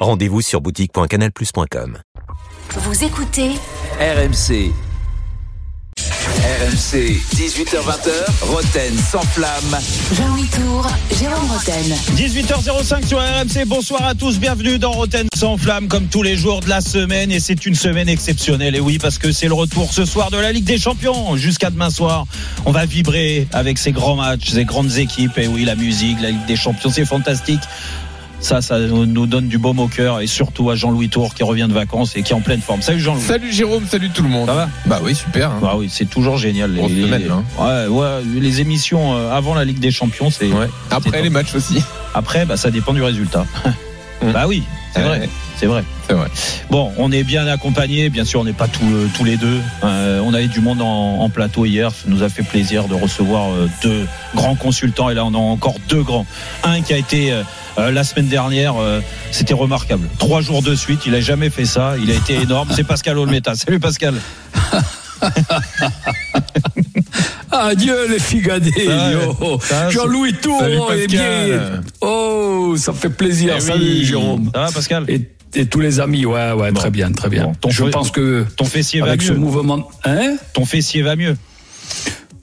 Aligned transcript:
Rendez-vous 0.00 0.40
sur 0.40 0.62
boutique.canalplus.com. 0.62 1.98
Vous 2.76 3.04
écoutez 3.04 3.50
RMC. 4.00 4.72
RMC, 6.40 7.20
18h20h, 7.36 8.10
Roten 8.42 8.96
sans 8.96 9.20
flamme. 9.20 9.78
Jean-Louis 10.14 10.46
Tour, 10.46 10.86
Jérôme 11.18 11.50
Roten. 11.50 11.94
18h05 12.16 13.06
sur 13.06 13.18
RMC, 13.18 13.66
bonsoir 13.66 14.06
à 14.06 14.14
tous, 14.14 14.38
bienvenue 14.38 14.78
dans 14.78 14.92
Roten 14.92 15.26
sans 15.36 15.58
flamme 15.58 15.88
comme 15.88 16.06
tous 16.06 16.22
les 16.22 16.36
jours 16.38 16.60
de 16.60 16.68
la 16.70 16.80
semaine 16.80 17.30
et 17.30 17.40
c'est 17.40 17.66
une 17.66 17.74
semaine 17.74 18.08
exceptionnelle 18.08 18.74
et 18.76 18.80
oui 18.80 18.98
parce 18.98 19.18
que 19.18 19.32
c'est 19.32 19.48
le 19.48 19.54
retour 19.54 19.92
ce 19.92 20.06
soir 20.06 20.30
de 20.30 20.38
la 20.38 20.52
Ligue 20.52 20.64
des 20.64 20.78
Champions 20.78 21.36
jusqu'à 21.36 21.68
demain 21.70 21.90
soir 21.90 22.26
on 22.64 22.72
va 22.72 22.86
vibrer 22.86 23.46
avec 23.52 23.76
ces 23.78 23.92
grands 23.92 24.16
matchs, 24.16 24.50
ces 24.50 24.64
grandes 24.64 24.96
équipes 24.96 25.36
et 25.38 25.46
oui 25.46 25.64
la 25.64 25.74
musique, 25.74 26.20
la 26.20 26.30
Ligue 26.30 26.46
des 26.46 26.56
Champions 26.56 26.90
c'est 26.90 27.04
fantastique 27.06 27.60
ça, 28.40 28.62
ça 28.62 28.78
nous 28.78 29.26
donne 29.26 29.48
du 29.48 29.58
baume 29.58 29.78
au 29.80 29.86
cœur 29.88 30.20
et 30.20 30.26
surtout 30.26 30.70
à 30.70 30.74
Jean-Louis 30.74 31.08
Tour 31.10 31.34
qui 31.34 31.42
revient 31.44 31.66
de 31.68 31.74
vacances 31.74 32.16
et 32.16 32.22
qui 32.22 32.32
est 32.32 32.36
en 32.36 32.40
pleine 32.40 32.60
forme. 32.60 32.80
Salut 32.82 33.00
Jean-Louis. 33.00 33.22
Salut 33.22 33.52
Jérôme, 33.52 33.84
salut 33.86 34.10
tout 34.10 34.22
le 34.22 34.28
monde. 34.30 34.46
Ça 34.46 34.54
va? 34.54 34.68
Bah 34.86 35.00
oui, 35.02 35.14
super. 35.14 35.50
hein. 35.50 35.58
Bah 35.60 35.74
oui, 35.76 35.88
c'est 35.92 36.08
toujours 36.08 36.36
génial. 36.38 36.74
Semaine, 36.76 37.30
hein. 37.30 37.44
ouais, 37.58 37.86
ouais, 37.88 38.22
les 38.40 38.60
émissions 38.60 39.14
euh, 39.14 39.30
avant 39.30 39.54
la 39.54 39.64
Ligue 39.64 39.78
des 39.80 39.90
Champions, 39.90 40.30
c'est 40.30 40.50
Ouais. 40.50 40.68
Après 40.90 41.22
les 41.22 41.30
matchs 41.30 41.54
aussi. 41.54 41.82
après, 42.14 42.44
bah, 42.46 42.56
ça 42.56 42.70
dépend 42.70 42.92
du 42.94 43.02
résultat. 43.02 43.44
Mm. 44.22 44.32
bah 44.32 44.44
oui, 44.46 44.62
c'est 44.92 45.02
vrai, 45.02 45.28
c'est 45.56 45.66
vrai. 45.66 45.84
C'est 46.06 46.14
vrai. 46.14 46.28
Bon, 46.70 46.92
on 46.98 47.12
est 47.12 47.22
bien 47.22 47.46
accompagnés, 47.46 48.10
bien 48.10 48.24
sûr, 48.24 48.40
on 48.40 48.44
n'est 48.44 48.52
pas 48.52 48.66
tous, 48.68 48.84
euh, 48.84 49.06
tous 49.16 49.24
les 49.24 49.36
deux. 49.36 49.60
Euh, 49.84 50.20
on 50.24 50.34
avait 50.34 50.48
du 50.48 50.60
monde 50.60 50.82
en, 50.82 51.20
en 51.20 51.28
plateau 51.28 51.64
hier, 51.64 51.90
ça 51.90 52.04
nous 52.06 52.22
a 52.22 52.28
fait 52.28 52.42
plaisir 52.42 52.88
de 52.88 52.94
recevoir 52.94 53.50
euh, 53.50 53.68
deux 53.82 54.06
grands 54.34 54.56
consultants 54.56 55.08
et 55.10 55.14
là 55.14 55.24
on 55.24 55.34
a 55.34 55.38
encore 55.38 55.76
deux 55.88 56.02
grands. 56.02 56.26
Un 56.64 56.82
qui 56.82 56.92
a 56.92 56.96
été 56.96 57.32
euh, 57.32 57.42
euh, 57.78 57.90
la 57.92 58.04
semaine 58.04 58.26
dernière, 58.26 58.74
euh, 58.80 59.00
c'était 59.30 59.54
remarquable. 59.54 60.08
Trois 60.18 60.40
jours 60.40 60.62
de 60.62 60.74
suite, 60.74 61.02
il 61.06 61.14
a 61.14 61.20
jamais 61.20 61.50
fait 61.50 61.64
ça, 61.64 61.94
il 62.02 62.10
a 62.10 62.14
été 62.14 62.34
énorme. 62.34 62.68
C'est 62.74 62.84
Pascal 62.84 63.16
Olmeta. 63.18 63.54
Salut 63.54 63.80
Pascal. 63.80 64.14
Adieu 67.52 68.08
les 68.08 68.18
figadés. 68.18 68.70
Va, 68.86 69.10
va, 69.70 69.90
Jean-Louis 69.90 70.34
Tour 70.34 70.62
est 70.92 71.06
bien. 71.06 71.82
Oh, 72.00 72.74
ça 72.76 72.92
fait 72.92 73.08
plaisir. 73.10 73.54
Eh 73.56 73.60
Salut 73.60 73.84
oui. 73.84 74.04
Jérôme. 74.04 74.50
Ça 74.54 74.60
va 74.62 74.70
Pascal? 74.72 75.04
Et, 75.08 75.22
et 75.54 75.66
tous 75.66 75.80
les 75.80 75.98
amis, 76.00 76.24
ouais, 76.26 76.52
ouais, 76.52 76.72
très 76.72 76.90
bien, 76.90 77.10
très 77.12 77.28
bien. 77.28 77.44
Bon, 77.44 77.54
ton 77.60 77.70
Je 77.70 77.84
pense 77.84 78.10
que 78.10 78.44
Ton 78.56 78.64
fessier 78.64 79.00
va 79.00 79.08
avec 79.08 79.22
ce 79.22 79.32
mieux. 79.32 79.38
mouvement, 79.38 79.88
hein? 80.04 80.36
Ton 80.52 80.64
fessier 80.64 81.02
va 81.02 81.16
mieux. 81.16 81.36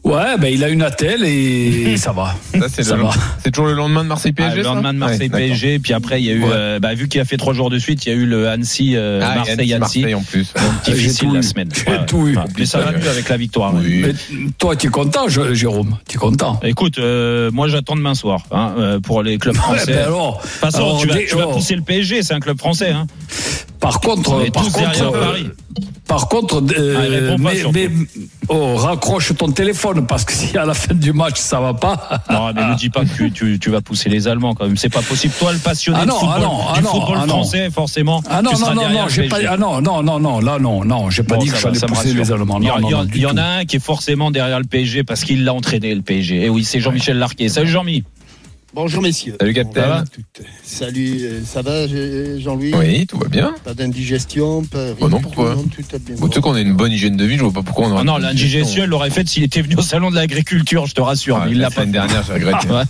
Ouais, 0.07 0.37
ben 0.39 0.47
il 0.53 0.63
a 0.63 0.69
une 0.69 0.81
attelle 0.83 1.23
et 1.25 1.97
ça 1.97 2.11
va. 2.13 2.33
Ça, 2.59 2.67
c'est 2.69 3.51
toujours 3.51 3.67
le 3.67 3.73
lendemain 3.73 4.03
de 4.03 4.07
Marseille 4.09 4.33
Ah, 4.37 4.41
PSG. 4.43 4.57
le 4.57 4.63
lendemain 4.63 4.93
de 4.93 4.97
Marseille 4.99 5.29
Ouais. 5.33 5.47
PSG, 5.49 5.79
puis 5.79 5.91
après 5.93 6.21
il 6.21 6.25
y 6.25 6.31
a 6.31 6.33
eu, 6.33 6.43
Ouais. 6.43 6.49
euh, 6.53 6.79
bah, 6.79 6.93
vu 6.93 7.07
qu'il 7.09 7.19
a 7.19 7.25
fait 7.25 7.35
trois 7.37 7.53
jours 7.53 7.69
de 7.69 7.77
suite, 7.77 8.05
il 8.05 8.09
y 8.09 8.11
a 8.13 8.15
eu 8.15 8.25
le 8.25 8.47
Annecy 8.47 8.93
euh, 8.95 9.19
Ah, 9.21 9.35
Marseille 9.35 9.73
Annecy. 9.73 9.99
Marseille 10.01 10.15
en 10.15 10.21
plus. 10.21 10.53
Difficile 10.85 11.11
J'ai 11.11 11.25
tout 11.27 11.33
la 11.33 11.39
eu. 11.39 11.43
semaine. 11.43 11.69
J'ai 11.73 12.05
tout 12.07 12.27
eu. 12.27 12.37
Mais 12.57 12.65
ça 12.65 12.79
va 12.79 12.91
mieux 12.93 13.09
avec 13.09 13.27
la 13.27 13.37
victoire. 13.37 13.73
Oui. 13.75 14.03
Mais 14.05 14.13
toi, 14.57 14.75
tu 14.77 14.87
es 14.87 14.89
content, 14.89 15.27
Jérôme? 15.27 15.97
Tu 16.07 16.15
es 16.15 16.19
content? 16.19 16.59
Écoute, 16.63 16.99
euh, 16.99 17.51
moi 17.51 17.67
j'attends 17.67 17.95
demain 17.97 18.13
soir 18.15 18.43
hein, 18.51 18.73
euh, 18.77 18.99
pour 19.01 19.23
les 19.23 19.37
clubs 19.37 19.55
Ouais, 19.55 19.61
français. 19.61 19.91
De 19.93 19.97
alors, 19.97 20.39
toute 20.41 20.49
façon, 20.49 20.77
alors, 20.77 20.99
tu 21.01 21.07
vas, 21.07 21.15
tu 21.17 21.35
vas 21.35 21.47
oh, 21.49 21.53
pousser 21.53 21.75
le 21.75 21.81
PSG, 21.81 22.23
c'est 22.23 22.33
un 22.33 22.39
club 22.39 22.57
français. 22.57 22.91
Hein. 22.91 23.07
Par 23.79 23.97
On 24.03 24.07
contre, 24.15 24.51
par 24.51 24.63
euh, 24.65 25.11
Paris. 25.19 25.49
par 26.07 26.27
contre, 26.27 26.63
euh, 26.77 26.95
Ah, 26.97 27.43
pas, 27.43 27.69
mais, 27.73 27.89
oh, 28.49 28.75
raccroche 28.75 29.35
ton 29.35 29.51
téléphone 29.51 30.07
parce 30.07 30.25
que 30.25 30.33
si 30.39 30.57
à 30.57 30.65
la 30.65 30.73
fin 30.73 30.93
du 30.95 31.13
match 31.13 31.37
ça 31.39 31.59
va 31.59 31.73
pas. 31.73 32.23
Non, 32.31 32.51
mais 32.55 32.65
ne 32.65 32.75
dis 32.75 32.89
pas 32.89 33.05
que 33.05 33.13
tu, 33.15 33.31
tu, 33.31 33.59
tu 33.59 33.69
vas 33.69 33.81
pousser 33.81 34.09
les 34.09 34.27
Allemands 34.27 34.55
quand 34.55 34.65
même. 34.65 34.77
C'est 34.77 34.89
pas 34.89 35.01
possible. 35.01 35.33
Toi, 35.37 35.53
le 35.53 35.59
passionné 35.59 35.99
Ah 36.01 36.05
non, 36.05 36.15
de 36.15 36.19
football, 36.19 36.37
ah 36.37 36.41
non, 36.41 36.59
ah 36.69 36.77
du 36.77 36.83
non, 36.83 36.89
football 36.91 37.17
ah 37.21 37.27
français, 37.27 37.69
forcément. 37.69 38.23
Ah 38.29 38.41
non, 38.41 38.51
tu 38.53 38.61
non, 38.61 38.73
non, 38.73 38.89
non, 38.89 39.07
j'ai 39.09 39.27
pas, 39.27 39.37
ah 39.47 39.57
non, 39.57 39.81
non, 39.81 40.01
non, 40.03 40.19
non, 40.19 40.39
là, 40.39 40.57
non, 40.59 40.83
non, 40.83 41.09
j'ai 41.09 41.23
pas 41.23 41.35
Bon, 41.35 41.41
dit 41.43 41.49
que 41.49 41.57
j'allais 41.57 41.79
pousser 41.79 42.13
les 42.13 42.31
Allemands. 42.31 42.57
Il 42.59 42.65
y, 42.65 42.67
non, 42.67 43.05
il 43.13 43.21
y 43.21 43.25
en- 43.25 43.37
a 43.37 43.43
un 43.59 43.65
qui 43.65 43.75
est 43.75 43.79
forcément 43.79 44.31
derrière 44.31 44.59
le 44.59 44.65
PSG 44.65 45.03
parce 45.03 45.23
qu'il 45.23 45.43
l'a 45.45 45.53
entraîné 45.53 45.93
le 45.93 46.01
PSG. 46.01 46.45
Et 46.45 46.49
oui, 46.49 46.63
c'est 46.63 46.79
Jean-Michel 46.79 47.17
Larquet. 47.19 47.49
Salut 47.49 47.69
Jean-Mi. 47.69 48.03
Bonjour 48.73 49.01
messieurs. 49.01 49.35
Salut, 49.39 49.53
tout- 49.53 50.43
Salut, 50.61 51.19
euh, 51.23 51.41
ça 51.45 51.61
va 51.61 51.87
Jean-Louis 52.37 52.73
Oui, 52.75 53.07
tout 53.07 53.17
va 53.17 53.27
bien. 53.29 53.55
Pas 53.63 53.73
d'indigestion 53.73 54.63
pas 54.65 54.77
rien 54.87 54.95
Oh 54.99 55.07
non, 55.09 55.21
pourquoi 55.21 55.53
tout, 55.53 55.59
non, 55.61 55.63
tout 55.63 55.95
a 55.95 55.97
bien 55.99 56.15
Bon, 56.17 56.27
tu 56.27 56.35
sais 56.35 56.41
qu'on 56.41 56.53
a 56.53 56.59
une 56.59 56.73
bonne 56.73 56.91
hygiène 56.91 57.15
de 57.15 57.23
vie, 57.23 57.37
je 57.37 57.43
vois 57.43 57.53
pas 57.53 57.63
pourquoi 57.63 57.87
on 57.87 57.91
aurait. 57.91 58.01
Ah 58.01 58.03
non, 58.03 58.17
l'indigestion, 58.17 58.83
il 58.83 58.89
l'aurait 58.89 59.09
fait 59.09 59.27
s'il 59.27 59.43
était 59.43 59.61
venu 59.61 59.75
au 59.77 59.81
salon 59.81 60.11
de 60.11 60.15
l'agriculture, 60.15 60.85
je 60.85 60.93
te 60.93 60.99
rassure. 61.01 61.37
Ah, 61.41 61.47
il 61.49 61.55
la 61.57 61.63
l'a 61.63 61.67
pas 61.69 61.75
semaine 61.81 61.87
fait. 61.87 61.91
dernière, 61.93 62.23
j'ai 62.23 62.33
regretté. 62.33 62.67
Ouais, 62.77 62.83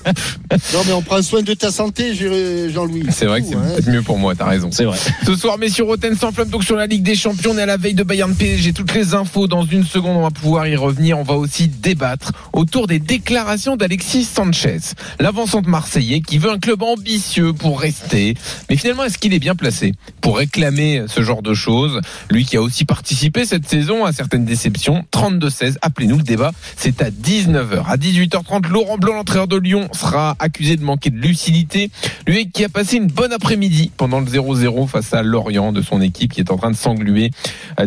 Non 0.73 0.79
mais 0.87 0.93
on 0.93 1.01
prend 1.03 1.21
soin 1.21 1.43
de 1.43 1.53
ta 1.53 1.71
santé 1.71 2.16
Jean-Louis. 2.16 3.03
C'est 3.11 3.25
vrai 3.27 3.41
que 3.41 3.47
c'est 3.47 3.55
hein. 3.55 3.61
peut-être 3.75 3.89
mieux 3.89 4.01
pour 4.01 4.17
moi, 4.17 4.33
t'as 4.35 4.45
raison. 4.45 4.69
c'est 4.71 4.85
vrai. 4.85 4.97
Ce 5.25 5.35
soir, 5.35 5.57
messieurs, 5.59 5.83
Roten 5.83 6.16
sans 6.16 6.31
flamme, 6.31 6.49
donc 6.49 6.63
sur 6.63 6.75
la 6.75 6.87
Ligue 6.87 7.03
des 7.03 7.16
Champions, 7.16 7.51
on 7.53 7.57
est 7.57 7.61
à 7.61 7.66
la 7.67 7.77
veille 7.77 7.93
de 7.93 8.03
Bayern 8.03 8.33
PSG. 8.33 8.73
Toutes 8.73 8.93
les 8.95 9.13
infos 9.13 9.47
dans 9.47 9.63
une 9.63 9.83
seconde, 9.83 10.17
on 10.17 10.23
va 10.23 10.31
pouvoir 10.31 10.67
y 10.67 10.75
revenir. 10.75 11.19
On 11.19 11.23
va 11.23 11.35
aussi 11.35 11.67
débattre 11.67 12.31
autour 12.53 12.87
des 12.87 12.99
déclarations 12.99 13.75
d'Alexis 13.77 14.25
Sanchez, 14.25 14.79
l'avancante 15.19 15.66
marseillais 15.67 16.22
qui 16.22 16.38
veut 16.38 16.50
un 16.50 16.59
club 16.59 16.81
ambitieux 16.83 17.53
pour 17.53 17.79
rester. 17.79 18.35
Mais 18.69 18.75
finalement, 18.75 19.03
est-ce 19.03 19.17
qu'il 19.17 19.33
est 19.33 19.39
bien 19.39 19.55
placé 19.55 19.94
pour 20.22 20.38
réclamer 20.38 21.03
ce 21.07 21.22
genre 21.22 21.41
de 21.41 21.53
choses? 21.53 22.01
Lui 22.29 22.45
qui 22.45 22.57
a 22.57 22.61
aussi 22.61 22.85
participé 22.85 23.45
cette 23.45 23.67
saison 23.67 24.05
à 24.05 24.11
certaines 24.11 24.45
déceptions. 24.45 25.05
32-16, 25.11 25.75
appelez-nous 25.81 26.17
le 26.17 26.23
débat. 26.23 26.51
C'est 26.75 27.01
à 27.01 27.09
19h. 27.09 27.85
À 27.85 27.97
18h30, 27.97 28.67
Laurent 28.69 28.97
Blanc, 28.97 29.13
l'entraîneur 29.13 29.47
de 29.47 29.57
Lyon, 29.57 29.89
sera 29.94 30.35
accusé 30.39 30.75
de 30.75 30.83
manquer 30.83 31.09
de 31.09 31.17
lucidité. 31.17 31.91
Lui 32.25 32.49
qui 32.49 32.63
a 32.63 32.69
passé 32.69 32.97
une 32.97 33.07
bonne 33.07 33.34
après-midi 33.34 33.91
pendant 33.97 34.19
le 34.19 34.25
0-0 34.25 34.88
face 34.88 35.13
à 35.13 35.23
Lorient 35.23 35.72
de 35.72 35.81
son 35.81 36.01
équipe 36.01 36.34
qui 36.34 36.41
est 36.41 36.51
en 36.51 36.57
train 36.57 36.72
de 36.72 36.75
s'engluer 36.75 37.31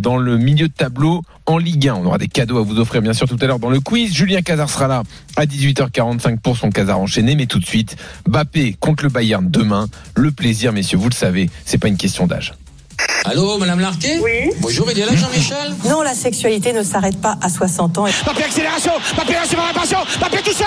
dans 0.01 0.17
le 0.17 0.37
milieu 0.39 0.69
de 0.69 0.73
tableau 0.73 1.23
en 1.51 1.59
Ligue 1.59 1.89
1. 1.89 1.95
On 1.95 2.07
aura 2.07 2.19
des 2.19 2.29
cadeaux 2.29 2.59
à 2.59 2.63
vous 2.63 2.79
offrir 2.79 3.03
bien 3.03 3.13
sûr 3.13 3.29
tout 3.29 3.37
à 3.41 3.47
l'heure 3.47 3.59
dans 3.59 3.71
le 3.71 3.81
quiz. 3.81 4.13
Julien 4.13 4.43
Cazard 4.43 4.71
sera 4.71 4.89
là 4.89 5.03
à 5.37 5.45
18h45 5.47 6.39
pour 6.39 6.57
son 6.57 6.71
Cazard 6.71 7.01
enchaîné. 7.01 7.35
Mais 7.35 7.47
tout 7.47 7.59
de 7.59 7.67
suite, 7.67 7.97
Bappé 8.29 8.77
contre 8.79 9.05
le 9.05 9.11
Bayern 9.11 9.49
demain. 9.51 9.89
Le 10.15 10.31
plaisir, 10.31 10.73
messieurs, 10.73 10.99
vous 10.99 11.09
le 11.09 11.15
savez, 11.15 11.51
c'est 11.65 11.79
pas 11.79 11.89
une 11.89 11.97
question 11.97 12.27
d'âge. 12.27 12.55
Allô, 13.25 13.59
Madame 13.59 13.81
Larquet 13.81 14.21
Oui. 14.23 14.51
Bonjour, 14.61 14.91
il 14.91 14.99
est 14.99 15.07
là 15.07 15.15
Jean-Michel 15.15 15.75
Non, 15.89 16.03
la 16.03 16.15
sexualité 16.15 16.73
ne 16.73 16.83
s'arrête 16.83 17.21
pas 17.21 17.37
à 17.41 17.49
60 17.49 17.99
ans. 17.99 18.07
Et 18.07 18.13
Mbappé 18.25 18.45
accélération, 18.45 18.93
Mbappé 19.15 19.37
accélération, 19.37 19.99
Mbappé 20.19 20.39
tout 20.43 20.53
seul 20.53 20.67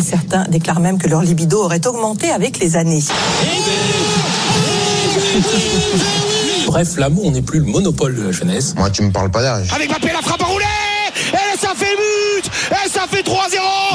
certains 0.00 0.44
déclarent 0.44 0.80
même 0.80 0.98
que 0.98 1.08
leur 1.08 1.22
libido 1.22 1.62
aurait 1.62 1.86
augmenté 1.86 2.30
avec 2.30 2.58
les 2.58 2.76
années. 2.76 3.02
Bref, 6.70 6.98
l'amour 6.98 7.32
n'est 7.32 7.42
plus 7.42 7.58
le 7.58 7.64
monopole 7.64 8.14
de 8.14 8.22
la 8.22 8.30
jeunesse. 8.30 8.76
Moi, 8.76 8.90
tu 8.90 9.02
me 9.02 9.10
parles 9.10 9.32
pas 9.32 9.42
d'âge. 9.42 9.72
Avec 9.74 9.88
Mbappé, 9.90 10.12
la 10.12 10.22
frappe 10.22 10.40
enroulée 10.40 10.64
Et 11.32 11.58
ça 11.58 11.70
fait 11.74 11.96
but 11.96 12.48
Et 12.70 12.88
ça 12.88 13.08
fait 13.10 13.22
3-0 13.22 13.34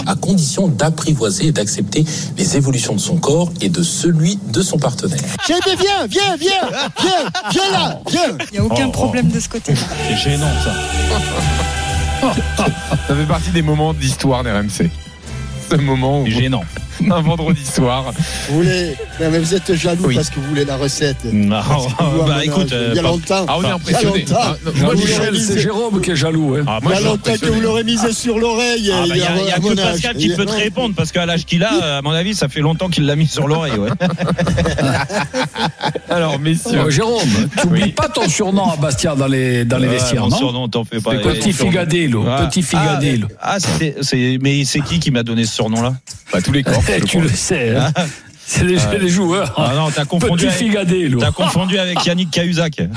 À 0.05 0.15
condition 0.15 0.67
d'apprivoiser 0.67 1.45
et 1.45 1.51
d'accepter 1.53 2.03
les 2.35 2.57
évolutions 2.57 2.93
de 2.93 2.99
son 2.99 3.15
corps 3.15 3.49
et 3.61 3.69
de 3.69 3.81
celui 3.81 4.37
de 4.47 4.61
son 4.61 4.77
partenaire. 4.77 5.21
J'ai 5.47 5.53
dit, 5.53 5.77
viens, 5.81 6.05
viens, 6.05 6.35
viens, 6.35 6.69
viens, 6.99 7.49
viens 7.49 7.71
là, 7.71 8.01
viens. 8.09 8.37
Il 8.51 8.59
n'y 8.59 8.59
a 8.59 8.65
aucun 8.65 8.89
problème 8.89 9.29
de 9.29 9.39
ce 9.39 9.47
côté. 9.47 9.73
C'est 10.09 10.17
gênant 10.17 10.51
ça. 10.61 10.73
Ça 13.07 13.15
fait 13.15 13.25
partie 13.25 13.51
des 13.51 13.61
moments 13.61 13.93
d'histoire 13.93 14.43
d'RMC. 14.43 14.89
Ce 15.71 15.75
moment 15.77 16.23
où 16.23 16.27
gênant. 16.27 16.65
un 17.11 17.21
vendredi 17.21 17.63
soir, 17.65 18.05
Vous 18.49 18.55
voulez, 18.57 18.95
non, 19.19 19.29
mais 19.31 19.39
vous 19.39 19.53
êtes 19.53 19.73
jaloux 19.75 20.05
Oui. 20.07 20.15
parce 20.15 20.29
que 20.29 20.39
vous 20.39 20.47
voulez 20.47 20.65
la 20.65 20.77
recette. 20.77 21.17
Non, 21.31 21.61
vous, 21.61 22.23
bah 22.25 22.43
écoute, 22.43 22.71
euh, 22.71 22.89
il 22.91 22.95
y 22.95 22.99
a 22.99 23.01
longtemps. 23.01 23.45
ah 23.47 23.55
on 23.57 23.61
est 23.61 23.65
Il 23.65 23.67
y 23.67 23.71
a 23.71 23.75
impressionné. 23.75 24.19
longtemps. 24.21 24.35
Ah, 24.39 24.55
non, 24.65 24.71
moi, 24.85 24.95
misé- 24.95 25.39
c'est 25.39 25.59
Jérôme 25.59 26.01
qui 26.01 26.11
est 26.11 26.15
jaloux. 26.15 26.55
Hein. 26.59 26.63
Ah, 26.67 26.77
Il 26.81 26.85
moi, 26.87 26.93
y 26.93 26.97
a 26.97 27.01
longtemps 27.01 27.33
que 27.39 27.45
vous 27.47 27.61
l'aurez 27.61 27.83
misé 27.83 28.11
sur 28.13 28.39
l'oreille. 28.39 28.91
Ah, 28.93 29.01
bah, 29.01 29.05
Il 29.09 29.15
il 29.15 29.17
y 29.17 29.21
a, 29.25 29.37
il 29.41 29.47
y 29.47 29.51
a 29.51 29.59
que. 29.59 29.75
Pascal 29.75 30.15
qui 30.15 30.27
Il- 30.27 30.35
peut 30.35 30.45
te 30.45 30.51
répondre 30.51 30.95
parce 30.95 31.11
qu'à 31.11 31.25
l'âge 31.25 31.45
qu'il 31.45 31.63
a, 31.63 31.97
à 31.97 32.01
mon 32.01 32.11
avis, 32.11 32.35
ça 32.35 32.47
fait 32.47 32.61
longtemps 32.61 32.89
qu'il 32.89 33.05
l'a 33.05 33.15
mis 33.15 33.27
sur 33.27 33.47
l'oreille. 33.47 33.73
Ouais. 33.77 33.89
alors 36.09 36.39
messieurs, 36.39 36.81
Oh, 36.85 36.89
Jérôme, 36.89 37.21
tu 37.59 37.67
n'oublies 37.67 37.91
pas 37.91 38.07
ton 38.09 38.27
surnom 38.27 38.69
à 38.71 38.75
Bastia 38.75 39.15
dans 39.15 39.27
les, 39.27 39.65
dans 39.65 39.77
les 39.77 39.87
Ouais, 39.87 39.93
vestiaires, 39.93 40.23
mon 40.23 40.29
non 40.29 40.37
surnom, 40.37 40.67
t'en 40.67 40.83
fais 40.83 40.99
pas. 40.99 41.11
Petit 41.15 41.53
Figadello, 41.53 42.25
Ah. 42.27 42.45
Petit 42.45 42.61
Figadello. 42.63 43.27
Ah, 43.41 43.55
ah, 43.55 43.57
c'est, 43.59 44.37
mais 44.41 44.63
c'est 44.65 44.81
qui 44.81 44.99
qui 44.99 45.11
m'a 45.11 45.23
donné 45.23 45.45
ce 45.45 45.55
surnom-là? 45.55 45.93
Bah, 46.31 46.41
tous 46.41 46.51
les 46.51 46.63
corps. 46.63 46.83
Je 46.87 47.05
tu 47.05 47.19
le 47.21 47.29
sais. 47.29 47.75
hein. 47.75 47.91
C'est 48.47 48.63
les, 48.63 48.77
Ah 48.77 49.07
joueurs. 49.07 49.53
Ah 49.57 49.73
non, 49.75 49.89
t'as 49.89 50.05
confondu, 50.05 50.45
Petit 50.47 50.77
avec, 50.77 51.17
t'as 51.19 51.31
confondu 51.31 51.79
avec 51.79 52.05
Yannick 52.05 52.29
Cahuzac. 52.31 52.79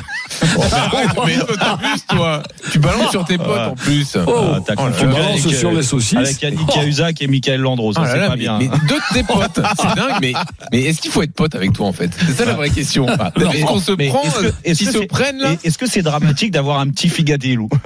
Arrête, 0.72 1.08
mais 1.26 1.36
en 1.40 1.76
plus, 1.78 2.06
toi, 2.08 2.42
tu 2.70 2.78
balances 2.78 3.10
sur 3.10 3.24
tes 3.24 3.38
potes 3.38 3.48
en 3.70 3.74
plus. 3.74 4.16
Oh, 4.26 4.34
Ah, 4.68 4.72
Oh 4.76 4.82
tu 4.98 5.06
balances 5.06 5.44
avec, 5.46 5.56
sur 5.56 5.70
euh, 5.70 5.74
les 5.76 5.82
saucisses. 5.82 6.18
Avec 6.18 6.42
Yannick 6.42 6.60
Oh. 6.68 6.72
Cahuzac 6.72 7.22
et 7.22 7.26
Michael 7.26 7.60
Landreau, 7.62 7.92
ça 7.92 8.02
Ah 8.04 8.08
c'est 8.12 8.18
pas 8.20 8.28
mais, 8.30 8.36
bien. 8.36 8.58
mais 8.58 8.68
deux 8.68 8.96
de 8.96 9.14
tes 9.14 9.22
potes, 9.22 9.60
c'est 9.76 9.86
dingue. 9.96 10.18
Mais, 10.20 10.32
mais 10.72 10.82
est-ce 10.82 11.00
qu'il 11.00 11.10
faut 11.10 11.22
être 11.22 11.32
pote 11.34 11.54
avec 11.54 11.72
toi 11.72 11.86
en 11.86 11.92
fait? 11.92 12.10
C'est 12.18 12.36
ça 12.36 12.44
la 12.44 12.54
vraie 12.54 12.70
question. 12.70 13.06
Non, 13.06 13.50
Est-ce 13.50 13.64
qu'on 13.64 13.80
se 13.80 13.92
mais 13.92 14.08
prend, 14.08 14.22
est-ce 14.22 14.38
que- 14.40 14.46
euh, 14.46 14.52
est-ce 14.64 14.82
ils 14.82 14.86
que 14.86 14.92
se 14.92 14.98
c'est- 15.00 15.06
prennent 15.06 15.38
là? 15.38 15.52
Et 15.64 15.68
Est-ce 15.68 15.78
que 15.78 15.86
c'est 15.88 16.02
dramatique 16.02 16.50
d'avoir 16.50 16.78
un 16.80 16.88
petit 16.90 17.08
figadé, 17.08 17.54
Lou? 17.54 17.68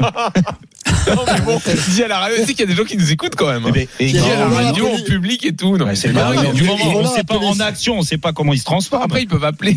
Non, 1.09 1.23
mais 1.27 1.41
bon, 1.41 1.61
dis 1.89 2.03
à 2.05 2.09
la 2.09 2.19
radio, 2.19 2.37
tu 2.39 2.47
sais 2.47 2.55
qu'il 2.55 2.61
y 2.61 2.63
a 2.63 2.67
des 2.67 2.77
gens 2.77 2.85
qui 2.85 2.97
nous 2.97 3.11
écoutent 3.11 3.35
quand 3.35 3.49
même. 3.49 3.65
hein. 3.67 3.71
Eh 3.71 3.73
ben, 3.73 3.87
et- 3.99 4.13
Dis 4.13 4.19
à 4.21 4.37
la 4.39 4.49
radio, 4.49 4.87
en 4.89 5.03
public 5.05 5.45
et 5.47 5.53
tout. 5.53 5.77
Non, 5.77 5.85
mais 5.87 5.97
c'est 5.97 6.13
mais 6.13 6.53
du 6.53 6.63
moment 6.63 6.85
on 6.95 7.07
sait 7.07 7.25
pas 7.25 7.39
en 7.53 7.61
action, 7.61 7.99
on 7.99 8.03
sait 8.03 8.19
pas 8.19 8.33
comment 8.33 8.53
ils 8.53 8.59
se 8.59 8.65
transforment. 8.65 9.03
Après, 9.05 9.23
ils 9.23 9.29
peuvent 9.29 9.45
appeler. 9.45 9.77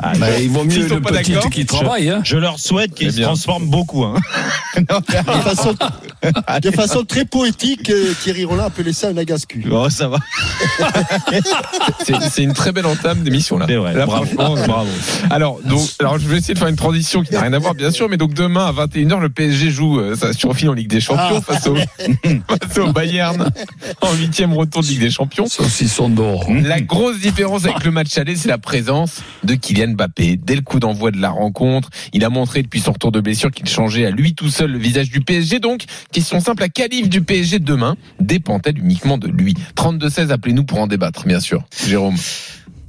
Ah, 0.00 0.12
Bah, 0.18 0.26
il 0.40 0.48
vaut 0.50 0.64
mieux 0.64 0.88
sont 0.88 0.96
le 0.96 1.00
pas 1.00 1.10
petit 1.10 1.32
d'accord, 1.32 1.50
qui 1.50 1.66
travaille. 1.66 2.10
Hein. 2.10 2.20
Je 2.24 2.36
leur 2.36 2.58
souhaite 2.58 2.94
qu'ils 2.94 3.08
Eh 3.08 3.12
se 3.12 3.20
transforment 3.22 3.66
beaucoup. 3.68 4.04
Hein. 4.04 4.14
De 4.78 4.84
façon, 5.42 5.74
de 6.62 6.70
façon 6.70 7.04
très 7.04 7.24
poétique, 7.24 7.90
euh, 7.90 8.12
Thierry 8.22 8.44
Roland 8.44 8.64
appelait 8.66 8.92
ça 8.92 9.08
un 9.08 9.16
agascu. 9.16 9.64
Oh, 9.70 9.88
ça 9.90 10.08
va. 10.08 10.18
C'est 12.04 12.14
c'est 12.30 12.42
une 12.42 12.52
très 12.52 12.72
belle 12.72 12.86
entame 12.86 13.22
d'émission 13.22 13.58
là. 13.58 13.66
C'est 13.68 13.76
vrai. 13.76 13.94
Là, 13.94 14.06
bravo. 14.06 14.88
Alors, 15.30 15.58
donc, 15.64 15.80
alors, 16.00 16.18
je 16.18 16.26
vais 16.28 16.38
essayer 16.38 16.54
de 16.54 16.58
faire 16.58 16.68
une 16.68 16.76
transition 16.76 17.22
qui 17.22 17.32
n'a 17.32 17.40
rien 17.40 17.52
à 17.52 17.58
voir, 17.58 17.74
bien 17.74 17.90
sûr, 17.90 18.08
mais 18.08 18.16
donc 18.16 18.34
demain 18.34 18.66
à 18.66 18.72
21h, 18.86 19.20
le 19.20 19.28
PSG 19.28 19.70
joue 19.70 19.98
euh, 20.00 20.16
sa 20.16 20.32
surfile 20.32 20.70
en 20.70 20.74
Ligue 20.74 20.88
des 20.88 21.00
Champions 21.00 21.42
Ah. 21.48 21.52
face, 21.52 21.66
au, 21.66 21.74
face 22.48 22.78
au 22.78 22.92
Bayern 22.92 23.50
en 24.00 24.14
huitième 24.14 24.52
retour 24.52 24.82
de 24.82 24.86
Ligue 24.88 25.00
des 25.00 25.10
Champions. 25.10 25.46
Saucisson 25.46 26.08
d'or. 26.08 26.46
La 26.62 26.80
grosse 26.80 27.07
différence 27.16 27.64
avec 27.64 27.84
le 27.84 27.90
match 27.90 28.16
aller, 28.18 28.36
c'est 28.36 28.48
la 28.48 28.58
présence 28.58 29.22
de 29.44 29.54
Kylian 29.54 29.92
Mbappé. 29.92 30.36
Dès 30.36 30.54
le 30.54 30.62
coup 30.62 30.80
d'envoi 30.80 31.10
de 31.10 31.20
la 31.20 31.30
rencontre, 31.30 31.90
il 32.12 32.24
a 32.24 32.28
montré 32.28 32.62
depuis 32.62 32.80
son 32.80 32.92
retour 32.92 33.12
de 33.12 33.20
blessure 33.20 33.50
qu'il 33.50 33.68
changeait 33.68 34.06
à 34.06 34.10
lui 34.10 34.34
tout 34.34 34.50
seul 34.50 34.72
le 34.72 34.78
visage 34.78 35.10
du 35.10 35.20
PSG. 35.20 35.60
Donc, 35.60 35.84
question 36.12 36.40
simple, 36.40 36.62
la 36.62 36.68
qualif 36.68 37.08
du 37.08 37.22
PSG 37.22 37.58
de 37.58 37.64
demain 37.64 37.96
dépend-elle 38.20 38.78
uniquement 38.78 39.18
de 39.18 39.28
lui? 39.28 39.54
32-16, 39.76 40.30
appelez-nous 40.30 40.64
pour 40.64 40.80
en 40.80 40.86
débattre, 40.86 41.26
bien 41.26 41.40
sûr. 41.40 41.64
Jérôme. 41.86 42.16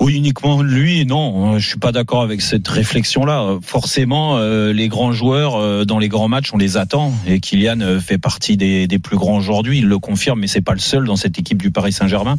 Oui, 0.02 0.16
uniquement 0.16 0.62
lui, 0.62 1.06
non. 1.06 1.60
Je 1.60 1.68
suis 1.68 1.80
pas 1.80 1.92
d'accord 1.92 2.22
avec 2.22 2.40
cette 2.42 2.68
réflexion-là. 2.68 3.58
Forcément, 3.62 4.38
euh, 4.38 4.72
les 4.72 4.88
grands 4.88 5.12
joueurs 5.12 5.58
euh, 5.58 5.84
dans 5.84 6.00
les 6.00 6.08
grands 6.08 6.30
matchs, 6.30 6.54
on 6.54 6.58
les 6.58 6.78
attend. 6.78 7.14
Et 7.28 7.42
Kylian 7.42 7.82
euh, 7.82 8.00
fait 8.00 8.18
partie 8.18 8.56
des, 8.56 8.88
des 8.88 8.98
plus 8.98 9.18
grands 9.18 9.36
aujourd'hui. 9.36 9.80
Il 9.80 9.88
le 9.88 10.00
confirme, 10.00 10.40
mais 10.40 10.48
c'est 10.48 10.62
pas 10.62 10.72
le 10.72 10.80
seul 10.80 11.04
dans 11.04 11.18
cette 11.18 11.38
équipe 11.38 11.62
du 11.62 11.70
Paris 11.70 11.92
Saint-Germain. 11.92 12.38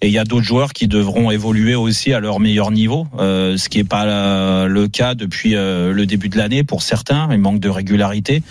Et 0.00 0.08
il 0.08 0.12
y 0.12 0.18
a 0.18 0.24
d'autres 0.24 0.44
joueurs 0.44 0.72
qui 0.72 0.88
devront 0.88 1.30
évoluer 1.30 1.76
aussi 1.76 2.12
à 2.12 2.18
leur 2.18 2.40
meilleur 2.40 2.72
niveau, 2.72 3.06
ce 3.18 3.68
qui 3.68 3.78
est 3.78 3.84
pas 3.84 4.66
le 4.66 4.88
cas 4.88 5.14
depuis 5.14 5.52
le 5.52 6.04
début 6.04 6.28
de 6.28 6.36
l'année 6.36 6.64
pour 6.64 6.82
certains. 6.82 7.28
Il 7.32 7.38
manque 7.38 7.60
de 7.60 7.70
régularité. 7.70 8.42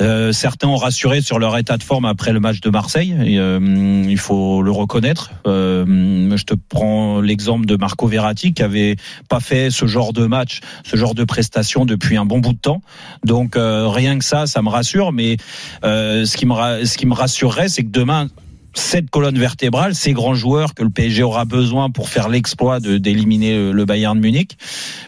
Euh, 0.00 0.32
certains 0.32 0.68
ont 0.68 0.76
rassuré 0.76 1.20
sur 1.20 1.38
leur 1.38 1.56
état 1.58 1.76
de 1.76 1.82
forme 1.82 2.04
après 2.04 2.32
le 2.32 2.40
match 2.40 2.60
de 2.60 2.70
Marseille. 2.70 3.14
Euh, 3.18 4.04
il 4.08 4.18
faut 4.18 4.62
le 4.62 4.70
reconnaître. 4.70 5.30
Euh, 5.46 6.36
je 6.36 6.44
te 6.44 6.54
prends 6.54 7.20
l'exemple 7.20 7.66
de 7.66 7.76
Marco 7.76 8.06
Verratti 8.06 8.52
qui 8.52 8.62
avait 8.62 8.96
pas 9.28 9.40
fait 9.40 9.70
ce 9.70 9.86
genre 9.86 10.12
de 10.12 10.26
match, 10.26 10.60
ce 10.84 10.96
genre 10.96 11.14
de 11.14 11.24
prestation 11.24 11.84
depuis 11.84 12.16
un 12.16 12.24
bon 12.24 12.38
bout 12.38 12.52
de 12.52 12.58
temps. 12.58 12.82
Donc 13.24 13.56
euh, 13.56 13.88
rien 13.88 14.18
que 14.18 14.24
ça, 14.24 14.46
ça 14.46 14.62
me 14.62 14.68
rassure. 14.68 15.12
Mais 15.12 15.36
euh, 15.84 16.24
ce 16.24 16.36
qui 16.36 16.46
me 16.46 16.84
ce 16.84 16.96
qui 16.96 17.06
me 17.06 17.14
rassurerait, 17.14 17.68
c'est 17.68 17.82
que 17.82 17.90
demain 17.90 18.28
cette 18.74 19.10
colonne 19.10 19.38
vertébrale, 19.38 19.94
ces 19.94 20.12
grands 20.12 20.34
joueurs 20.34 20.74
que 20.74 20.82
le 20.82 20.90
PSG 20.90 21.22
aura 21.22 21.44
besoin 21.44 21.90
pour 21.90 22.08
faire 22.08 22.28
l'exploit 22.28 22.80
de 22.80 22.98
d'éliminer 22.98 23.56
le, 23.56 23.72
le 23.72 23.84
Bayern 23.84 24.16
de 24.16 24.22
Munich, 24.22 24.56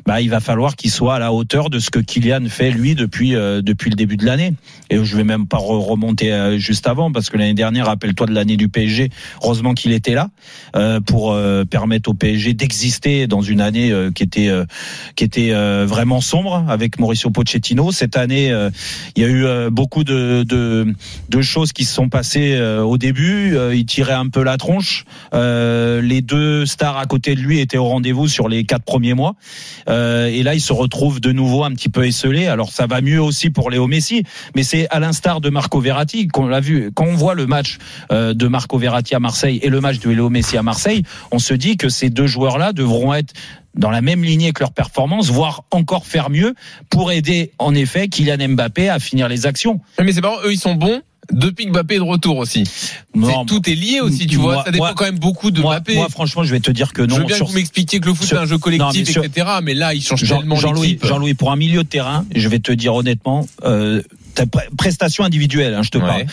bah 0.06 0.20
il 0.20 0.31
va 0.31 0.41
falloir 0.41 0.76
qu'il 0.76 0.91
soit 0.91 1.14
à 1.14 1.19
la 1.19 1.32
hauteur 1.32 1.70
de 1.70 1.79
ce 1.79 1.91
que 1.91 1.99
Kylian 1.99 2.47
fait 2.49 2.70
lui 2.70 2.94
depuis 2.94 3.35
euh, 3.37 3.62
depuis 3.62 3.91
le 3.91 3.97
début 3.97 4.17
de 4.17 4.26
l'année. 4.26 4.55
Et 4.91 5.03
je 5.03 5.17
vais 5.17 5.25
même 5.25 5.47
pas 5.47 5.59
re- 5.59 5.79
remonter 5.85 6.32
euh, 6.32 6.59
juste 6.59 6.87
avant 6.87 7.12
parce 7.12 7.31
que 7.31 7.37
l'année 7.38 7.55
dernière, 7.55 7.87
rappelle-toi 7.87 8.26
de 8.26 8.32
l'année 8.35 8.56
du 8.56 8.69
PSG, 8.69 9.11
heureusement 9.43 9.75
qu'il 9.75 9.93
était 9.93 10.14
là 10.14 10.29
euh, 10.76 11.00
pour 11.00 11.32
euh, 11.32 11.64
permettre 11.64 12.11
au 12.11 12.14
PSG 12.14 12.55
d'exister 12.55 13.26
dans 13.26 13.41
une 13.43 13.61
année 13.61 13.91
euh, 13.93 14.11
qui 14.11 14.23
était 14.23 14.49
euh, 14.49 14.64
qui 15.17 15.25
était 15.25 15.53
euh, 15.53 15.87
vraiment 15.88 16.20
sombre 16.20 16.64
avec 16.69 16.99
Mauricio 16.99 17.31
Pochettino. 17.31 17.93
Cette 17.93 18.17
année, 18.17 18.50
euh, 18.50 18.70
il 19.17 19.23
y 19.23 19.26
a 19.26 19.29
eu 19.29 19.44
euh, 19.47 19.70
beaucoup 19.70 20.05
de, 20.05 20.43
de 20.43 20.93
de 21.29 21.43
choses 21.43 21.73
qui 21.73 21.85
se 21.85 21.94
sont 21.94 22.09
passées 22.09 22.55
euh, 22.55 22.82
au 22.82 22.99
début. 22.99 23.51
Euh, 23.52 23.75
il 23.75 23.87
tirait 23.87 24.12
un 24.12 24.28
peu 24.28 24.43
la 24.43 24.56
tronche. 24.56 25.04
Euh, 25.34 26.00
les 26.00 26.20
deux 26.20 26.66
stars 26.66 26.99
à 26.99 27.06
côté 27.06 27.34
de 27.34 27.40
lui 27.40 27.60
étaient 27.60 27.78
au 27.78 27.87
rendez-vous 27.87 28.28
sur 28.28 28.49
les 28.49 28.64
quatre 28.64 28.84
premiers 28.84 29.14
mois. 29.14 29.34
Euh, 29.88 30.26
et 30.26 30.43
là, 30.43 30.54
il 30.54 30.60
se 30.60 30.72
retrouve 30.72 31.20
de 31.20 31.32
nouveau 31.32 31.64
un 31.64 31.70
petit 31.72 31.88
peu 31.88 32.06
esselé. 32.06 32.46
Alors 32.46 32.70
ça 32.70 32.87
va 32.87 33.00
mieux 33.00 33.20
aussi 33.20 33.50
pour 33.50 33.70
Léo 33.70 33.87
Messi, 33.87 34.25
mais 34.54 34.62
c'est 34.62 34.88
à 34.90 35.00
l'instar 35.00 35.40
de 35.40 35.50
Marco 35.50 35.81
Verratti 35.81 36.28
qu'on 36.28 36.46
l'a 36.46 36.60
vu. 36.60 36.90
Quand 36.94 37.06
on 37.06 37.14
voit 37.14 37.34
le 37.34 37.46
match 37.46 37.78
de 38.10 38.49
Marco 38.49 38.78
Verratti 38.78 39.14
à 39.14 39.20
Marseille 39.20 39.60
et 39.62 39.69
le 39.69 39.81
match 39.81 39.99
de 39.99 40.10
Léo 40.10 40.31
Messi 40.31 40.56
à 40.56 40.62
Marseille, 40.62 41.02
on 41.31 41.38
se 41.38 41.54
dit 41.54 41.76
que 41.76 41.88
ces 41.88 42.10
deux 42.10 42.26
joueurs-là 42.26 42.72
devront 42.72 43.14
être 43.14 43.32
dans 43.75 43.90
la 43.90 44.02
même 44.02 44.22
lignée 44.22 44.52
que 44.52 44.60
leur 44.60 44.72
performance, 44.72 45.31
voire 45.31 45.64
encore 45.70 46.06
faire 46.06 46.31
mieux 46.31 46.54
pour 46.90 47.12
aider 47.12 47.52
en 47.58 47.75
effet 47.75 48.08
Kylian 48.08 48.49
Mbappé 48.50 48.88
à 48.88 48.99
finir 48.99 49.28
les 49.28 49.46
actions. 49.46 49.81
Mais 50.02 50.12
c'est 50.12 50.20
marrant, 50.20 50.38
eux 50.44 50.52
ils 50.52 50.58
sont 50.58 50.75
bons. 50.75 51.02
Depuis 51.31 51.67
que 51.67 51.71
Mbappé 51.71 51.95
est 51.95 51.99
de 51.99 52.03
retour 52.03 52.37
aussi. 52.39 52.65
Non, 53.15 53.45
tout 53.45 53.69
est 53.71 53.75
lié 53.75 54.01
aussi, 54.01 54.27
tu 54.27 54.39
moi- 54.39 54.55
vois. 54.55 54.65
Ça 54.65 54.71
dépend 54.73 54.85
moi- 54.87 54.95
quand 54.97 55.05
même 55.05 55.19
beaucoup 55.21 55.51
de 55.53 55.61
moi, 55.61 55.77
Mbappé. 55.77 55.95
moi, 55.95 56.09
franchement, 56.11 56.43
je 56.43 56.51
vais 56.51 56.59
te 56.61 56.71
dire 56.71 56.93
que 56.93 57.03
non. 57.03 57.15
je 57.15 57.21
veux 57.21 57.27
bien 57.27 57.37
sur- 57.37 57.47
que 57.47 57.51
vous 57.53 57.57
m'expliquiez 57.57 58.01
que 58.01 58.07
le 58.07 58.15
foot 58.15 58.27
sur- 58.27 58.37
c'est 58.37 58.43
un 58.43 58.47
jeu 58.47 58.59
collectif, 58.59 59.09
sur- 59.09 59.25
etc. 59.25 59.47
Mais 59.63 59.75
là, 59.75 59.95
il 59.95 60.03
change 60.03 60.25
Jean- 60.25 60.39
tellement 60.39 60.57
Jean-Louis. 60.57 60.99
Jean-Louis, 61.03 61.35
pour 61.35 61.53
un 61.53 61.57
milieu 61.57 61.85
de 61.85 61.89
terrain, 61.89 62.27
je 62.35 62.49
vais 62.49 62.59
te 62.59 62.73
dire 62.73 62.95
honnêtement, 62.95 63.47
euh, 63.65 64.03
ta 64.35 64.47
pre- 64.47 64.69
prestation 64.77 65.23
individuelle, 65.25 65.75
hein, 65.75 65.83
je 65.83 65.91
te 65.91 65.99
Ouais. 65.99 66.05
parle. 66.07 66.27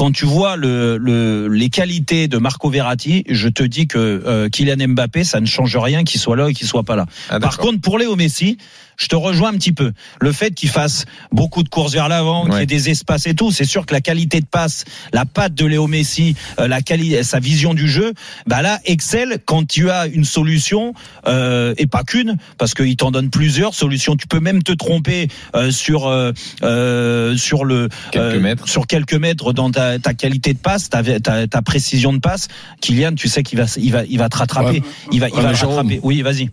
Quand 0.00 0.12
tu 0.12 0.24
vois 0.24 0.56
le, 0.56 0.96
le, 0.96 1.46
les 1.48 1.68
qualités 1.68 2.26
de 2.26 2.38
Marco 2.38 2.70
Verratti, 2.70 3.22
je 3.28 3.48
te 3.48 3.62
dis 3.62 3.86
que 3.86 3.98
euh, 3.98 4.48
Kylian 4.48 4.88
Mbappé, 4.88 5.24
ça 5.24 5.40
ne 5.40 5.46
change 5.46 5.76
rien 5.76 6.04
qu'il 6.04 6.18
soit 6.18 6.36
là 6.36 6.48
et 6.48 6.54
qu'il 6.54 6.66
soit 6.66 6.84
pas 6.84 6.96
là. 6.96 7.04
Ah, 7.28 7.38
Par 7.38 7.58
contre, 7.58 7.82
pour 7.82 7.98
Léo 7.98 8.16
Messi, 8.16 8.56
je 8.96 9.08
te 9.08 9.16
rejoins 9.16 9.50
un 9.50 9.56
petit 9.56 9.72
peu. 9.72 9.92
Le 10.20 10.32
fait 10.32 10.52
qu'il 10.54 10.68
fasse 10.70 11.04
beaucoup 11.32 11.62
de 11.62 11.68
courses 11.70 11.92
vers 11.92 12.08
l'avant, 12.08 12.44
qu'il 12.46 12.54
y 12.60 12.62
ait 12.62 12.66
des 12.66 12.88
espaces 12.90 13.26
et 13.26 13.34
tout, 13.34 13.50
c'est 13.50 13.64
sûr 13.64 13.84
que 13.86 13.92
la 13.94 14.00
qualité 14.02 14.40
de 14.40 14.46
passe, 14.46 14.84
la 15.12 15.24
patte 15.26 15.54
de 15.54 15.64
Léo 15.66 15.86
Messi, 15.86 16.34
euh, 16.58 16.66
la 16.68 16.80
quali- 16.82 17.22
sa 17.24 17.38
vision 17.40 17.72
du 17.74 17.86
jeu, 17.88 18.12
bah 18.46 18.60
là, 18.62 18.78
excelle 18.86 19.38
quand 19.46 19.66
tu 19.66 19.90
as 19.90 20.06
une 20.06 20.24
solution 20.24 20.92
euh, 21.26 21.74
et 21.78 21.86
pas 21.86 22.04
qu'une, 22.04 22.36
parce 22.58 22.72
qu'il 22.74 22.94
t'en 22.96 23.10
donne 23.10 23.28
plusieurs 23.30 23.74
solutions. 23.74 24.16
Tu 24.16 24.26
peux 24.26 24.40
même 24.40 24.62
te 24.62 24.72
tromper 24.72 25.28
euh, 25.54 25.70
sur 25.70 26.06
euh, 26.06 26.32
sur 27.36 27.64
le 27.64 27.88
Quelques 28.12 28.40
mètres. 28.42 28.68
sur 28.68 28.86
quelques 28.86 29.14
mètres 29.14 29.52
dans 29.54 29.70
ta, 29.70 29.89
ta 29.98 30.14
qualité 30.14 30.52
de 30.52 30.58
passe, 30.58 30.88
ta, 30.90 31.02
ta, 31.20 31.46
ta 31.46 31.62
précision 31.62 32.12
de 32.12 32.18
passe. 32.18 32.48
Kylian, 32.80 33.14
tu 33.14 33.28
sais 33.28 33.42
qu'il 33.42 33.58
va 33.58 33.64
il 33.76 33.92
va 33.92 34.04
il 34.04 34.18
va 34.18 34.28
te 34.28 34.36
rattraper. 34.36 34.80
Ouais. 34.80 34.82
Il 35.12 35.20
va 35.20 35.28
il 35.28 35.34
Ouais, 35.34 35.42
va 35.42 35.52
te 35.52 35.64
rattraper. 35.64 36.00
Oui, 36.02 36.22
vas-y. 36.22 36.50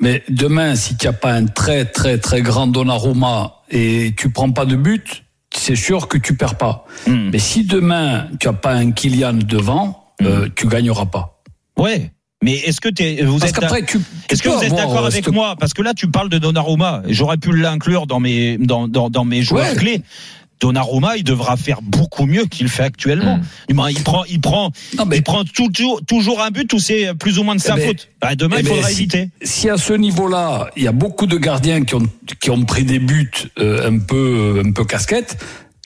Mais 0.00 0.22
demain, 0.28 0.74
si 0.76 0.96
tu 0.96 1.06
n'as 1.06 1.12
pas 1.12 1.32
un 1.32 1.46
très 1.46 1.84
très 1.86 2.18
très 2.18 2.42
grand 2.42 2.66
Donnarumma 2.66 3.62
et 3.70 4.14
tu 4.16 4.30
prends 4.30 4.52
pas 4.52 4.66
de 4.66 4.76
but, 4.76 5.24
c'est 5.54 5.76
sûr 5.76 6.08
que 6.08 6.18
tu 6.18 6.36
perds 6.36 6.56
pas. 6.58 6.84
Hmm. 7.06 7.30
Mais 7.32 7.38
si 7.38 7.64
demain 7.64 8.28
tu 8.40 8.46
n'as 8.46 8.52
pas 8.52 8.72
un 8.74 8.90
Kylian 8.92 9.34
devant, 9.34 10.04
euh, 10.22 10.48
tu 10.54 10.66
gagneras 10.68 11.06
pas. 11.06 11.40
Ouais. 11.78 12.10
Mais 12.44 12.52
est-ce 12.52 12.82
que 12.82 12.90
vous 13.24 13.42
êtes, 13.44 13.52
qu'après, 13.58 13.82
tu. 13.82 13.98
est-ce 14.28 14.42
que 14.42 14.50
tu 14.50 14.54
vous 14.54 14.62
êtes 14.62 14.74
d'accord 14.74 15.04
euh, 15.04 15.06
avec 15.08 15.24
cette- 15.24 15.32
moi? 15.34 15.56
Parce 15.58 15.72
que 15.72 15.80
là, 15.80 15.94
tu 15.94 16.10
parles 16.10 16.28
de 16.28 16.36
Donnarumma. 16.36 17.00
J'aurais 17.08 17.38
pu 17.38 17.56
l'inclure 17.56 18.06
dans 18.06 18.20
mes, 18.20 18.58
dans, 18.58 18.88
dans, 18.88 19.08
dans 19.08 19.24
mes 19.24 19.40
joueurs 19.42 19.70
Ouais. 19.70 19.76
clés. 19.76 20.02
Donnarumma, 20.60 21.16
il 21.16 21.24
devra 21.24 21.56
faire 21.56 21.82
beaucoup 21.82 22.24
mieux 22.26 22.46
qu'il 22.46 22.68
fait 22.68 22.82
actuellement. 22.84 23.38
Il 23.68 23.74
prend, 24.02 24.24
il 24.24 24.40
prend, 24.40 24.70
Non, 24.98 25.04
mais 25.06 25.18
il 25.18 25.22
prend 25.22 25.44
toujours, 25.44 26.00
toujours 26.06 26.40
un 26.42 26.50
but 26.50 26.72
où 26.72 26.78
c'est 26.78 27.12
plus 27.14 27.38
ou 27.38 27.42
moins 27.42 27.54
de 27.56 27.60
sa 27.60 27.74
Eh 27.76 27.80
ben, 27.80 27.86
faute. 27.88 28.08
Bah, 28.20 28.34
demain, 28.34 28.56
eh 28.58 28.62
il 28.62 28.64
ben, 28.68 28.74
faudra 28.74 28.88
si- 28.88 28.94
éviter. 29.02 29.28
si 29.42 29.68
à 29.68 29.76
ce 29.76 29.92
niveau-là, 29.92 30.70
il 30.76 30.82
y 30.84 30.88
a 30.88 30.92
beaucoup 30.92 31.26
de 31.26 31.36
gardiens 31.36 31.84
qui 31.84 31.94
ont 31.94 32.06
qui 32.40 32.50
ont 32.50 32.64
pris 32.64 32.84
des 32.84 32.98
buts 32.98 33.30
euh, 33.58 33.88
un 33.90 33.98
peu 33.98 34.62
un 34.64 34.72
peu 34.72 34.84
casquette, 34.84 35.36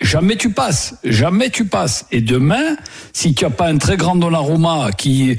jamais 0.00 0.36
tu 0.36 0.50
passes, 0.50 0.94
jamais 1.04 1.50
tu 1.50 1.64
passes. 1.66 2.06
Et 2.12 2.20
demain, 2.20 2.76
si 3.12 3.34
tu 3.34 3.44
as 3.44 3.50
pas 3.50 3.68
un 3.68 3.76
très 3.78 3.96
grand 3.96 4.14
Donnarumma 4.16 4.92
qui 4.96 5.36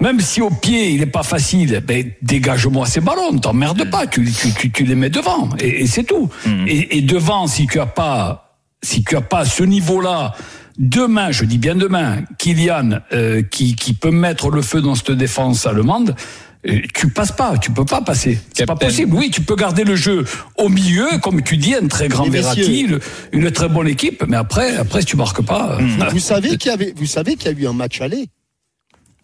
même 0.00 0.20
si 0.20 0.40
au 0.40 0.48
pied 0.50 0.92
il 0.92 1.02
est 1.02 1.06
pas 1.06 1.22
facile, 1.22 1.82
ben 1.86 2.10
dégage-moi 2.22 2.86
ces 2.86 3.00
ballons, 3.02 3.38
t'emmerdes 3.38 3.90
pas, 3.90 4.06
tu, 4.06 4.24
tu, 4.24 4.52
tu, 4.54 4.70
tu 4.72 4.84
les 4.84 4.94
mets 4.94 5.10
devant 5.10 5.50
et, 5.60 5.82
et 5.82 5.86
c'est 5.86 6.04
tout. 6.04 6.30
Et, 6.66 6.96
et 6.96 7.02
devant, 7.02 7.46
si 7.46 7.66
tu 7.66 7.78
as 7.78 7.86
pas 7.86 8.49
si 8.82 9.02
tu 9.04 9.16
as 9.16 9.20
pas 9.20 9.44
ce 9.44 9.62
niveau-là, 9.62 10.34
demain, 10.78 11.30
je 11.32 11.44
dis 11.44 11.58
bien 11.58 11.74
demain, 11.76 12.22
Kylian 12.38 13.00
euh, 13.12 13.42
qui, 13.42 13.74
qui 13.74 13.92
peut 13.94 14.10
mettre 14.10 14.50
le 14.50 14.62
feu 14.62 14.80
dans 14.80 14.94
cette 14.94 15.10
défense 15.12 15.66
allemande, 15.66 16.14
euh, 16.68 16.78
tu 16.94 17.08
passes 17.08 17.32
pas, 17.32 17.56
tu 17.58 17.70
peux 17.70 17.84
pas 17.84 18.02
passer. 18.02 18.38
C'est 18.54 18.66
pas 18.66 18.76
possible. 18.76 19.14
Oui, 19.16 19.30
tu 19.30 19.40
peux 19.42 19.56
garder 19.56 19.84
le 19.84 19.96
jeu 19.96 20.24
au 20.58 20.68
milieu, 20.68 21.06
comme 21.22 21.42
tu 21.42 21.56
dis, 21.56 21.74
un 21.74 21.88
très 21.88 22.08
grand 22.08 22.28
Verratti, 22.28 22.86
une 23.32 23.50
très 23.50 23.68
bonne 23.68 23.88
équipe, 23.88 24.24
mais 24.28 24.36
après, 24.36 24.76
après, 24.76 25.00
si 25.00 25.06
tu 25.06 25.16
marques 25.16 25.42
pas. 25.42 25.78
euh, 25.80 25.86
Vous 26.10 26.18
savez 26.18 26.56
qu'il 26.58 26.70
y 26.70 26.74
avait, 26.74 26.92
vous 26.96 27.06
savez 27.06 27.36
qu'il 27.36 27.50
y 27.52 27.54
a 27.54 27.58
eu 27.58 27.66
un 27.66 27.72
match 27.72 28.00
aller 28.00 28.28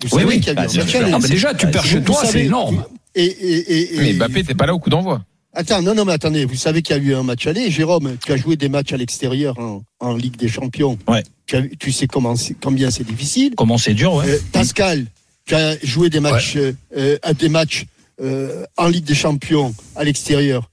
Vous 0.02 0.08
Oui, 0.16 0.22
savez 0.22 0.24
oui. 0.26 0.40
qu'il 0.40 0.46
y 0.46 0.50
a 0.50 0.52
eu 0.52 0.56
Bah, 0.56 0.62
un 0.62 0.68
c'est 0.68 0.78
match 0.78 0.94
aller. 0.94 1.10
Non, 1.10 1.18
mais 1.18 1.28
déjà, 1.28 1.52
tu 1.54 1.66
Vous- 1.66 1.72
perds 1.72 1.84
chez 1.84 2.02
toi, 2.02 2.22
c'est 2.24 2.44
énorme. 2.44 2.84
Et, 3.14 3.24
et, 3.24 3.56
et, 3.72 3.94
et- 3.96 3.98
Mais 4.00 4.12
Mbappé 4.14 4.34
n'était 4.34 4.54
pas 4.54 4.66
là 4.66 4.74
au 4.74 4.78
coup 4.78 4.90
d'envoi. 4.90 5.22
Attends, 5.58 5.80
non, 5.80 5.94
non, 5.94 6.04
mais 6.04 6.12
attendez, 6.12 6.44
vous 6.44 6.54
savez 6.54 6.82
qu'il 6.82 6.94
y 6.94 6.98
a 6.98 7.02
eu 7.02 7.14
un 7.14 7.22
match 7.22 7.46
aller. 7.46 7.70
Jérôme, 7.70 8.16
tu 8.22 8.30
as 8.32 8.36
joué 8.36 8.56
des 8.56 8.68
matchs 8.68 8.92
à 8.92 8.98
l'extérieur 8.98 9.58
en, 9.58 9.82
en 10.00 10.14
Ligue 10.14 10.36
des 10.36 10.48
Champions. 10.48 10.98
Ouais. 11.08 11.22
Tu, 11.46 11.56
as- 11.56 11.62
tu 11.78 11.92
sais 11.92 12.06
comment, 12.06 12.34
combien 12.60 12.90
c'est 12.90 13.04
difficile. 13.04 13.54
Comment 13.56 13.78
c'est 13.78 13.94
dur, 13.94 14.12
ouais. 14.14 14.28
Euh, 14.28 14.38
Pascal, 14.52 15.06
tu 15.46 15.54
as 15.54 15.78
joué 15.82 16.10
des 16.10 16.20
matchs, 16.20 16.56
euh, 16.56 16.72
euh, 16.96 17.16
à 17.22 17.32
des 17.32 17.48
matchs 17.48 17.86
euh, 18.20 18.66
en 18.76 18.88
Ligue 18.88 19.04
des 19.04 19.14
Champions 19.14 19.74
à 19.94 20.04
l'extérieur. 20.04 20.70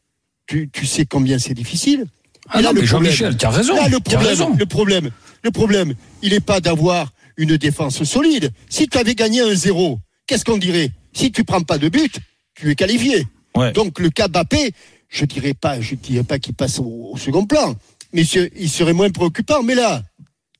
Tu, 0.47 0.69
tu 0.73 0.85
sais 0.85 1.05
combien 1.05 1.39
c'est 1.39 1.53
difficile. 1.53 2.03
Ah 2.49 2.61
là, 2.61 2.73
non, 2.73 2.81
mais 2.81 2.85
Jean-Michel, 2.85 3.37
tu 3.37 3.45
as 3.45 3.49
raison. 3.51 3.75
Là, 3.75 3.87
le 3.87 3.95
as 3.95 3.99
problème, 4.01 4.27
raison. 4.27 4.55
le 4.59 4.65
problème, 4.65 5.09
le 5.43 5.51
problème, 5.51 5.93
il 6.21 6.31
n'est 6.33 6.41
pas 6.41 6.59
d'avoir 6.59 7.13
une 7.37 7.55
défense 7.55 8.03
solide. 8.03 8.51
Si 8.69 8.89
tu 8.89 8.97
avais 8.97 9.15
gagné 9.15 9.39
un 9.39 9.55
zéro, 9.55 9.99
qu'est-ce 10.27 10.43
qu'on 10.43 10.57
dirait? 10.57 10.91
Si 11.13 11.31
tu 11.31 11.45
prends 11.45 11.61
pas 11.61 11.77
de 11.77 11.87
but, 11.87 12.17
tu 12.55 12.69
es 12.69 12.75
qualifié. 12.75 13.25
Ouais. 13.55 13.71
Donc 13.73 13.99
le 13.99 14.09
cas 14.09 14.27
Mbappé, 14.27 14.71
je 15.09 15.25
dirais 15.25 15.53
pas, 15.53 15.79
je 15.81 15.95
dirais 15.95 16.23
pas 16.23 16.39
qu'il 16.39 16.53
passe 16.53 16.79
au, 16.79 17.11
au 17.13 17.17
second 17.17 17.45
plan, 17.45 17.75
mais 18.13 18.23
ce- 18.23 18.49
il 18.57 18.69
serait 18.69 18.93
moins 18.93 19.09
préoccupant. 19.09 19.61
Mais 19.63 19.75
là, 19.75 20.03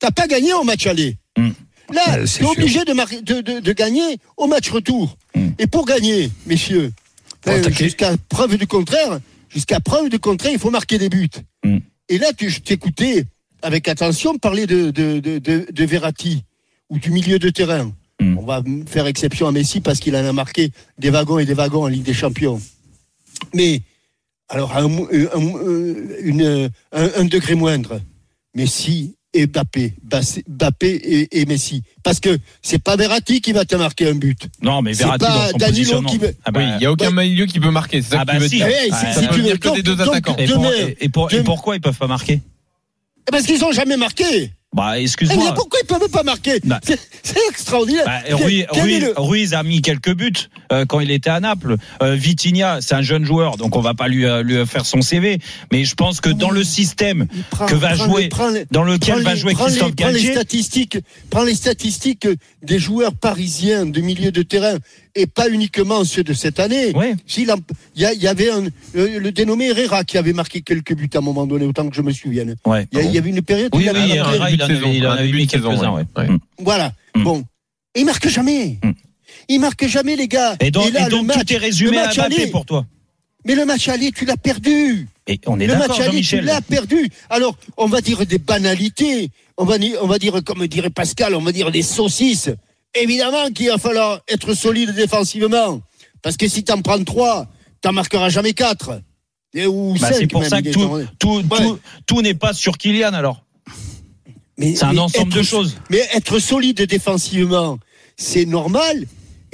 t'as 0.00 0.10
pas 0.10 0.26
gagné 0.26 0.52
au 0.52 0.62
match 0.64 0.86
aller. 0.86 1.16
Hmm. 1.36 1.50
Là, 1.92 2.24
tu 2.26 2.42
es 2.42 2.46
obligé 2.46 2.84
de, 2.84 2.92
marquer- 2.92 3.20
de, 3.22 3.40
de- 3.40 3.60
de 3.60 3.72
gagner 3.72 4.18
au 4.36 4.46
match 4.46 4.70
retour. 4.70 5.16
Hmm. 5.34 5.48
Et 5.58 5.66
pour 5.66 5.84
gagner, 5.86 6.30
messieurs, 6.46 6.92
euh, 7.48 7.62
jusqu'à 7.70 8.16
preuve 8.28 8.56
du 8.56 8.66
contraire, 8.66 9.18
jusqu'à 9.50 9.80
preuve 9.80 10.08
du 10.08 10.18
contraire, 10.18 10.52
il 10.52 10.58
faut 10.58 10.70
marquer 10.70 10.98
des 10.98 11.08
buts. 11.08 11.28
Hmm. 11.64 11.78
Et 12.08 12.18
là, 12.18 12.32
tu, 12.32 12.48
je 12.50 12.60
t'écoutais 12.60 13.24
avec 13.62 13.88
attention 13.88 14.38
parler 14.38 14.66
de, 14.66 14.90
de, 14.90 15.20
de, 15.20 15.38
de, 15.38 15.66
de 15.70 15.84
Verratti 15.84 16.42
ou 16.90 16.98
du 16.98 17.10
milieu 17.10 17.38
de 17.38 17.50
terrain. 17.50 17.92
On 18.20 18.42
va 18.46 18.62
faire 18.86 19.06
exception 19.06 19.48
à 19.48 19.52
Messi 19.52 19.80
parce 19.80 19.98
qu'il 20.00 20.14
en 20.16 20.24
a 20.24 20.32
marqué 20.32 20.70
des 20.98 21.10
wagons 21.10 21.38
et 21.38 21.44
des 21.44 21.52
wagons 21.54 21.82
en 21.84 21.88
Ligue 21.88 22.04
des 22.04 22.14
Champions. 22.14 22.60
Mais, 23.52 23.82
alors, 24.48 24.72
à 24.72 24.80
un, 24.80 24.88
mo- 24.88 25.08
un- 25.12 25.38
un- 25.38 26.18
une- 26.22 26.70
un- 26.92 27.10
un 27.16 27.24
degré 27.24 27.54
moindre, 27.54 28.00
Messi 28.54 29.16
et 29.32 29.46
Mbappé, 29.48 29.94
Bassé- 30.02 30.44
Mbappé 30.48 30.86
et, 30.94 31.40
et 31.40 31.46
Messi. 31.46 31.82
Parce 32.04 32.20
que 32.20 32.38
c'est 32.62 32.78
pas 32.78 32.94
Verratti 32.96 33.40
qui 33.40 33.52
va 33.52 33.64
te 33.64 33.74
marquer 33.74 34.08
un 34.08 34.14
but. 34.14 34.46
Non, 34.62 34.80
mais 34.80 34.94
c'est 34.94 35.02
Verratti 35.04 35.26
pas 35.26 35.32
dans 35.32 35.50
son 35.50 35.56
Danilo 35.58 35.76
positionnement. 35.76 36.08
qui 36.10 36.18
veut- 36.18 36.34
Ah 36.44 36.52
bah, 36.52 36.60
Oui, 36.60 36.66
il 36.74 36.78
n'y 36.78 36.86
a 36.86 36.92
aucun 36.92 37.10
milieu 37.10 37.46
qui 37.46 37.58
peut 37.58 37.70
marquer. 37.72 38.00
C'est 38.00 38.10
ça 38.10 38.18
Ah 38.20 38.22
que 38.22 38.26
bah 38.26 38.32
tu 38.34 38.40
veux 38.42 38.48
si. 38.48 38.56
dire. 38.56 38.68
Eh, 38.68 38.84
si- 38.86 38.90
Ah, 38.92 39.12
si 39.12 39.14
ça 39.14 39.20
tu 39.22 39.26
veut 39.26 39.36
veux 39.38 39.42
dire 39.42 39.58
que 39.60 39.74
des 39.74 39.82
deux 39.82 39.96
donc- 39.96 40.08
attaquants. 40.08 40.36
et, 40.38 40.46
pour- 40.46 40.56
demain, 40.58 40.70
et- 40.76 40.96
et 41.04 41.08
pour- 41.08 41.30
et 41.32 41.34
demain- 41.34 41.44
pourquoi 41.44 41.74
ils 41.74 41.80
peuvent 41.80 41.98
pas 41.98 42.06
marquer? 42.06 42.40
Parce 43.30 43.44
qu'ils 43.46 43.64
ont 43.64 43.72
jamais 43.72 43.96
marqué. 43.96 44.52
Bah, 44.74 44.94
Eh, 44.94 44.98
mais 44.98 45.02
excuse-moi. 45.04 45.54
pourquoi 45.54 45.78
ils 45.82 45.86
peuvent 45.86 46.08
pas 46.10 46.22
marquer 46.24 46.58
Bah. 46.64 46.80
C'est 46.82 47.38
extraordinaire. 47.48 48.04
Bah, 48.04 48.36
Ruiz, 49.16 49.54
a 49.54 49.62
mis 49.62 49.80
quelques 49.80 50.14
buts 50.14 50.32
euh, 50.72 50.84
quand 50.84 51.00
il 51.00 51.10
était 51.10 51.30
à 51.30 51.38
Naples. 51.40 51.76
Euh, 52.02 52.14
Vitinha, 52.14 52.80
c'est 52.80 52.94
un 52.94 53.02
jeune 53.02 53.24
joueur, 53.24 53.56
donc 53.56 53.76
on 53.76 53.80
va 53.80 53.94
pas 53.94 54.08
lui, 54.08 54.24
euh, 54.26 54.42
lui 54.42 54.66
faire 54.66 54.84
son 54.84 55.00
CV. 55.00 55.38
Mais 55.72 55.84
je 55.84 55.94
pense 55.94 56.20
que 56.20 56.28
dans 56.28 56.50
le 56.50 56.64
système 56.64 57.26
Il 57.34 57.66
que 57.66 57.74
va 57.74 57.94
jouer, 57.94 58.28
les- 58.52 58.66
dans 58.70 58.82
lequel 58.82 59.22
va 59.22 59.34
les- 59.34 59.40
jouer 59.40 59.52
les- 59.52 59.58
Christophe 59.58 59.94
prends 59.96 60.08
les 60.10 60.32
statistiques, 60.32 60.98
prends 61.30 61.44
les 61.44 61.54
statistiques 61.54 62.26
des 62.62 62.78
joueurs 62.78 63.14
parisiens 63.14 63.86
de 63.86 64.00
milieu 64.00 64.32
de 64.32 64.42
terrain 64.42 64.76
et 65.16 65.26
pas 65.26 65.48
uniquement 65.48 66.04
ceux 66.04 66.24
de 66.24 66.32
cette 66.32 66.58
année. 66.60 66.92
Ouais. 66.94 67.14
Il 67.36 67.44
y, 67.96 68.04
a- 68.04 68.12
il 68.12 68.22
y 68.22 68.26
avait 68.26 68.50
un, 68.50 68.64
le, 68.94 69.18
le 69.18 69.32
dénommé 69.32 69.68
Herrera 69.70 70.04
qui 70.04 70.18
avait 70.18 70.32
marqué 70.32 70.60
quelques 70.62 70.94
buts 70.94 71.08
à 71.14 71.18
un 71.18 71.20
moment 71.20 71.46
donné, 71.46 71.64
autant 71.66 71.88
que 71.88 71.94
je 71.94 72.02
me 72.02 72.12
souvienne. 72.12 72.56
Ouais. 72.66 72.86
Il 72.92 72.98
y, 72.98 73.00
a- 73.00 73.04
il 73.04 73.14
y 73.14 73.18
avait 73.18 73.30
une 73.30 73.42
période 73.42 73.70
où 73.74 73.78
Oui, 73.78 73.84
il 73.84 73.90
oui, 73.92 73.96
avait 73.96 74.06
marqué- 74.08 74.16
Herrera, 74.16 74.50
il 74.50 74.54
en 74.62 74.66
de 74.68 74.72
avait, 74.72 74.74
il 74.74 75.06
en 75.06 75.10
saison, 75.10 75.10
avait 75.10 75.32
mis 75.32 75.48
saison, 75.48 75.68
quelques-uns, 75.70 75.90
ouais. 75.92 76.02
ouais. 76.16 76.22
Ouais. 76.22 76.28
Mm. 76.30 76.38
Voilà. 76.58 76.92
Mm. 77.14 77.22
Bon. 77.22 77.44
Et 77.94 78.00
il 78.00 78.06
marque 78.06 78.28
jamais. 78.28 78.78
Mm. 78.82 78.90
Il 79.48 79.60
marque 79.60 79.86
jamais, 79.86 80.16
les 80.16 80.26
gars. 80.28 80.56
Et 80.60 80.70
donc, 80.70 80.92
là, 80.92 81.02
et 81.02 81.04
le 81.04 81.10
donc 81.10 81.26
match- 81.26 81.38
tout 81.46 81.52
est 81.52 81.58
résumé 81.58 81.92
le 81.92 81.98
à 81.98 82.06
match 82.06 82.16
Mbappé 82.16 82.34
aller- 82.42 82.46
pour 82.50 82.64
toi. 82.64 82.86
Mais 83.46 83.54
le 83.54 83.66
match 83.66 83.88
aller, 83.88 84.10
tu 84.10 84.24
l'as 84.24 84.36
perdu. 84.38 85.06
Et 85.26 85.38
on 85.46 85.60
est 85.60 85.66
le 85.66 85.74
d'accord, 85.74 85.88
match 85.98 86.00
aller, 86.08 86.22
tu 86.22 86.40
l'as 86.40 86.60
perdu. 86.62 87.08
Alors, 87.30 87.56
on 87.76 87.86
va 87.86 88.00
dire 88.00 88.24
des 88.26 88.38
banalités. 88.38 89.28
On 89.58 89.64
va, 89.64 89.78
dire- 89.78 89.98
on 90.02 90.06
va 90.06 90.18
dire, 90.18 90.42
comme 90.44 90.66
dirait 90.66 90.90
Pascal, 90.90 91.34
on 91.34 91.40
va 91.42 91.52
dire 91.52 91.70
des 91.70 91.82
saucisses. 91.82 92.50
Évidemment 92.94 93.50
qu'il 93.50 93.68
va 93.68 93.78
falloir 93.78 94.20
être 94.28 94.54
solide 94.54 94.90
défensivement. 94.94 95.80
Parce 96.22 96.36
que 96.36 96.48
si 96.48 96.64
t'en 96.64 96.80
prends 96.80 97.02
trois, 97.04 97.46
t'en 97.80 97.92
marqueras 97.92 98.28
jamais 98.28 98.52
quatre. 98.54 99.00
Et, 99.52 99.66
ou 99.66 99.94
Bah, 100.00 100.10
c'est 100.12 100.26
pour 100.26 100.40
même, 100.40 100.50
ça 100.50 100.62
que 100.62 100.70
tout, 100.70 100.80
en- 100.82 101.04
tout, 101.18 101.36
Ouais. 101.50 101.58
tout, 101.58 101.78
tout 102.06 102.22
n'est 102.22 102.34
pas 102.34 102.52
sur 102.52 102.76
Kylian 102.78 103.12
alors. 103.12 103.44
C'est 104.58 104.82
un 104.84 104.92
mais 104.92 104.98
ensemble 105.00 105.28
être- 105.32 105.38
de 105.38 105.42
choses. 105.42 105.76
Mais 105.90 106.06
être 106.14 106.38
solide 106.38 106.80
défensivement, 106.82 107.78
c'est 108.16 108.46
normal. 108.46 109.06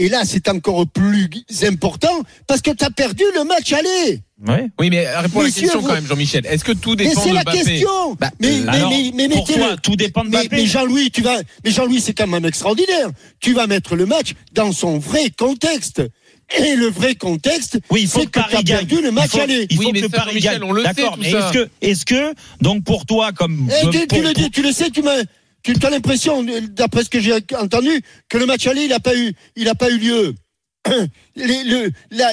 Et 0.03 0.09
là, 0.09 0.23
c'est 0.25 0.49
encore 0.49 0.87
plus 0.87 1.29
important 1.63 2.23
parce 2.47 2.63
que 2.63 2.71
t'as 2.71 2.89
perdu 2.89 3.23
le 3.35 3.45
match 3.45 3.71
aller. 3.75 4.21
Ouais. 4.49 4.67
Oui, 4.81 4.89
mais 4.89 5.07
réponds 5.15 5.41
à 5.41 5.45
la 5.45 5.51
question 5.51 5.81
vous- 5.83 5.87
quand 5.89 5.93
même, 5.93 6.07
Jean-Michel. 6.07 6.47
Est-ce 6.47 6.65
que 6.65 6.73
tout 6.73 6.95
Mais 6.99 7.09
dépend 7.09 7.21
c'est 7.23 7.29
de 7.29 7.35
la 7.35 7.43
Mbappé 7.43 7.59
question. 7.65 8.15
Bah, 8.19 8.31
mais, 8.41 8.49
euh, 8.49 8.63
mais, 8.65 8.69
alors, 8.79 8.91
mais, 8.91 9.11
mais 9.15 9.29
pour 9.29 9.47
mettez-le- 9.47 9.59
toi, 9.67 9.77
tout 9.77 9.97
dépend 9.97 10.25
de 10.25 10.31
mais, 10.31 10.45
Mbappé. 10.45 10.57
mais 10.57 10.67
Jean-Louis, 10.67 11.11
tu 11.11 11.21
vas, 11.21 11.39
mais 11.63 11.71
Jean-Louis, 11.71 12.01
c'est 12.01 12.15
quand 12.15 12.27
même 12.27 12.47
extraordinaire. 12.47 13.11
Tu 13.41 13.53
vas 13.53 13.67
mettre 13.67 13.95
le 13.95 14.07
match 14.07 14.33
dans 14.55 14.73
son 14.73 14.99
vrai 14.99 15.29
contexte. 15.37 16.03
Et 16.59 16.75
le 16.75 16.87
vrai 16.87 17.15
contexte, 17.15 17.79
Oui, 17.91 18.01
il 18.05 18.09
c'est 18.09 18.21
que 18.27 18.41
que 18.41 18.41
t'as 18.51 18.63
gagne. 18.63 18.65
perdu 18.87 19.03
le 19.03 19.13
match 19.13 19.27
il 19.35 19.37
faut, 19.37 19.41
aller. 19.45 19.67
Il 19.71 19.77
faut 19.77 19.83
Oui, 19.85 19.91
mais 19.93 20.01
que 20.01 20.11
ça, 20.11 20.17
Paris 20.25 20.41
gagne. 20.41 20.63
on 20.65 20.73
le 20.73 20.83
sait, 20.83 20.95
D'accord, 20.95 21.17
mais 21.21 21.29
est-ce 21.31 21.53
que, 21.53 21.69
est-ce 21.83 22.05
que, 22.07 22.35
donc 22.63 22.83
pour 22.83 23.05
toi, 23.07 23.31
comme. 23.33 23.69
Eh, 23.71 23.91
tu, 23.91 24.07
tu 24.09 24.21
le, 24.23 24.33
tu 24.51 24.63
le 24.63 24.73
sais, 24.73 24.91
tu 24.91 25.03
m'as, 25.03 25.23
tu 25.63 25.87
as 25.87 25.91
l'impression, 25.91 26.45
d'après 26.71 27.05
ce 27.05 27.11
que 27.11 27.21
j'ai 27.21 27.35
entendu, 27.59 28.03
que 28.29 28.39
le 28.39 28.47
match 28.47 28.67
aller, 28.67 28.83
il 28.83 28.89
n'a 28.91 29.01
pas 29.01 29.17
eu, 29.17 29.33
il 29.57 29.69
a 29.69 29.75
pas 29.75 29.91
eu 29.91 29.99
lieu. 29.99 30.35
Les- 31.37 31.65
le- 31.65 31.91
la, 32.11 32.31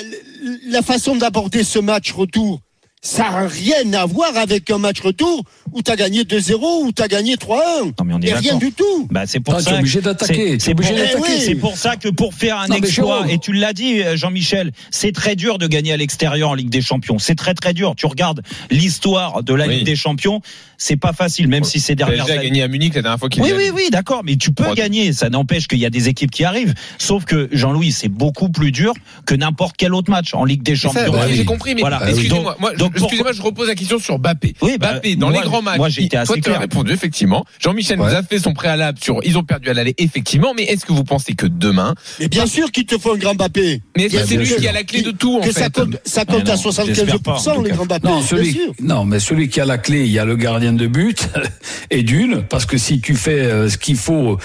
la 0.67 0.81
façon 0.81 1.15
d'aborder 1.15 1.63
ce 1.63 1.79
match 1.79 2.11
retour, 2.13 2.61
ça 3.01 3.29
n'a 3.29 3.47
rien 3.47 3.93
à 3.93 4.05
voir 4.05 4.35
avec 4.35 4.69
un 4.71 4.79
match 4.79 4.99
retour 5.01 5.43
où 5.71 5.81
tu 5.83 5.91
as 5.91 5.95
gagné 5.95 6.23
2-0 6.23 6.83
ou 6.85 6.91
tu 6.91 7.01
as 7.01 7.07
gagné 7.07 7.35
3-1. 7.35 7.59
Non, 7.85 7.93
mais 8.05 8.13
on 8.15 8.19
est 8.21 8.29
Et 8.29 8.33
rien 8.33 8.55
du 8.55 8.71
tout. 8.71 9.07
Bah, 9.11 9.23
c'est 9.27 9.39
pour 9.39 9.53
Ah, 9.53 9.61
tu 9.61 9.69
es 9.69 9.71
ça. 9.73 9.77
obligé 9.79 10.01
d'attaquer, 10.01 10.57
c'est- 10.59 10.73
pour, 10.73 10.83
d'attaquer. 10.83 11.13
Eh 11.45 11.47
oui, 11.49 11.55
pour 11.55 11.77
ça 11.77 11.95
que 11.95 12.09
pour 12.09 12.33
faire 12.33 12.57
un 12.59 12.67
Non, 12.67 12.75
exploit, 12.75 13.25
et 13.29 13.37
tu 13.37 13.53
l'as 13.53 13.73
dit, 13.73 14.01
euh, 14.01 14.17
Jean-Michel, 14.17 14.71
c'est 14.89 15.11
très 15.13 15.35
dur 15.35 15.57
de 15.59 15.67
gagner 15.67 15.93
à 15.93 15.97
l'extérieur 15.97 16.49
en 16.49 16.53
Ligue 16.55 16.69
des 16.69 16.81
Champions. 16.81 17.19
C'est 17.19 17.35
très 17.35 17.53
très 17.53 17.73
dur. 17.73 17.93
Tu 17.95 18.07
regardes 18.07 18.41
l'histoire 18.71 19.43
de 19.43 19.53
la 19.53 19.67
Oui. 19.67 19.75
Ligue 19.75 19.85
des 19.85 19.95
Champions, 19.95 20.41
c'est 20.77 20.95
pas 20.97 21.13
facile, 21.13 21.47
même 21.47 21.63
si 21.63 21.79
ces 21.79 21.95
dernières 21.95 22.25
PSG 22.25 22.31
a 22.31 22.39
années. 22.39 22.49
gagné 22.49 22.63
à 22.63 22.67
Munich 22.67 22.93
la 22.95 23.01
dernière 23.01 23.19
fois 23.19 23.29
qu'il 23.29 23.41
Oui, 23.43 23.49
y 23.49 23.51
a- 23.53 23.55
oui, 23.57 23.71
oui, 23.73 23.87
d'accord, 23.91 24.21
mais 24.23 24.35
tu 24.35 24.51
peux 24.51 24.73
gagner. 24.75 25.11
Ça 25.13 25.29
n'empêche 25.29 25.67
qu'il 25.67 25.79
y 25.79 25.85
a 25.85 25.89
des 25.89 26.07
équipes 26.07 26.31
qui 26.31 26.43
arrivent. 26.43 26.73
Sauf 26.97 27.25
que 27.25 27.49
Jean-Louis, 27.51 27.91
c'est 27.91 28.09
beaucoup 28.09 28.49
plus 28.49 28.71
dur 28.71 28.93
que 29.25 29.35
n'importe 29.35 29.75
quel 29.77 29.93
autre 29.93 30.11
match 30.11 30.33
en 30.33 30.45
Ligue 30.45 30.63
des 30.63 30.75
Champions. 30.75 31.11
bah, 31.11 31.25
oui. 31.27 31.35
j'ai 31.35 31.45
compris, 31.45 31.73
mais 31.75 31.81
Voilà. 31.81 32.01
excusez-moi, 32.07 32.51
Donc- 32.53 32.59
moi, 32.59 32.73
donc 32.75 32.93
je- 32.97 33.03
excusez-moi, 33.03 33.31
je 33.33 33.41
repose 33.41 33.67
la 33.67 33.75
question 33.75 33.99
sur 33.99 34.19
Mbappé. 34.19 34.53
Oui, 34.61 34.77
bah, 34.79 34.93
Mbappé, 34.93 35.15
dans 35.15 35.29
moi, 35.29 35.41
les 35.41 35.47
grands 35.47 35.61
matchs, 35.61 35.77
moi, 35.77 35.89
j'ai 35.89 36.03
été 36.03 36.17
assez 36.17 36.27
toi, 36.27 36.35
tu 36.35 36.41
as 36.41 36.43
clair. 36.43 36.59
répondu, 36.59 36.91
effectivement. 36.91 37.43
Jean-Michel 37.59 37.97
nous 37.97 38.03
a 38.05 38.23
fait 38.23 38.39
son 38.39 38.53
préalable 38.53 38.99
sur, 39.01 39.19
ils 39.23 39.37
ont 39.37 39.43
perdu 39.43 39.69
à 39.69 39.73
l'aller, 39.73 39.95
effectivement, 39.97 40.53
mais 40.55 40.63
est-ce 40.63 40.85
que 40.85 40.93
vous 40.93 41.03
pensez 41.03 41.33
que 41.33 41.45
demain, 41.47 41.95
Mais 42.19 42.27
bien 42.27 42.45
sûr 42.45 42.71
qu'il 42.71 42.85
te 42.85 42.97
faut 42.97 43.13
un 43.13 43.17
grand 43.17 43.33
Mbappé. 43.35 43.81
mais 43.95 44.03
est-ce 44.03 44.11
Bien 44.11 44.21
que 44.21 44.27
c'est 44.27 44.37
lui 44.37 44.55
qui 44.55 44.67
a 44.67 44.71
la 44.71 44.83
clé 44.83 45.01
de 45.01 45.11
tout, 45.11 45.37
en 45.37 45.41
que 45.41 45.51
ça 45.51 45.65
fait? 45.65 45.71
compte, 45.71 45.97
ça 46.05 46.25
compte 46.25 46.47
à 46.47 46.55
non, 46.55 46.61
j'espère 46.85 47.19
pas, 47.19 47.37
75% 47.37 47.57
en 47.57 47.61
les 47.61 47.71
grands 47.71 48.21
sûr. 48.21 48.37
non, 48.81 49.05
mais 49.05 49.19
celui 49.19 49.49
qui 49.49 49.59
a 49.59 49.65
la 49.65 49.77
clé, 49.77 50.05
il 50.05 50.11
y 50.11 50.19
a 50.19 50.25
le 50.25 50.35
gardien 50.35 50.66
de 50.73 50.87
but 50.87 51.29
et 51.91 52.03
d'une, 52.03 52.43
parce 52.43 52.65
que 52.65 52.77
si 52.77 52.99
tu 53.01 53.15
fais 53.15 53.41
euh, 53.41 53.69
ce 53.69 53.77
qu'il 53.77 53.97
faut, 53.97 54.37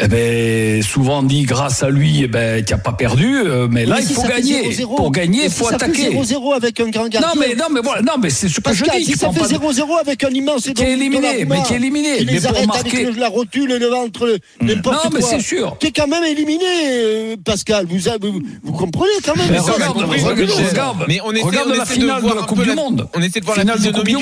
eh 0.00 0.08
ben, 0.08 0.82
souvent 0.82 1.18
on 1.20 1.22
dit 1.22 1.42
grâce 1.42 1.82
à 1.82 1.90
lui, 1.90 2.22
eh 2.24 2.26
ben, 2.28 2.64
tu 2.64 2.72
n'as 2.72 2.78
pas 2.78 2.92
perdu, 2.92 3.36
euh, 3.38 3.66
mais 3.70 3.84
là 3.84 3.96
Mais 3.96 4.02
il 4.02 4.06
si 4.08 4.14
faut 4.14 4.22
ça 4.22 4.28
fait 4.28 4.34
gagner. 4.42 4.70
0-0, 4.70 4.96
Pour 4.96 5.10
gagner, 5.10 5.38
mais 5.40 5.44
il 5.46 5.50
si 5.50 5.58
faut 5.58 5.64
ça 5.68 5.78
fait 5.78 5.84
attaquer. 5.84 6.10
0-0 6.14 6.52
avec 6.54 6.80
un 6.80 6.88
grand 6.88 7.08
gardien. 7.08 7.20
Non, 7.34 7.40
mais, 7.40 7.54
non, 7.54 7.64
mais 7.72 7.80
voilà, 7.82 8.02
non, 8.02 8.12
mais 8.22 8.30
c'est 8.30 8.48
ce 8.48 8.60
que 8.60 8.72
je 8.72 8.84
dis. 8.84 9.04
si 9.04 9.12
ça 9.12 9.30
fait 9.32 9.40
pas 9.40 9.48
de- 9.48 9.54
0-0 9.54 9.96
avec 10.00 10.22
un 10.24 10.30
immense 10.30 10.62
Qui 10.74 10.82
est 10.82 10.92
éliminé, 10.92 11.44
mais 11.44 11.62
qui 11.66 11.72
est 11.72 11.76
éliminé. 11.76 12.18
Qui 12.18 12.24
Mais 12.26 12.32
les 12.32 12.40
pour 12.40 12.50
arrête 12.50 12.66
marquer- 12.66 13.02
avec 13.02 13.14
le- 13.14 13.20
la 13.20 13.28
rotule, 13.28 13.76
le 13.78 13.86
ventre, 13.88 14.38
n'importe 14.60 14.96
Non, 15.04 15.10
quoi. 15.10 15.20
mais 15.20 15.20
c'est 15.26 15.40
sûr. 15.40 15.76
T'es 15.80 15.90
quand 15.90 16.06
même 16.06 16.24
éliminé, 16.24 16.64
euh, 16.86 17.36
Pascal. 17.44 17.86
Vous, 17.88 18.08
avez- 18.08 18.28
vous, 18.28 18.40
vous 18.62 18.72
comprenez 18.72 19.10
quand 19.24 19.36
même. 19.36 19.48
Mais 19.50 19.58
ça, 19.58 19.72
regarde, 19.72 19.96
regarde. 19.98 21.04
Mais 21.08 21.20
on 21.24 21.32
essaie, 21.32 21.42
Regarde 21.44 21.70
on 21.72 21.76
la 21.76 21.84
finale 21.86 22.22
de 22.22 22.28
de 22.28 22.34
la 22.34 22.42
Coupe 22.42 22.62
du 22.62 22.72
Monde. 22.72 23.08
On 23.14 23.22
essaie 23.22 23.40
de 23.40 23.44
voir 23.44 23.56
la 23.56 23.62
Finale 23.62 23.80
de 23.80 23.90
Coupe 23.90 24.04
du 24.06 24.12
Non, 24.14 24.20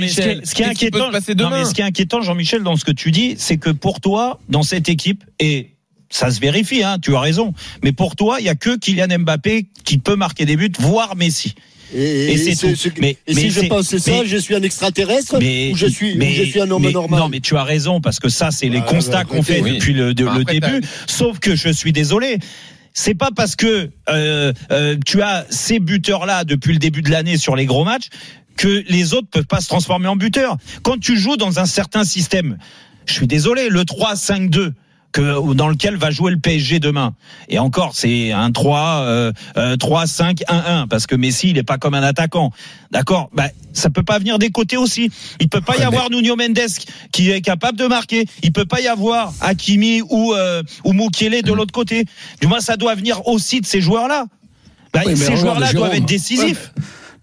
mais 0.00 0.06
qui 0.08 0.20
est, 0.20 0.42
qui 0.54 0.62
est 0.62 0.74
qui 0.74 0.90
non, 0.98 1.10
mais 1.12 1.34
demain 1.34 1.64
ce 1.64 1.72
qui 1.74 1.80
est 1.80 1.84
inquiétant, 1.84 2.20
Jean-Michel, 2.22 2.62
dans 2.62 2.76
ce 2.76 2.84
que 2.84 2.92
tu 2.92 3.10
dis, 3.10 3.34
c'est 3.38 3.56
que 3.56 3.70
pour 3.70 4.00
toi, 4.00 4.38
dans 4.48 4.62
cette 4.62 4.88
équipe, 4.88 5.03
et 5.40 5.70
ça 6.10 6.30
se 6.30 6.40
vérifie, 6.40 6.82
hein, 6.82 6.98
tu 7.02 7.14
as 7.16 7.20
raison, 7.20 7.52
mais 7.82 7.92
pour 7.92 8.14
toi, 8.16 8.36
il 8.40 8.46
y 8.46 8.48
a 8.48 8.54
que 8.54 8.76
Kylian 8.76 9.18
Mbappé 9.20 9.66
qui 9.84 9.98
peut 9.98 10.16
marquer 10.16 10.44
des 10.46 10.56
buts, 10.56 10.70
voire 10.78 11.16
Messi. 11.16 11.54
Et, 11.94 12.32
Et 12.32 12.36
c'est 12.38 12.54
ce- 12.54 12.66
tout. 12.68 12.76
ce- 12.76 12.88
Mais- 12.98 13.16
et 13.26 13.34
mais 13.34 13.40
si 13.42 13.50
je 13.50 13.60
c'est- 13.60 13.66
pense 13.68 13.96
ça, 13.96 14.10
mais- 14.10 14.26
je 14.26 14.36
suis 14.36 14.54
un 14.54 14.62
extraterrestre 14.62 15.38
Mais, 15.38 15.70
ou 15.72 15.76
je 15.76 15.86
suis, 15.86 16.14
ou 16.14 16.18
mais- 16.18 16.32
je 16.32 16.42
suis 16.44 16.60
un 16.60 16.70
homme 16.70 16.82
mais- 16.82 16.90
normal? 16.92 17.20
Non, 17.20 17.28
mais 17.28 17.40
tu 17.40 17.56
as 17.56 17.62
raison 17.62 18.00
parce 18.00 18.18
que 18.18 18.28
ça, 18.28 18.50
c'est 18.50 18.68
les 18.68 18.78
Ah, 18.78 18.82
constats 18.82 19.18
bah, 19.18 19.24
qu'on 19.24 19.42
fait 19.42 19.60
oui. 19.60 19.74
depuis 19.74 19.92
le, 19.92 20.12
de- 20.14 20.24
Bah, 20.24 20.32
le 20.34 20.40
après, 20.42 20.58
début. 20.60 20.80
Sauf 21.06 21.38
que 21.38 21.54
je 21.54 21.68
suis 21.68 21.92
désolé. 21.92 22.38
C'est 22.94 23.14
pas 23.14 23.30
parce 23.34 23.54
que 23.56 23.90
euh, 24.08 24.52
euh, 24.70 24.96
tu 25.04 25.20
as 25.22 25.46
ces 25.50 25.78
buteurs-là 25.78 26.44
depuis 26.44 26.72
le 26.72 26.78
début 26.78 27.02
de 27.02 27.10
l'année 27.10 27.36
sur 27.36 27.54
les 27.56 27.66
gros 27.66 27.84
matchs 27.84 28.08
que 28.56 28.84
les 28.88 29.14
autres 29.14 29.28
peuvent 29.30 29.46
pas 29.46 29.60
se 29.60 29.66
transformer 29.68 30.06
en 30.08 30.16
buteurs. 30.16 30.56
Quand 30.82 30.98
tu 30.98 31.16
joues 31.18 31.36
dans 31.36 31.58
un 31.58 31.66
certain 31.66 32.04
système, 32.04 32.56
je 33.06 33.12
suis 33.14 33.26
désolé, 33.26 33.68
le 33.68 33.84
3-5-2 33.84 34.72
que 35.14 35.54
dans 35.54 35.68
lequel 35.68 35.96
va 35.96 36.10
jouer 36.10 36.32
le 36.32 36.38
PSG 36.38 36.80
demain. 36.80 37.14
Et 37.48 37.60
encore, 37.60 37.94
c'est 37.94 38.32
un 38.32 38.50
3, 38.50 38.80
euh, 38.80 39.32
euh, 39.56 39.76
3, 39.76 40.06
5, 40.08 40.42
1, 40.48 40.80
1, 40.80 40.86
parce 40.88 41.06
que 41.06 41.14
Messi, 41.14 41.50
il 41.50 41.56
est 41.56 41.62
pas 41.62 41.78
comme 41.78 41.94
un 41.94 42.02
attaquant. 42.02 42.50
D'accord? 42.90 43.30
Bah, 43.32 43.48
Ça 43.72 43.90
peut 43.90 44.02
pas 44.02 44.18
venir 44.18 44.40
des 44.40 44.50
côtés 44.50 44.76
aussi. 44.76 45.10
Il 45.40 45.48
peut 45.48 45.60
pas 45.60 45.76
y 45.76 45.82
avoir 45.82 46.10
Nuno 46.10 46.34
Mendes 46.34 46.58
qui 47.12 47.30
est 47.30 47.40
capable 47.40 47.78
de 47.78 47.86
marquer. 47.86 48.26
Il 48.42 48.52
peut 48.52 48.64
pas 48.64 48.80
y 48.80 48.88
avoir 48.88 49.32
Hakimi 49.40 50.02
ou, 50.02 50.34
euh, 50.34 50.62
ou 50.84 50.92
Mukiele 50.92 51.42
de 51.42 51.52
l'autre 51.52 51.72
côté. 51.72 52.06
Du 52.40 52.48
moins, 52.48 52.60
ça 52.60 52.76
doit 52.76 52.96
venir 52.96 53.26
aussi 53.28 53.60
de 53.60 53.66
ces 53.66 53.80
joueurs-là. 53.80 54.26
Bah, 54.92 55.02
Oui, 55.06 55.16
ces 55.16 55.36
joueurs-là 55.36 55.72
doivent 55.72 55.94
être 55.94 56.04
décisifs. 56.04 56.72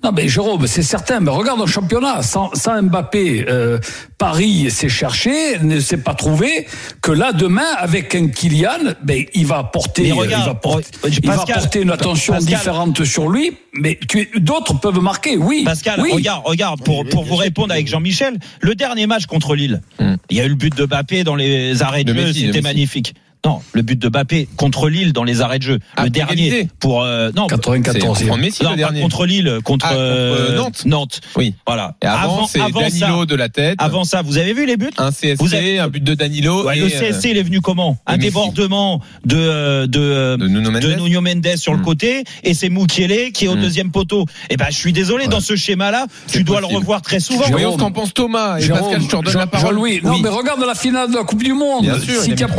Non, 0.03 0.12
mais 0.12 0.27
Jérôme, 0.27 0.65
c'est 0.65 0.81
certain. 0.81 1.20
Mais 1.20 1.29
regarde 1.29 1.60
le 1.60 1.67
championnat. 1.67 2.24
Sans, 2.24 2.50
sans 2.55 2.81
Mbappé, 2.81 3.46
euh, 3.48 3.77
Paris 4.17 4.72
s'est 4.72 4.89
cherché, 4.89 5.60
ne 5.62 5.79
s'est 5.79 5.98
pas 5.98 6.15
trouvé. 6.15 6.65
Que 7.01 7.12
là, 7.12 7.34
demain, 7.34 7.67
avec 7.77 8.15
un 8.15 8.27
Kylian, 8.29 8.93
ben, 9.03 9.24
il 9.36 9.46
va 9.46 9.63
porter, 9.63 10.03
Mais 10.03 10.12
euh, 10.12 10.15
regarde, 10.15 10.43
il 10.43 10.48
va 10.48 10.55
porter, 10.55 10.88
il 11.22 11.27
va 11.29 11.38
porter 11.46 11.81
une 11.81 11.91
attention 11.91 12.34
Pascal. 12.34 12.53
différente 12.58 13.03
sur 13.03 13.29
lui. 13.29 13.51
Mais 13.74 14.00
tu- 14.10 14.29
d'autres 14.38 14.79
peuvent 14.79 15.00
marquer, 15.01 15.38
oui. 15.38 15.63
Pascal, 15.65 16.00
oui. 16.01 16.12
regarde, 16.13 16.41
regarde, 16.46 16.81
pour, 16.84 17.05
pour 17.05 17.24
vous 17.24 17.36
répondre 17.36 17.72
avec 17.72 17.88
Jean-Michel, 17.88 18.39
le 18.60 18.75
dernier 18.75 19.05
match 19.08 19.25
contre 19.27 19.55
Lille, 19.55 19.81
Hmm. 20.00 20.15
il 20.29 20.38
y 20.38 20.41
a 20.41 20.46
eu 20.46 20.50
le 20.50 20.55
but 20.55 20.75
de 20.75 20.86
Bappé 20.86 21.24
dans 21.24 21.36
les 21.36 21.84
arrêts 21.84 22.03
de, 22.03 22.12
De 22.13 22.20
jeu, 22.20 22.34
c'était 22.34 22.48
Messi. 22.48 22.62
magnifique. 22.62 23.13
Non, 23.43 23.60
le 23.74 23.81
but 23.81 23.98
de 23.98 24.07
Bappé 24.07 24.48
contre 24.55 24.88
Lille 24.88 25.13
dans 25.13 25.24
les 25.24 25.41
arrêts 25.41 25.57
de 25.57 25.63
jeu. 25.63 25.79
Ah, 25.98 26.03
le 26.03 26.12
dernier 26.12 26.67
pour 26.79 27.01
euh, 27.01 27.31
non, 27.36 27.48
94 27.48 28.15
C'est 28.19 28.38
Messi 28.38 28.63
non, 28.63 28.71
le 28.71 28.75
dernier. 28.75 29.01
contre 29.01 29.25
Lille, 29.25 29.60
contre, 29.63 29.88
Ah, 29.89 29.93
contre, 29.93 30.00
euh, 30.00 30.57
Nantes. 30.57 30.83
Nantes. 30.86 31.21
Oui. 31.36 31.55
Voilà. 31.65 31.95
Et 32.03 32.05
avant, 32.05 32.45
c'est 32.45 32.62
avant 32.62 32.81
Danilo 32.81 33.19
ça, 33.21 33.25
de 33.25 33.36
la 33.36 33.50
tête. 33.50 33.77
avant 33.81 34.03
ça, 34.03 34.21
vous 34.21 34.38
avez 34.38 34.53
vu 34.53 34.67
les 34.67 34.77
buts? 34.77 34.91
Un 35.00 35.10
CSC, 35.12 35.38
Vous 35.39 35.55
avez- 35.55 35.79
un 35.79 35.88
but 35.88 36.03
de 36.03 36.13
Danilo 36.13 36.65
Ouais, 36.67 36.77
et 36.77 36.81
Le 36.81 36.86
euh, 36.86 36.89
CSC, 36.89 37.31
il 37.31 37.38
est 37.38 37.43
venu 37.43 37.62
comment? 37.62 37.98
Un 38.05 38.17
Messi. 38.17 38.27
débordement 38.27 39.01
de 39.25 39.36
euh, 39.38 39.88
de, 39.88 40.00
euh, 40.00 40.38
de 40.38 40.48
Nuno 40.48 40.69
Mendes. 40.69 40.81
de 40.83 40.93
Nuno 40.93 41.21
Mendes 41.21 41.55
sur 41.57 41.74
le 41.74 41.79
Mm. 41.79 41.83
côté 41.83 42.24
et 42.43 42.53
c'est 42.53 42.69
Mukiele 42.69 43.31
qui 43.31 43.45
est 43.45 43.48
au 43.48 43.55
Mm. 43.55 43.62
deuxième 43.62 43.91
poteau. 43.91 44.25
Eh 44.51 44.57
ben, 44.57 44.67
je 44.69 44.75
suis 44.75 44.93
désolé, 44.93 45.25
dans 45.27 45.39
ce 45.39 45.55
schéma-là, 45.55 46.05
tu 46.27 46.38
C'est 46.39 46.43
dois 46.43 46.60
le 46.62 46.67
revoir 46.67 47.01
très 47.01 47.19
souvent. 47.19 47.45
Voyons 47.50 47.74
ce 47.74 47.77
qu'en 47.79 47.91
pense 47.91 48.13
Thomas 48.13 48.60
et 48.60 48.67
Pascal, 48.67 49.01
je 49.01 49.07
te 49.07 49.15
redonne 49.15 49.33
la 49.38 49.48
parole. 49.48 49.69
Jean-Louis, 49.69 50.00
non, 50.03 50.19
mais 50.19 50.29
regarde 50.29 50.63
la 50.63 50.75
finale 50.75 51.10
de 51.10 51.15
la 51.15 51.24
Coupe 51.24 51.41
du 51.41 51.53
Monde. 51.53 51.81
Bien 51.86 52.00
sûr, 52.00 52.21
si 52.21 52.29
il 52.29 52.43
a 52.43 52.48
tu 52.48 52.53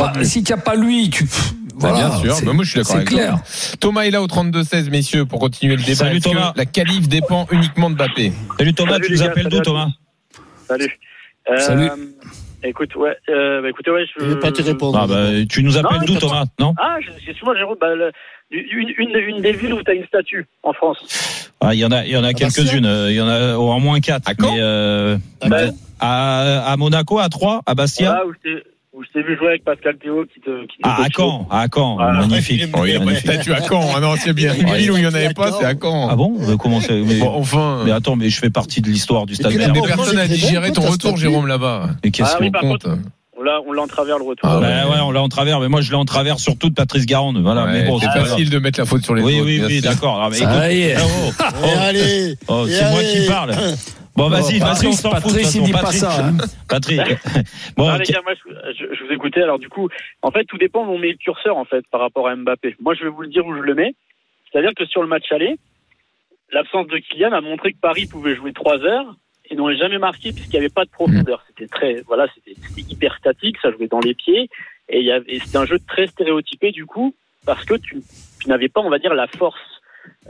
pas, 0.57 0.72
pas 0.75 0.81
lui, 0.81 1.09
tu. 1.09 1.23
Bah, 1.25 1.89
Voilà, 1.89 2.09
bien 2.09 2.17
sûr, 2.19 2.35
c'est- 2.35 2.45
Bah, 2.45 2.53
moi 2.53 2.63
je 2.63 2.69
suis 2.69 2.79
d'accord 2.79 2.91
C'est 2.91 2.97
avec 2.97 3.09
clair. 3.09 3.31
toi. 3.33 3.77
Thomas 3.79 4.01
est 4.03 4.11
là 4.11 4.21
au 4.21 4.27
32-16, 4.27 4.89
messieurs, 4.89 5.25
pour 5.25 5.39
continuer 5.39 5.75
le 5.75 5.81
débat. 5.83 5.95
Salut, 5.95 6.19
Thomas. 6.21 6.53
La 6.55 6.65
qualif 6.65 7.07
dépend 7.09 7.47
uniquement 7.51 7.89
de 7.89 7.95
Mbappé. 7.95 8.31
Salut 8.57 8.73
Thomas, 8.73 8.91
Salut, 8.93 9.05
tu 9.07 9.11
nous 9.13 9.19
gars, 9.19 9.25
appelles 9.25 9.47
d'où 9.49 9.59
Thomas 9.61 9.87
Salut. 10.67 10.99
Euh, 11.49 11.57
Salut. 11.59 11.89
Écoute, 12.65 12.95
ouais, 12.95 13.17
euh, 13.27 13.61
bah, 13.61 13.69
écoutez, 13.69 13.91
ouais, 13.91 14.05
je 14.17 14.23
Je 14.23 14.29
vais 14.29 14.39
pas 14.39 14.51
te 14.51 14.61
répondre. 14.61 14.97
ah, 15.01 15.07
bah, 15.07 15.27
Tu 15.49 15.63
nous 15.63 15.75
appelles 15.77 15.99
d'où 16.05 16.13
mais- 16.13 16.19
Thomas 16.19 16.45
Non 16.59 16.73
Ah, 16.79 16.95
je- 17.01 17.09
excuse-moi, 17.11 17.57
Jérôme, 17.57 17.75
bah, 17.81 17.93
le- 17.95 18.11
une, 18.51 18.93
une, 18.97 19.17
une 19.17 19.41
des 19.41 19.51
villes 19.51 19.73
où 19.73 19.83
tu 19.83 19.91
as 19.91 19.95
une 19.95 20.05
statue 20.05 20.45
en 20.61 20.71
France. 20.73 21.49
Ah, 21.59 21.73
Il 21.73 21.79
y 21.79 21.85
en 21.85 21.91
a, 21.91 22.05
il 22.05 22.11
y 22.11 22.17
en 22.17 22.23
a 22.23 22.33
quelques-unes. 22.33 22.85
euh, 22.85 23.09
Il 23.11 23.15
y 23.17 23.21
en 23.21 23.27
a 23.27 23.55
au 23.57 23.77
moins 23.79 23.99
quatre. 23.99 24.29
À 24.29 24.33
mais, 24.39 24.47
euh, 24.61 25.17
Ah, 25.99 26.61
à, 26.65 26.71
à 26.71 26.77
Monaco, 26.77 27.19
à 27.19 27.27
Troyes, 27.29 27.61
à 27.65 27.73
Bastia. 27.75 28.21
où 28.25 28.33
t'ai- 28.41 28.63
où 28.93 29.03
je 29.03 29.09
t'ai 29.11 29.23
vu 29.27 29.35
jouer 29.37 29.47
avec 29.49 29.63
Pascal 29.63 29.95
Théo 29.97 30.23
qui 30.31 30.39
te. 30.39 30.61
Qui 30.67 30.77
te 30.77 30.81
Ah, 30.83 31.03
à. 31.03 31.07
Caen, 31.09 31.47
à 31.49 31.65
Caen, 31.73 31.95
Voilà. 31.95 32.19
magnifique. 32.19 32.63
Oh, 32.73 32.85
il 32.85 32.93
y 32.93 32.95
a 32.95 32.99
pas 32.99 33.11
de 33.11 33.15
statue 33.15 33.51
à 33.53 33.61
Caen. 33.61 33.89
Ah 33.95 33.99
non, 33.99 34.13
c'est 34.17 34.33
bien. 34.33 34.53
Une 34.59 34.71
ville 34.73 34.91
où 34.91 34.97
il 34.97 35.01
n'y 35.01 35.07
en 35.07 35.13
avait 35.13 35.33
pas, 35.33 35.51
c'est 35.51 35.65
à 35.65 35.73
Caen. 35.79 36.09
Ah 36.11 36.15
bon 36.15 36.37
Comment 36.57 36.79
c'est 36.79 37.01
mais, 37.01 37.19
Bon, 37.19 37.31
enfin. 37.35 37.81
mais 37.85 37.91
attends, 37.91 38.15
mais 38.15 38.29
je 38.29 38.39
fais 38.39 38.49
partie 38.51 38.81
de 38.81 38.87
l'histoire 38.89 39.25
du 39.25 39.35
stade. 39.35 39.51
tu 39.51 39.57
l'as 39.57 39.65
Vert. 39.65 39.73
Des 39.73 39.79
Oh, 39.83 39.87
personnes 39.87 40.17
à 40.19 40.27
digérer 40.27 40.71
ton 40.71 40.81
retour. 40.83 41.17
Jérôme, 41.17 41.47
là-bas. 41.47 41.89
Mais 42.03 42.11
qu'est-ce 42.11 42.33
Ah 42.35 42.37
oui, 42.39 42.51
qu'on 42.51 42.69
compte 42.69 42.85
On 43.37 43.41
l'a, 43.41 43.59
on 43.67 43.71
l'a 43.73 43.81
en 43.81 43.87
travers 43.87 44.17
le 44.19 44.23
retour. 44.25 44.47
Ah, 44.49 44.59
Bah 44.61 44.67
ouais, 44.87 45.01
on 45.03 45.11
l'a 45.11 45.21
en 45.23 45.27
travers, 45.29 45.59
mais 45.59 45.67
moi 45.69 45.81
je 45.81 45.89
l'ai 45.89 45.97
en 45.97 46.05
travers 46.05 46.39
surtout 46.39 46.69
de 46.69 46.75
Patrice 46.75 47.05
Garande. 47.07 47.41
Voilà, 47.41 47.65
mais 47.65 47.85
bon, 47.87 47.99
c'est 47.99 48.05
facile 48.11 48.49
de 48.51 48.59
mettre 48.59 48.79
la 48.79 48.85
faute 48.85 49.03
sur 49.03 49.15
les 49.15 49.23
Oui, 49.23 49.35
autres. 49.39 49.45
oui, 49.47 49.61
oui, 49.65 49.81
sûr. 49.81 49.89
d'accord. 49.91 50.21
Ah, 50.23 50.29
y 50.71 50.93
oh, 50.95 51.31
oh, 51.39 51.65
Et 51.65 51.71
allez 51.79 52.37
oh, 52.47 52.65
et 52.67 52.71
c'est 52.71 52.89
moi 52.91 53.01
qui 53.01 53.27
parle. 53.27 53.53
Bon, 54.15 54.29
vas-y, 54.29 54.59
vas-y, 54.59 54.59
Patrice, 54.59 55.05
on 55.05 55.09
s'en 55.09 55.15
fout. 55.15 55.23
Patrice, 55.33 55.55
il 55.55 55.63
dit 55.63 55.71
pas 55.71 55.81
Patrick, 55.81 55.99
ça, 56.01 56.25
hein. 56.27 56.37
Patrick. 56.69 57.01
Bon, 57.77 57.89
Ah, 57.89 57.97
les 57.97 58.05
gars, 58.05 58.21
moi, 58.23 58.33
je, 58.35 58.85
je- 58.95 59.03
vous 59.05 59.11
écoutais. 59.11 59.41
Alors, 59.41 59.57
du 59.59 59.69
coup, 59.69 59.89
en 60.21 60.29
fait, 60.31 60.45
tout 60.45 60.57
dépend 60.57 60.85
où 60.85 60.91
on 60.91 60.99
met 60.99 61.11
le 61.11 61.17
curseur, 61.17 61.57
en 61.57 61.65
fait, 61.65 61.85
par 61.91 62.01
rapport 62.01 62.27
à 62.27 62.35
Mbappé. 62.35 62.75
Moi, 62.79 62.93
je 62.93 63.03
vais 63.03 63.09
vous 63.09 63.23
le 63.23 63.29
dire 63.29 63.45
où 63.45 63.55
je 63.55 63.61
le 63.61 63.73
mets. 63.73 63.95
C'est-à-dire 64.51 64.71
que 64.77 64.85
sur 64.85 65.01
le 65.01 65.07
match 65.07 65.31
aller, 65.31 65.57
l'absence 66.51 66.87
de 66.87 66.97
Kylian 66.99 67.31
a 67.31 67.41
montré 67.41 67.73
que 67.73 67.79
Paris 67.79 68.05
pouvait 68.05 68.35
jouer 68.35 68.53
trois 68.53 68.77
heures 68.83 69.15
et 69.49 69.55
n'aurait 69.55 69.77
jamais 69.77 69.97
marqué 69.97 70.31
puisqu'il 70.31 70.51
n'y 70.59 70.65
avait 70.65 70.69
pas 70.69 70.85
de 70.85 70.89
profondeur. 70.91 71.43
C'était 71.47 71.67
très, 71.67 72.01
voilà, 72.05 72.27
c'était 72.35 72.53
c'était 72.61 72.87
hyper 72.93 73.17
statique, 73.17 73.57
ça 73.61 73.71
jouait 73.71 73.87
dans 73.87 73.99
les 73.99 74.13
pieds 74.13 74.47
et, 74.89 74.99
il 74.99 75.05
y 75.05 75.11
avait- 75.11 75.25
et 75.27 75.39
c'était 75.39 75.57
un 75.57 75.65
jeu 75.65 75.79
très 75.87 76.05
stéréotypé, 76.07 76.71
du 76.71 76.85
coup, 76.85 77.15
parce 77.45 77.65
que 77.65 77.73
tu, 77.73 77.97
tu 78.41 78.47
n'avais 78.47 78.69
pas, 78.69 78.81
on 78.81 78.89
va 78.91 78.99
dire, 78.99 79.13
la 79.15 79.25
force 79.27 79.59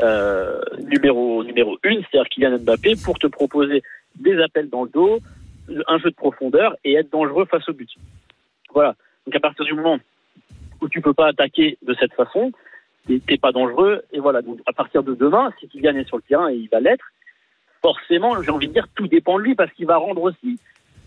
euh, 0.01 0.61
numéro 0.79 1.43
numéro 1.43 1.77
une, 1.83 2.01
c'est-à-dire 2.01 2.29
Kylian 2.29 2.59
Mbappé, 2.59 2.95
pour 3.03 3.19
te 3.19 3.27
proposer 3.27 3.83
des 4.15 4.39
appels 4.41 4.69
dans 4.69 4.83
le 4.83 4.89
dos, 4.89 5.19
un 5.87 5.97
jeu 5.99 6.09
de 6.09 6.15
profondeur 6.15 6.75
et 6.83 6.93
être 6.93 7.11
dangereux 7.11 7.45
face 7.45 7.67
au 7.69 7.73
but. 7.73 7.89
Voilà. 8.73 8.95
Donc 9.25 9.35
à 9.35 9.39
partir 9.39 9.65
du 9.65 9.73
moment 9.73 9.99
où 10.81 10.89
tu 10.89 11.01
peux 11.01 11.13
pas 11.13 11.27
attaquer 11.27 11.77
de 11.81 11.95
cette 11.99 12.13
façon, 12.13 12.51
t'es 13.07 13.37
pas 13.37 13.51
dangereux 13.51 14.03
et 14.11 14.19
voilà. 14.19 14.41
Donc 14.41 14.59
à 14.65 14.73
partir 14.73 15.03
de 15.03 15.13
demain, 15.13 15.51
si 15.59 15.67
Kylian 15.67 15.95
est 15.95 16.07
sur 16.07 16.17
le 16.17 16.23
terrain 16.23 16.49
et 16.49 16.55
il 16.55 16.69
va 16.69 16.79
l'être, 16.79 17.05
forcément, 17.81 18.41
j'ai 18.41 18.51
envie 18.51 18.67
de 18.67 18.73
dire 18.73 18.87
tout 18.95 19.07
dépend 19.07 19.37
de 19.37 19.43
lui 19.43 19.55
parce 19.55 19.71
qu'il 19.73 19.85
va 19.85 19.97
rendre 19.97 20.21
aussi, 20.23 20.59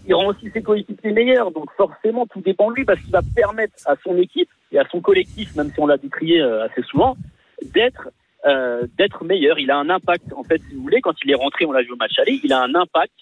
il 0.06 0.14
rend 0.14 0.26
aussi 0.26 0.50
ses 0.50 0.62
coéquipiers 0.62 1.12
meilleurs. 1.12 1.50
Donc 1.50 1.70
forcément, 1.76 2.26
tout 2.26 2.40
dépend 2.40 2.70
de 2.70 2.76
lui 2.76 2.84
parce 2.84 3.00
qu'il 3.00 3.12
va 3.12 3.22
permettre 3.34 3.74
à 3.86 3.96
son 4.04 4.16
équipe 4.18 4.50
et 4.72 4.78
à 4.78 4.86
son 4.88 5.00
collectif, 5.00 5.54
même 5.56 5.70
si 5.72 5.80
on 5.80 5.86
l'a 5.86 5.96
décrié 5.96 6.40
euh, 6.40 6.64
assez 6.64 6.82
souvent, 6.82 7.16
d'être 7.74 8.10
euh, 8.46 8.86
d'être 8.98 9.24
meilleur. 9.24 9.58
Il 9.58 9.70
a 9.70 9.78
un 9.78 9.90
impact, 9.90 10.32
en 10.34 10.44
fait, 10.44 10.60
si 10.68 10.74
vous 10.74 10.82
voulez, 10.82 11.00
quand 11.00 11.14
il 11.24 11.30
est 11.30 11.34
rentré, 11.34 11.66
on 11.66 11.72
l'a 11.72 11.82
vu 11.82 11.92
au 11.92 11.96
match 11.96 12.18
aller, 12.18 12.40
il 12.42 12.52
a 12.52 12.62
un 12.62 12.74
impact, 12.74 13.12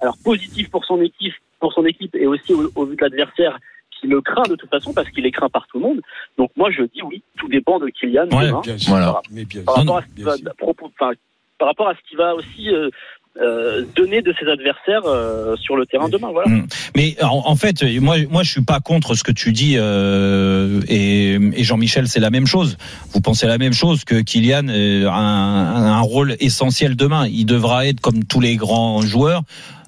alors 0.00 0.16
positif 0.24 0.70
pour 0.70 0.84
son 0.84 1.00
équipe, 1.00 1.34
pour 1.60 1.72
son 1.72 1.84
équipe 1.84 2.14
et 2.16 2.26
aussi 2.26 2.52
au, 2.52 2.70
au 2.74 2.86
vu 2.86 2.96
de 2.96 3.02
l'adversaire 3.02 3.58
qui 3.90 4.06
le 4.08 4.20
craint 4.20 4.42
de 4.48 4.56
toute 4.56 4.70
façon 4.70 4.92
parce 4.92 5.08
qu'il 5.10 5.24
est 5.26 5.30
craint 5.30 5.48
par 5.48 5.66
tout 5.68 5.78
le 5.78 5.84
monde. 5.84 6.00
Donc 6.36 6.50
moi 6.56 6.70
je 6.70 6.82
dis 6.82 7.02
oui, 7.02 7.22
tout 7.38 7.48
dépend 7.48 7.78
de 7.78 7.88
Kylian 7.88 8.28
Ouais, 8.30 8.46
demain. 8.46 8.60
Bien 8.62 8.78
sûr. 8.78 8.90
Voilà. 8.90 9.20
Mais 9.30 9.44
bien 9.44 9.62
Par 9.62 9.76
rapport, 9.76 9.98
à 9.98 10.02
ce 10.02 10.14
qu'il 10.14 10.24
va, 10.24 10.32
à 10.32 11.14
par 11.58 11.68
rapport 11.68 11.88
à 11.88 11.94
ce 11.94 12.00
qu'il 12.08 12.18
va 12.18 12.34
aussi 12.34 12.74
euh, 12.74 12.90
euh, 13.40 13.84
donner 13.96 14.20
de 14.20 14.34
ses 14.38 14.46
adversaires 14.50 15.02
euh, 15.06 15.56
sur 15.56 15.76
le 15.76 15.86
terrain 15.86 16.08
demain. 16.08 16.30
Voilà. 16.32 16.50
Mm. 16.50 16.66
Mais 16.96 17.16
en, 17.22 17.42
en 17.46 17.56
fait, 17.56 17.82
moi, 18.00 18.16
moi, 18.30 18.42
je 18.42 18.50
suis 18.50 18.62
pas 18.64 18.80
contre 18.80 19.14
ce 19.14 19.22
que 19.24 19.32
tu 19.32 19.52
dis, 19.52 19.74
euh, 19.76 20.80
et, 20.88 21.34
et 21.34 21.64
Jean-Michel, 21.64 22.08
c'est 22.08 22.20
la 22.20 22.30
même 22.30 22.46
chose. 22.46 22.76
Vous 23.12 23.20
pensez 23.20 23.46
la 23.46 23.58
même 23.58 23.72
chose 23.72 24.04
que 24.04 24.20
Kylian 24.20 24.68
euh, 24.68 25.08
a 25.08 25.14
un, 25.14 25.86
un 25.98 26.00
rôle 26.00 26.36
essentiel 26.40 26.94
demain. 26.96 27.26
Il 27.26 27.46
devra 27.46 27.86
être 27.86 28.00
comme 28.00 28.24
tous 28.24 28.40
les 28.40 28.56
grands 28.56 29.00
joueurs. 29.02 29.42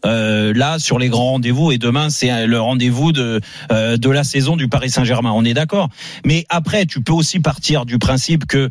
euh, 0.04 0.52
là 0.54 0.78
sur 0.78 0.98
les 0.98 1.09
grands 1.09 1.33
rendez-vous 1.33 1.72
et 1.72 1.78
demain 1.78 2.11
c'est 2.11 2.46
le 2.46 2.61
rendez-vous 2.61 3.12
de 3.12 3.40
euh, 3.72 3.96
de 3.96 4.11
la 4.11 4.24
saison 4.24 4.57
du 4.57 4.68
Paris 4.68 4.90
Saint-Germain. 4.90 5.33
On 5.35 5.44
est 5.44 5.54
d'accord. 5.54 5.88
Mais 6.24 6.44
après, 6.48 6.87
tu 6.87 7.02
peux 7.02 7.12
aussi 7.12 7.40
partir 7.40 7.87
du 7.87 7.98
principe 7.98 8.46
que 8.46 8.70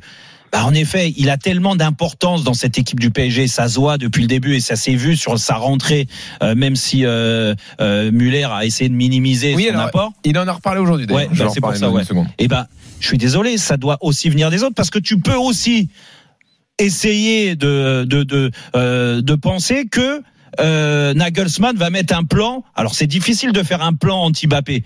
bah, 0.54 0.66
en 0.66 0.74
effet, 0.76 1.12
il 1.18 1.32
a 1.32 1.38
tellement 1.38 1.76
d'importance 1.76 2.44
dans 2.44 2.54
cette 2.54 2.78
équipe 2.78 3.00
du 3.00 3.10
PSG, 3.10 3.48
ça 3.48 3.68
se 3.68 3.80
voit 3.80 3.98
depuis 3.98 4.22
le 4.22 4.28
début 4.28 4.54
et 4.54 4.60
ça 4.60 4.76
s'est 4.76 4.94
vu 4.94 5.18
sur 5.18 5.40
sa 5.40 5.56
rentrée, 5.56 6.08
euh, 6.44 6.54
même 6.54 6.76
si 6.76 7.06
euh, 7.06 7.56
euh, 7.82 8.12
Muller 8.12 8.44
a 8.44 8.64
essayé 8.64 8.88
de 8.88 8.94
minimiser 8.94 9.56
Oui, 9.56 9.64
son 9.64 9.74
alors, 9.74 9.88
apport. 9.88 10.14
Il 10.24 10.38
en 10.38 10.48
a 10.48 10.52
reparlé 10.52 10.80
aujourd'hui. 10.80 11.08
Ouais, 11.08 11.28
bah, 11.36 11.48
c'est 11.52 11.60
pour 11.60 11.76
ça, 11.76 11.90
ouais. 11.90 12.04
seconde. 12.04 12.28
Eh 12.38 12.48
ben, 12.48 12.68
je 13.00 13.08
suis 13.08 13.18
désolé, 13.18 13.58
ça 13.58 13.78
doit 13.78 13.98
aussi 14.02 14.30
venir 14.30 14.52
des 14.52 14.62
autres 14.62 14.76
parce 14.76 14.92
que 14.92 15.00
tu 15.00 15.20
peux 15.20 15.34
aussi 15.34 15.90
essayer 16.78 17.56
de 17.56 18.06
de 18.08 18.22
de, 18.22 18.52
euh, 18.76 19.24
de 19.24 19.34
penser 19.34 19.88
que 19.88 20.22
euh, 20.60 21.16
Nagelsmann 21.16 21.76
va 21.76 21.90
mettre 21.90 22.16
un 22.16 22.26
plan. 22.26 22.64
Alors 22.76 22.94
c'est 22.94 23.08
difficile 23.08 23.54
de 23.54 23.64
faire 23.64 23.82
un 23.82 23.94
plan 23.94 24.20
anti-Bappé. 24.22 24.84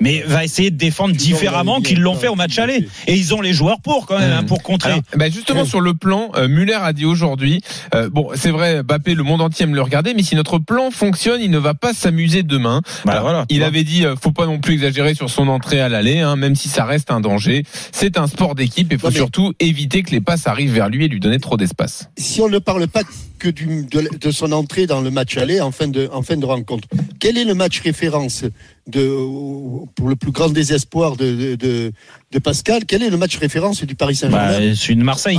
Mais 0.00 0.22
va 0.26 0.44
essayer 0.44 0.70
de 0.70 0.76
défendre 0.76 1.14
différemment 1.14 1.80
qu'ils 1.80 2.00
l'ont 2.00 2.14
fait 2.14 2.28
au 2.28 2.34
match 2.36 2.58
aller. 2.58 2.86
Et 3.06 3.14
ils 3.14 3.34
ont 3.34 3.40
les 3.40 3.52
joueurs 3.52 3.80
pour 3.80 4.06
quand 4.06 4.18
même, 4.18 4.32
hein, 4.32 4.44
pour 4.44 4.62
contrer. 4.62 4.90
Alors, 4.92 5.02
bah, 5.16 5.28
justement 5.28 5.64
sur 5.64 5.80
le 5.80 5.94
plan, 5.94 6.30
euh, 6.36 6.46
Muller 6.48 6.78
a 6.80 6.92
dit 6.92 7.04
aujourd'hui, 7.04 7.60
euh, 7.94 8.08
bon 8.10 8.28
c'est 8.34 8.50
vrai, 8.50 8.82
Bappé, 8.82 9.14
le 9.14 9.22
monde 9.24 9.40
entier 9.40 9.64
aime 9.64 9.74
le 9.74 9.82
regarder, 9.82 10.14
mais 10.14 10.22
si 10.22 10.36
notre 10.36 10.58
plan 10.58 10.90
fonctionne, 10.90 11.40
il 11.42 11.50
ne 11.50 11.58
va 11.58 11.74
pas 11.74 11.92
s'amuser 11.94 12.42
demain. 12.42 12.82
Bah, 13.04 13.12
Alors, 13.12 13.22
voilà, 13.24 13.44
il 13.48 13.58
vois. 13.58 13.66
avait 13.66 13.84
dit, 13.84 14.04
euh, 14.06 14.14
faut 14.20 14.30
pas 14.32 14.46
non 14.46 14.58
plus 14.60 14.74
exagérer 14.74 15.14
sur 15.14 15.30
son 15.30 15.48
entrée 15.48 15.80
à 15.80 15.88
l'aller, 15.88 16.20
hein, 16.20 16.36
même 16.36 16.54
si 16.54 16.68
ça 16.68 16.84
reste 16.84 17.10
un 17.10 17.20
danger. 17.20 17.64
C'est 17.92 18.18
un 18.18 18.26
sport 18.28 18.54
d'équipe 18.54 18.92
et 18.92 18.98
faut 18.98 19.06
Ouais, 19.08 19.12
mais- 19.12 19.18
surtout 19.18 19.52
éviter 19.58 20.02
que 20.02 20.10
les 20.10 20.20
passes 20.20 20.46
arrivent 20.46 20.72
vers 20.74 20.88
lui 20.90 21.06
et 21.06 21.08
lui 21.08 21.18
donner 21.20 21.38
trop 21.40 21.56
d'espace. 21.56 22.08
Si 22.16 22.40
on 22.40 22.48
ne 22.48 22.58
parle 22.58 22.86
pas 22.88 23.02
que 23.38 23.48
du, 23.48 23.86
de, 23.90 24.08
de 24.20 24.30
son 24.30 24.50
entrée 24.52 24.86
dans 24.86 25.00
le 25.00 25.10
match 25.10 25.36
aller 25.36 25.60
en 25.60 25.70
fin 25.70 25.86
de, 25.88 26.08
en 26.12 26.22
fin 26.22 26.36
de 26.36 26.44
rencontre, 26.44 26.88
quel 27.20 27.38
est 27.38 27.44
le 27.44 27.54
match 27.54 27.80
référence 27.80 28.44
de, 28.88 29.86
pour 29.94 30.08
le 30.08 30.16
plus 30.16 30.32
grand 30.32 30.48
désespoir 30.48 31.16
de, 31.16 31.54
de, 31.54 32.38
Pascal 32.42 32.84
Quel 32.86 33.02
est 33.02 33.10
le 33.10 33.16
match 33.16 33.36
référence 33.36 33.84
du 33.84 33.94
Paris 33.94 34.16
Saint-Germain? 34.16 34.58
Bah, 34.58 34.74
c'est 34.74 34.92
une 34.92 35.02
Marseille. 35.02 35.38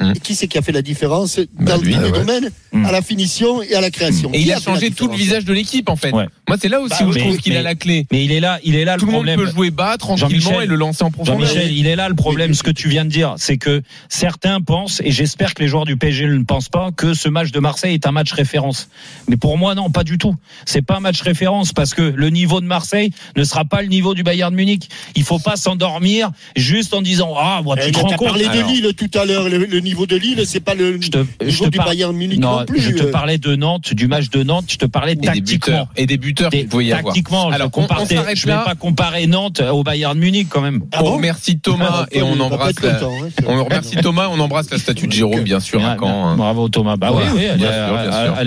Et 0.00 0.18
Qui 0.18 0.34
c'est 0.34 0.48
qui 0.48 0.58
a 0.58 0.62
fait 0.62 0.72
la 0.72 0.82
différence 0.82 1.38
Bah, 1.58 1.76
dans 1.76 1.82
lui, 1.82 1.94
tous 1.94 2.00
les 2.00 2.10
ouais. 2.10 2.18
domaines, 2.18 2.50
Mm. 2.72 2.84
à 2.86 2.90
la 2.90 3.00
finition 3.00 3.62
et 3.62 3.74
à 3.76 3.80
la 3.80 3.92
création 3.92 4.30
Et 4.34 4.40
il 4.40 4.50
a 4.52 4.58
changé 4.58 4.90
tout 4.90 5.06
le 5.06 5.14
visage 5.14 5.44
de 5.44 5.52
l'équipe 5.52 5.88
en 5.88 5.94
fait. 5.94 6.10
Ouais. 6.10 6.26
Moi, 6.48 6.58
c'est 6.60 6.68
là 6.68 6.80
aussi 6.80 6.96
Bah, 6.98 7.06
où 7.06 7.12
je 7.12 7.20
trouve 7.20 7.36
qu'il 7.36 7.56
a 7.56 7.62
la 7.62 7.76
clé. 7.76 8.04
Mais 8.10 8.24
il 8.24 8.32
est 8.32 8.40
là, 8.40 8.58
il 8.64 8.74
est 8.74 8.84
là 8.84 8.96
Tout 8.96 9.06
le 9.06 9.12
le 9.12 9.16
monde 9.18 9.26
problème. 9.26 9.38
peut 9.46 9.52
jouer 9.54 9.70
bas 9.70 9.96
tranquillement 9.96 10.28
Jean-Michel, 10.40 10.64
et 10.64 10.66
le 10.66 10.74
lancer 10.74 11.04
en 11.04 11.12
profondeur. 11.12 11.46
Jean-Michel, 11.46 11.72
il 11.72 11.86
est 11.86 11.94
là 11.94 12.08
le 12.08 12.16
problème. 12.16 12.52
Ce 12.54 12.64
que 12.64 12.72
tu 12.72 12.88
viens 12.88 13.04
de 13.04 13.10
dire, 13.10 13.34
c'est 13.36 13.56
que 13.56 13.82
certains 14.08 14.60
pensent, 14.60 15.00
et 15.04 15.12
j'espère 15.12 15.54
que 15.54 15.62
les 15.62 15.68
joueurs 15.68 15.84
du 15.84 15.96
PSG 15.96 16.26
ne 16.26 16.42
pensent 16.42 16.68
pas, 16.68 16.90
que 16.90 17.14
ce 17.14 17.28
match 17.28 17.52
de 17.52 17.60
Marseille 17.60 17.94
est 17.94 18.06
un 18.08 18.12
match 18.12 18.32
référence. 18.32 18.88
Mais 19.28 19.36
pour 19.36 19.56
moi, 19.56 19.76
non, 19.76 19.90
pas 19.90 20.02
du 20.02 20.18
tout. 20.18 20.34
C'est 20.66 20.82
pas 20.82 20.96
un 20.96 21.00
match 21.00 21.20
référence 21.22 21.72
parce 21.72 21.94
que 21.94 22.02
le 22.02 22.30
niveau 22.30 22.60
de 22.60 22.66
Marseille 22.66 23.10
ne 23.36 23.44
sera 23.44 23.64
pas 23.64 23.80
le 23.82 23.88
niveau 23.88 24.14
du 24.14 24.24
Bayern 24.24 24.52
Munich. 24.52 24.88
Il 25.14 25.22
faut 25.22 25.38
pas 25.38 25.54
s'endormir 25.56 26.32
juste 26.56 26.92
en 26.94 27.00
disant 27.02 27.34
ah, 27.38 27.60
moi, 27.62 27.76
tu 27.76 27.84
Eh, 27.86 27.92
te 27.92 27.98
rends 28.00 28.08
compte. 28.16 28.26
parlé 28.28 28.48
de 28.48 28.66
Lille 28.66 28.92
tout 28.96 29.10
à 29.16 29.24
l'heure. 29.24 29.48
Le, 29.48 29.58
le 29.66 29.80
niveau 29.84 30.06
de 30.06 30.16
Lille, 30.16 30.42
c'est 30.46 30.60
pas 30.60 30.74
le 30.74 31.00
je 31.00 31.08
te, 31.10 31.18
je 31.40 31.44
niveau 31.46 31.64
te 31.66 31.70
du 31.70 31.78
par- 31.78 31.86
Bayern 31.86 32.14
Munich 32.16 32.40
non, 32.40 32.58
non, 32.60 32.64
plus. 32.66 32.80
je 32.80 32.90
te 32.90 33.04
euh. 33.04 33.10
parlais 33.12 33.38
de 33.38 33.54
Nantes, 33.54 33.94
du 33.94 34.08
match 34.08 34.30
de 34.30 34.42
Nantes. 34.42 34.64
Je 34.68 34.76
te 34.76 34.86
parlais 34.86 35.12
Et 35.12 35.16
des 35.16 35.26
tactiquement. 35.28 35.52
buteurs. 35.74 35.88
Et 35.96 36.06
des 36.06 36.16
buteurs 36.16 36.50
Des- 36.50 36.58
qu'il 36.60 36.68
pouvait 36.68 36.84
y 36.86 36.92
avoir. 36.92 37.14
Tactiquement, 37.14 37.48
Alors, 37.50 37.58
je, 37.58 37.78
on- 37.78 37.82
compare- 37.82 38.00
on 38.02 38.06
je 38.34 38.46
vais 38.46 38.52
là. 38.52 38.62
pas 38.64 38.74
comparer 38.74 39.26
Nantes 39.28 39.60
au 39.60 39.82
Bayern 39.84 40.18
Munich 40.18 40.48
quand 40.50 40.60
même. 40.60 40.82
Ah 40.92 40.98
on 41.00 41.04
bon 41.04 41.16
remercie 41.16 41.58
Thomas 41.58 41.88
Ah, 41.90 42.06
et 42.10 42.22
on 42.22 42.38
embrasse 42.40 42.80
la, 42.82 42.90
hein, 43.04 43.08
on 43.46 43.64
remercie 43.64 43.96
Thomas, 43.96 44.28
on 44.32 44.40
embrasse 44.40 44.70
la 44.70 44.78
statue 44.78 45.06
de 45.06 45.12
Jérôme 45.12 45.42
bien 45.42 45.60
sûr 45.60 45.84
à 45.84 45.96
Caen. 45.98 46.28
hein. 46.30 46.36
Bravo 46.36 46.68
Thomas. 46.68 46.96
Bah 46.96 47.12
Ouais, 47.12 47.22
oui, 47.26 47.32
oui, 47.36 47.44
elle, 47.52 47.62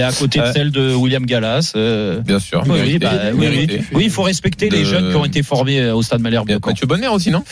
est, 0.02 0.04
à 0.04 0.12
côté 0.12 0.40
de 0.40 0.44
Euh, 0.44 0.54
celle 0.54 0.72
de 0.72 0.94
William 0.94 1.26
Gallas. 1.26 1.74
euh, 1.76 2.20
Bien 2.22 2.40
sûr. 2.40 2.64
Oui, 2.68 2.98
bah, 3.00 3.12
oui, 3.36 3.68
il 4.06 4.10
faut 4.10 4.24
respecter 4.24 4.70
les 4.70 4.84
jeunes 4.86 5.10
qui 5.12 5.16
ont 5.16 5.26
été 5.26 5.44
formés 5.44 5.80
euh, 5.80 5.96
au 5.96 6.02
stade 6.02 6.22
Malherbe. 6.22 6.50
Mathieu 6.66 6.88
Bonner 6.88 7.08
aussi 7.08 7.30
non? 7.32 7.44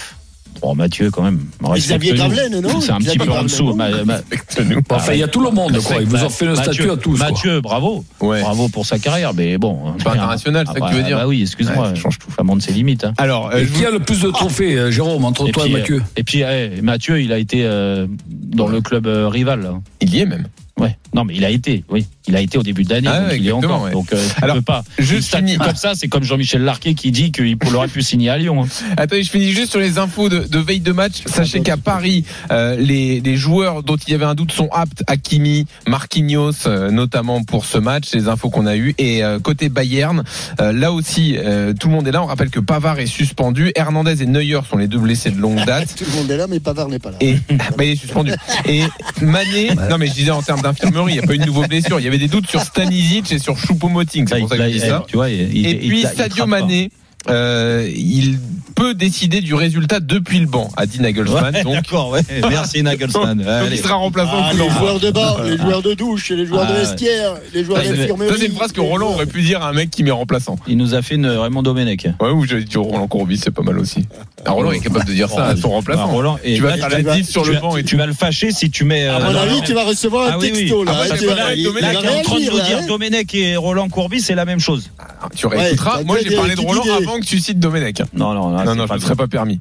Bon, 0.61 0.73
Mathieu, 0.75 1.11
quand 1.11 1.21
même. 1.23 1.39
Xavier. 1.75 2.13
Gravelaine, 2.13 2.59
non 2.61 2.79
C'est 2.81 2.91
un 2.91 2.97
petit 2.99 3.17
peu 3.17 3.29
en 3.31 3.43
dessous. 3.43 3.65
non 3.69 3.75
Ma- 3.75 4.03
ma- 4.03 4.13
Respecte-nous. 4.15 4.75
Bon, 4.87 4.95
enfin, 4.95 5.13
il 5.13 5.19
y 5.19 5.23
a 5.23 5.27
tout 5.27 5.41
le 5.41 5.51
monde, 5.51 5.77
quoi. 5.81 5.97
Ils 6.01 6.07
vous 6.07 6.23
ont 6.23 6.29
fait 6.29 6.45
le 6.45 6.55
statut 6.55 6.89
à 6.89 6.97
tous. 6.97 7.17
quoi. 7.17 7.29
Mathieu, 7.29 7.61
bravo. 7.61 8.03
Ouais. 8.21 8.41
Bravo 8.41 8.69
pour 8.69 8.85
sa 8.85 8.97
carrière, 8.99 9.33
mais 9.33 9.57
bon. 9.57 9.93
Pas 10.03 10.11
international, 10.13 10.65
c'est 10.67 10.73
ça 10.73 10.79
que 10.79 10.85
bah, 10.85 10.89
tu 10.91 10.95
veux 10.97 11.03
dire 11.03 11.17
Bah 11.17 11.27
oui, 11.27 11.41
excuse-moi. 11.41 11.89
Ouais, 11.89 11.95
ça 11.95 12.01
change 12.01 12.19
tout. 12.19 12.31
Ça 12.35 12.43
monte 12.43 12.61
ses 12.61 12.71
limites. 12.71 13.03
hein. 13.03 13.13
Alors, 13.17 13.51
euh, 13.53 13.63
je 13.65 13.71
qui 13.77 13.85
a 13.85 13.91
le 13.91 13.99
plus 13.99 14.21
de 14.21 14.29
trophées, 14.31 14.77
euh, 14.77 14.91
Jérôme, 14.91 15.25
entre 15.25 15.47
Et 15.47 15.51
toi 15.51 15.63
puis, 15.63 15.73
et 15.73 15.77
Mathieu 15.77 16.01
Et 16.15 16.23
puis, 16.23 16.41
eh, 16.41 16.81
Mathieu, 16.81 17.21
il 17.21 17.31
a 17.33 17.37
été 17.37 17.63
euh, 17.65 18.07
dans 18.27 18.67
le 18.67 18.81
club 18.81 19.07
euh, 19.07 19.27
rival. 19.27 19.61
là. 19.61 19.73
il 20.01 20.13
y 20.15 20.19
est 20.19 20.25
même. 20.25 20.47
Ouais. 20.79 20.97
Non, 21.15 21.23
mais 21.23 21.33
il 21.35 21.45
a 21.45 21.49
été, 21.49 21.83
oui. 21.89 22.05
Il 22.27 22.35
a 22.35 22.41
été 22.41 22.57
au 22.57 22.63
début 22.63 22.83
de 22.83 22.89
l'année, 22.89 23.07
Ah 23.09 23.19
donc 23.21 23.29
ouais, 23.29 23.37
il 23.39 23.47
est 23.47 23.51
encore. 23.51 23.83
ouais. 23.83 23.91
Donc, 23.91 24.11
euh, 24.11 24.27
Alors, 24.41 24.61
pas. 24.63 24.83
je 24.99 25.15
finis- 25.17 25.57
comme 25.57 25.75
ça, 25.75 25.93
c'est 25.95 26.07
comme 26.07 26.23
Jean-Michel 26.23 26.63
Larquet 26.63 26.93
qui 26.95 27.11
dit 27.11 27.31
qu'il 27.31 27.55
aurait 27.75 27.87
pu 27.87 28.01
signer 28.01 28.29
à 28.29 28.37
Lyon. 28.37 28.63
hein. 28.63 28.67
Attendez, 28.97 29.23
je 29.23 29.29
finis 29.31 29.51
juste 29.51 29.71
sur 29.71 29.79
les 29.79 29.97
infos 29.99 30.27
de, 30.27 30.39
de 30.39 30.59
veille 30.59 30.79
de 30.81 30.91
match. 30.91 31.21
Sachez 31.27 31.61
qu'à 31.61 31.77
Paris, 31.77 32.25
euh, 32.51 32.75
les, 32.77 33.21
les 33.21 33.37
joueurs 33.37 33.83
dont 33.83 33.95
il 33.95 34.11
y 34.11 34.13
avait 34.15 34.25
un 34.25 34.35
doute 34.35 34.51
sont 34.51 34.67
aptes. 34.71 35.03
Hakimi, 35.07 35.67
Marquinhos, 35.87 36.67
euh, 36.67 36.91
notamment 36.91 37.43
pour 37.43 37.65
ce 37.65 37.77
match. 37.77 38.11
Les 38.13 38.27
infos 38.27 38.49
qu'on 38.49 38.65
a 38.65 38.75
eues. 38.75 38.93
Et 38.97 39.23
euh, 39.23 39.39
côté 39.39 39.69
Bayern, 39.69 40.23
euh, 40.59 40.71
là 40.73 40.91
aussi, 40.91 41.35
euh, 41.37 41.73
tout 41.79 41.87
le 41.87 41.93
monde 41.93 42.07
est 42.07 42.11
là. 42.11 42.21
On 42.23 42.25
rappelle 42.27 42.49
que 42.49 42.59
Pavard 42.59 42.99
est 42.99 43.05
suspendu. 43.05 43.71
Hernandez 43.75 44.21
et 44.21 44.25
Neuer 44.25 44.59
sont 44.69 44.77
les 44.77 44.87
deux 44.87 44.99
blessés 44.99 45.31
de 45.31 45.39
longue 45.39 45.63
date. 45.65 45.95
Tout 45.97 46.05
le 46.11 46.17
monde 46.17 46.31
est 46.31 46.37
là, 46.37 46.47
mais 46.49 46.59
Pavard 46.59 46.89
n'est 46.89 46.99
pas 46.99 47.11
là. 47.11 47.17
Et 47.21 47.35
bah, 47.77 47.83
il 47.83 47.89
est 47.91 47.95
suspendu. 47.95 48.31
Et 48.67 48.81
Mané, 49.21 49.69
non 49.89 49.97
mais 49.97 50.07
je 50.07 50.13
disais 50.13 50.31
en 50.31 50.41
termes 50.41 50.61
d'infirmerie, 50.61 51.04
il 51.07 51.13
n'y 51.13 51.19
a 51.19 51.23
pas 51.23 51.33
eu 51.35 51.37
de 51.39 51.45
nouveau 51.45 51.65
blessure. 51.67 51.99
Il 51.99 52.03
y 52.03 52.07
avait 52.07 52.17
des 52.17 52.27
doutes 52.27 52.47
sur 52.49 52.61
Stanisic 52.69 53.31
et 53.31 53.39
sur 53.39 53.55
Choupo-Moting. 53.57 54.27
C'est 54.27 54.39
pour 54.39 54.49
ça 54.49 54.57
que 54.57 54.63
je 54.65 54.69
dis 54.69 54.79
ça. 54.79 55.03
Tu 55.07 55.15
vois, 55.15 55.29
il- 55.29 55.55
il- 55.57 55.65
Et 55.67 55.71
il- 55.71 55.89
puis 55.89 56.01
il- 56.01 56.07
Sadio. 56.07 56.45
Mané, 56.45 56.91
euh, 57.29 57.89
il 57.95 58.39
peut 58.85 58.93
décider 58.93 59.41
du 59.41 59.53
résultat 59.55 59.99
depuis 59.99 60.39
le 60.39 60.45
banc, 60.45 60.69
a 60.77 60.85
dit 60.85 61.01
Nagelsmann. 61.01 61.55
Ouais, 61.55 61.63
donc, 61.63 61.73
D'accord, 61.73 62.09
ouais. 62.11 62.21
Merci 62.49 62.83
Nagelsmann. 62.83 63.37
donc 63.39 63.47
Allez. 63.47 63.77
il 63.77 63.81
sera 63.81 63.95
remplaçant 63.95 64.31
Ah, 64.43 64.51
les 64.53 64.69
joueurs 64.69 64.99
de 64.99 65.09
bar, 65.11 65.41
les 65.43 65.57
joueurs 65.57 65.81
de 65.81 65.93
douche, 65.95 66.29
les 66.29 66.45
joueurs 66.45 66.67
de 66.67 66.71
Ah, 66.71 66.73
ouais. 66.73 66.79
vestiaire, 66.81 67.33
les 67.53 67.63
joueurs 67.63 67.81
d'infirmerie. 67.81 68.29
ça, 68.29 68.35
c'est 68.39 68.45
une 68.45 68.53
phrase 68.55 68.71
que 68.71 68.81
Roland 68.81 69.09
aurait 69.13 69.25
pu 69.25 69.41
dire 69.41 69.63
à 69.63 69.69
un 69.69 69.73
mec 69.73 69.89
qui 69.89 70.03
met 70.03 70.11
remplaçant. 70.11 70.57
Il 70.67 70.77
nous 70.77 70.93
a 70.93 71.01
fait 71.01 71.15
une 71.15 71.25
Raymond 71.27 71.63
Domenech. 71.63 72.07
Ouais, 72.21 72.29
ou 72.29 72.45
j'ai 72.45 72.63
dit 72.63 72.77
Roland 72.77 73.07
Courbis, 73.07 73.39
c'est 73.43 73.51
pas 73.51 73.63
mal 73.63 73.79
aussi. 73.79 74.05
Ah, 74.45 74.51
Roland 74.51 74.71
est 74.71 74.79
capable 74.79 75.05
de 75.05 75.13
dire 75.13 75.29
ça 75.29 75.45
à 75.47 75.55
son 75.55 75.69
remplaçant. 75.69 76.03
Ah, 76.07 76.11
Roland, 76.11 76.37
et 76.43 76.55
tu 76.55 76.61
vas 76.61 76.77
faire 76.77 76.89
la 76.89 77.01
vas- 77.01 77.23
sur 77.23 77.41
tu 77.41 77.49
le 77.49 77.55
vas- 77.55 77.61
banc 77.61 77.77
et 77.77 77.83
tu 77.83 77.97
vas 77.97 78.05
le 78.05 78.13
fâcher 78.13 78.51
si 78.51 78.69
tu 78.69 78.83
mets. 78.83 79.07
À 79.07 79.15
euh, 79.17 79.31
mon 79.31 79.35
avis, 79.35 79.61
tu 79.65 79.73
vas 79.73 79.83
recevoir 79.85 80.27
un 80.27 80.31
Ah 80.33 80.37
oui, 80.39 80.51
oui. 80.53 80.59
texto, 80.59 80.83
là. 80.83 80.91
Ah, 80.95 81.01
hein, 81.01 81.05
est 81.05 81.11
en 81.11 82.21
train 82.21 82.39
de 82.39 82.57
là, 82.57 82.63
dire 82.63 82.77
hein. 82.83 82.85
Domenech 82.87 83.33
et 83.33 83.55
Roland 83.55 83.89
Courbis, 83.89 84.21
c'est 84.21 84.35
la 84.35 84.45
même 84.45 84.59
chose. 84.59 84.91
Tu 85.35 85.47
réécouteras. 85.47 86.03
Moi, 86.03 86.17
j'ai 86.23 86.35
parlé 86.35 86.53
de 86.55 86.61
Roland 86.61 86.83
avant 86.97 87.19
que 87.19 87.25
tu 87.25 87.39
cites 87.39 87.59
Domenech. 87.59 88.01
Non, 88.13 88.33
non, 88.33 88.51
là, 88.51 88.74
Non, 88.75 88.85
je 88.87 88.93
ne 88.93 88.99
serais 88.99 89.15
pas 89.15 89.27
permis. 89.27 89.59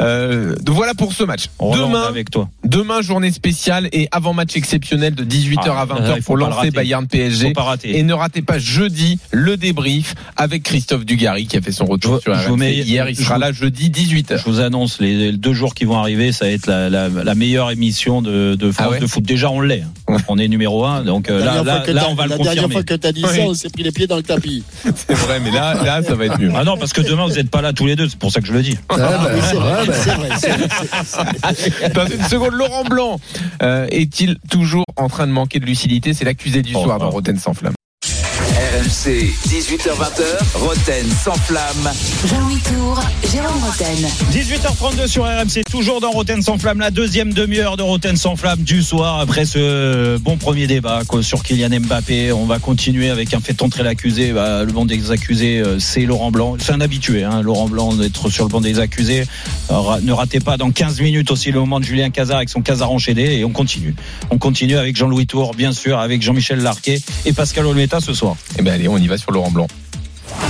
Euh, 0.00 0.54
donc 0.62 0.76
voilà 0.76 0.94
pour 0.94 1.12
ce 1.12 1.24
match. 1.24 1.46
On 1.58 1.76
Demain, 1.76 2.02
avec 2.02 2.30
toi. 2.30 2.48
demain, 2.64 3.02
journée 3.02 3.30
spéciale 3.32 3.88
et 3.92 4.08
avant 4.12 4.32
match 4.34 4.56
exceptionnel 4.56 5.14
de 5.14 5.24
18h 5.24 5.70
à 5.70 5.80
Ah, 5.82 5.86
20h 5.86 6.12
il 6.16 6.22
faut 6.22 6.26
pour 6.34 6.36
lancer. 6.36 6.70
Bayern 6.70 7.06
PSG. 7.06 7.52
Et 7.84 8.02
ne 8.02 8.12
ratez 8.14 8.42
pas 8.42 8.58
jeudi 8.58 9.18
le 9.30 9.56
débrief 9.56 10.14
avec 10.36 10.62
Christophe 10.62 11.04
Dugarry 11.04 11.46
qui 11.46 11.56
a 11.56 11.60
fait 11.60 11.72
son 11.72 11.84
retour 11.86 12.16
Je- 12.16 12.20
sur 12.22 12.34
je 12.34 12.50
mets- 12.52 12.74
hier. 12.74 13.08
Il 13.08 13.16
sera 13.16 13.38
là 13.38 13.52
jeudi 13.52 13.90
18h. 13.90 14.38
Je 14.38 14.44
vous 14.44 14.60
annonce 14.60 15.00
les, 15.00 15.16
les 15.16 15.32
deux 15.32 15.52
jours 15.52 15.74
qui 15.74 15.84
vont 15.84 15.98
arriver, 15.98 16.32
ça 16.32 16.44
va 16.46 16.50
être 16.52 16.66
la, 16.66 16.88
la, 16.88 17.08
la 17.08 17.34
meilleure 17.34 17.70
émission 17.70 18.22
de, 18.22 18.54
de 18.54 18.70
France 18.70 18.86
Ah 18.88 18.90
ouais 18.92 19.00
de 19.00 19.06
foot. 19.06 19.22
Déjà, 19.24 19.50
on 19.50 19.60
l'est. 19.60 19.84
On 20.28 20.38
est 20.38 20.48
numéro 20.48 20.84
un, 20.84 21.02
donc 21.04 21.28
euh, 21.30 21.38
La 21.38 21.44
là, 21.44 21.52
dernière 21.52 21.64
là, 21.64 21.72
fois 21.76 21.86
que 21.86 21.90
là, 21.92 22.00
t'as- 22.02 22.08
on 22.08 22.14
va 22.14 22.24
le 22.24 22.30
La 22.30 22.36
dernière 22.36 22.52
confirmer. 22.64 22.72
fois 22.74 22.82
que 22.82 22.94
tu 22.94 23.06
as 23.06 23.12
dit 23.12 23.24
Oui. 23.28 23.36
ça, 23.36 23.42
on 23.42 23.54
s'est 23.54 23.68
pris 23.70 23.82
les 23.82 23.92
pieds 23.92 24.06
dans 24.06 24.16
le 24.16 24.22
tapis. 24.22 24.64
C'est 24.94 25.14
vrai, 25.14 25.40
mais 25.40 25.50
là, 25.50 25.74
là, 25.84 26.02
ça 26.02 26.14
va 26.14 26.26
être 26.26 26.38
mieux. 26.38 26.50
Ah 26.54 26.64
non, 26.64 26.76
parce 26.76 26.92
que 26.92 27.00
demain 27.00 27.26
vous 27.26 27.34
n'êtes 27.34 27.50
pas 27.50 27.60
là 27.62 27.72
tous 27.72 27.86
les 27.86 27.96
deux, 27.96 28.08
c'est 28.08 28.18
pour 28.18 28.30
ça 28.32 28.40
que 28.40 28.46
je 28.46 28.52
le 28.52 28.62
dis. 28.62 28.76
Ah, 28.88 28.96
bah 28.96 29.30
oui, 29.34 29.40
c'est 29.42 29.56
vrai, 29.56 29.86
c'est 30.38 30.50
vrai, 30.50 31.88
Dans 31.94 32.06
une 32.06 32.22
seconde, 32.24 32.52
Laurent 32.54 32.84
Blanc 32.84 33.20
euh, 33.62 33.86
est-il 33.90 34.36
toujours 34.50 34.84
en 34.96 35.08
train 35.08 35.26
de 35.26 35.32
manquer 35.32 35.58
de 35.60 35.66
lucidité? 35.66 36.14
C'est 36.14 36.24
l'accusé 36.24 36.62
du 36.62 36.74
Oh, 36.74 36.82
soir 36.84 36.98
oh. 37.00 37.04
dans 37.04 37.10
Roten 37.10 37.38
sans 37.38 37.54
flamme. 37.54 37.74
RMC, 38.72 39.34
18h20h, 39.48 40.54
Roten 40.54 41.06
sans 41.22 41.34
flamme. 41.34 41.92
Jean-Louis 42.24 42.58
Tour, 42.60 42.98
Jérôme 43.30 43.62
Roten. 43.62 44.08
18h32 44.32 45.08
sur 45.08 45.24
RMC, 45.24 45.64
toujours 45.70 46.00
dans 46.00 46.10
Roten 46.10 46.40
sans 46.40 46.56
flamme, 46.56 46.80
la 46.80 46.90
deuxième 46.90 47.34
demi-heure 47.34 47.76
de 47.76 47.82
Roten 47.82 48.16
sans 48.16 48.34
flamme 48.34 48.60
du 48.60 48.82
soir 48.82 49.20
après 49.20 49.44
ce 49.44 50.16
bon 50.16 50.38
premier 50.38 50.66
débat 50.66 51.02
quoi, 51.06 51.22
sur 51.22 51.42
Kylian 51.42 51.80
Mbappé. 51.80 52.32
On 52.32 52.46
va 52.46 52.60
continuer 52.60 53.10
avec 53.10 53.34
un 53.34 53.40
fait 53.40 53.60
entrer 53.60 53.82
l'accusé. 53.82 54.32
Bah, 54.32 54.64
le 54.64 54.72
banc 54.72 54.86
des 54.86 55.10
accusés, 55.10 55.58
euh, 55.58 55.78
c'est 55.78 56.06
Laurent 56.06 56.30
Blanc. 56.30 56.56
C'est 56.58 56.72
un 56.72 56.80
habitué, 56.80 57.24
hein, 57.24 57.42
Laurent 57.42 57.68
Blanc, 57.68 57.92
d'être 57.92 58.30
sur 58.30 58.44
le 58.44 58.50
banc 58.50 58.62
des 58.62 58.78
accusés. 58.78 59.24
Alors, 59.68 60.00
ne 60.00 60.12
ratez 60.12 60.40
pas 60.40 60.56
dans 60.56 60.70
15 60.70 61.02
minutes 61.02 61.30
aussi 61.30 61.52
le 61.52 61.60
moment 61.60 61.78
de 61.78 61.84
Julien 61.84 62.08
Cazard 62.08 62.38
avec 62.38 62.48
son 62.48 62.62
Cazard 62.62 62.90
enchaîné 62.90 63.38
et 63.38 63.44
on 63.44 63.50
continue. 63.50 63.94
On 64.30 64.38
continue 64.38 64.78
avec 64.78 64.96
Jean-Louis 64.96 65.26
Tour, 65.26 65.54
bien 65.54 65.72
sûr, 65.72 65.98
avec 65.98 66.22
Jean-Michel 66.22 66.60
Larquet 66.60 67.02
et 67.26 67.34
Pascal 67.34 67.66
Olmeta 67.66 68.00
ce 68.00 68.14
soir. 68.14 68.36
Ben 68.62 68.74
allez, 68.74 68.88
on 68.88 68.98
y 68.98 69.06
va 69.08 69.18
sur 69.18 69.32
Laurent 69.32 69.50
Blanc. 69.50 69.66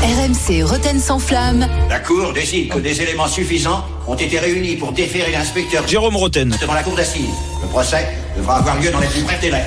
RMC 0.02 0.62
Roten 0.64 0.98
sans 1.00 1.18
flamme. 1.18 1.66
La 1.88 1.98
Cour 2.00 2.32
décide 2.32 2.68
que 2.68 2.78
des 2.78 3.00
éléments 3.02 3.28
suffisants 3.28 3.84
ont 4.06 4.14
été 4.14 4.38
réunis 4.38 4.76
pour 4.76 4.92
déférer 4.92 5.32
l'inspecteur 5.32 5.86
Jérôme 5.86 6.16
Roten. 6.16 6.56
devant 6.60 6.74
la 6.74 6.82
Cour 6.82 6.96
d'assises. 6.96 7.30
Le 7.62 7.68
procès 7.68 8.08
devra 8.36 8.56
avoir 8.58 8.80
lieu 8.80 8.90
dans 8.90 9.00
les 9.00 9.06
plus 9.06 9.22
brefs 9.22 9.40
délais. 9.40 9.66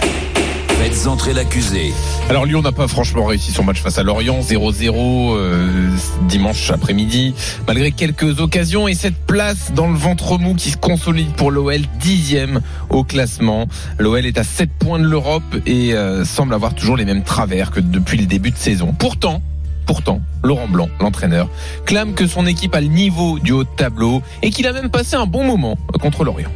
Alors 2.30 2.46
Lyon 2.46 2.62
n'a 2.62 2.72
pas 2.72 2.88
franchement 2.88 3.26
réussi 3.26 3.52
son 3.52 3.64
match 3.64 3.82
face 3.82 3.98
à 3.98 4.04
Lorient, 4.04 4.40
0-0 4.40 5.36
euh, 5.36 5.90
dimanche 6.30 6.72
après-midi, 6.72 7.36
malgré 7.68 7.92
quelques 7.92 8.40
occasions 8.40 8.88
et 8.88 8.94
cette 8.94 9.18
place 9.28 9.74
dans 9.74 9.88
le 9.90 9.98
ventre 9.98 10.38
mou 10.38 10.56
qui 10.56 10.72
se 10.72 10.78
consolide 10.78 11.32
pour 11.34 11.52
l'OL, 11.52 11.82
dixième 12.00 12.62
au 12.90 13.04
classement. 13.04 13.68
L'OL 14.00 14.26
est 14.26 14.38
à 14.38 14.46
7 14.46 14.70
points 14.80 15.00
de 15.00 15.06
l'Europe 15.06 15.44
et 15.66 15.94
euh, 15.94 16.24
semble 16.24 16.54
avoir 16.54 16.74
toujours 16.74 16.96
les 16.96 17.06
mêmes 17.06 17.24
travers 17.24 17.72
que 17.72 17.82
depuis 17.82 18.18
le 18.18 18.26
début 18.26 18.52
de 18.52 18.58
saison. 18.58 18.96
Pourtant, 18.98 19.42
Pourtant, 19.86 20.22
Laurent 20.44 20.68
Blanc, 20.68 20.90
l'entraîneur, 21.00 21.48
clame 21.86 22.16
que 22.16 22.26
son 22.26 22.48
équipe 22.48 22.74
a 22.74 22.82
le 22.82 22.88
niveau 22.88 23.38
du 23.38 23.52
haut 23.52 23.64
de 23.64 23.70
tableau 23.78 24.24
et 24.42 24.50
qu'il 24.50 24.66
a 24.66 24.74
même 24.74 24.90
passé 24.90 25.16
un 25.16 25.28
bon 25.28 25.44
moment 25.44 25.78
contre 26.00 26.24
Lorient. 26.24 26.50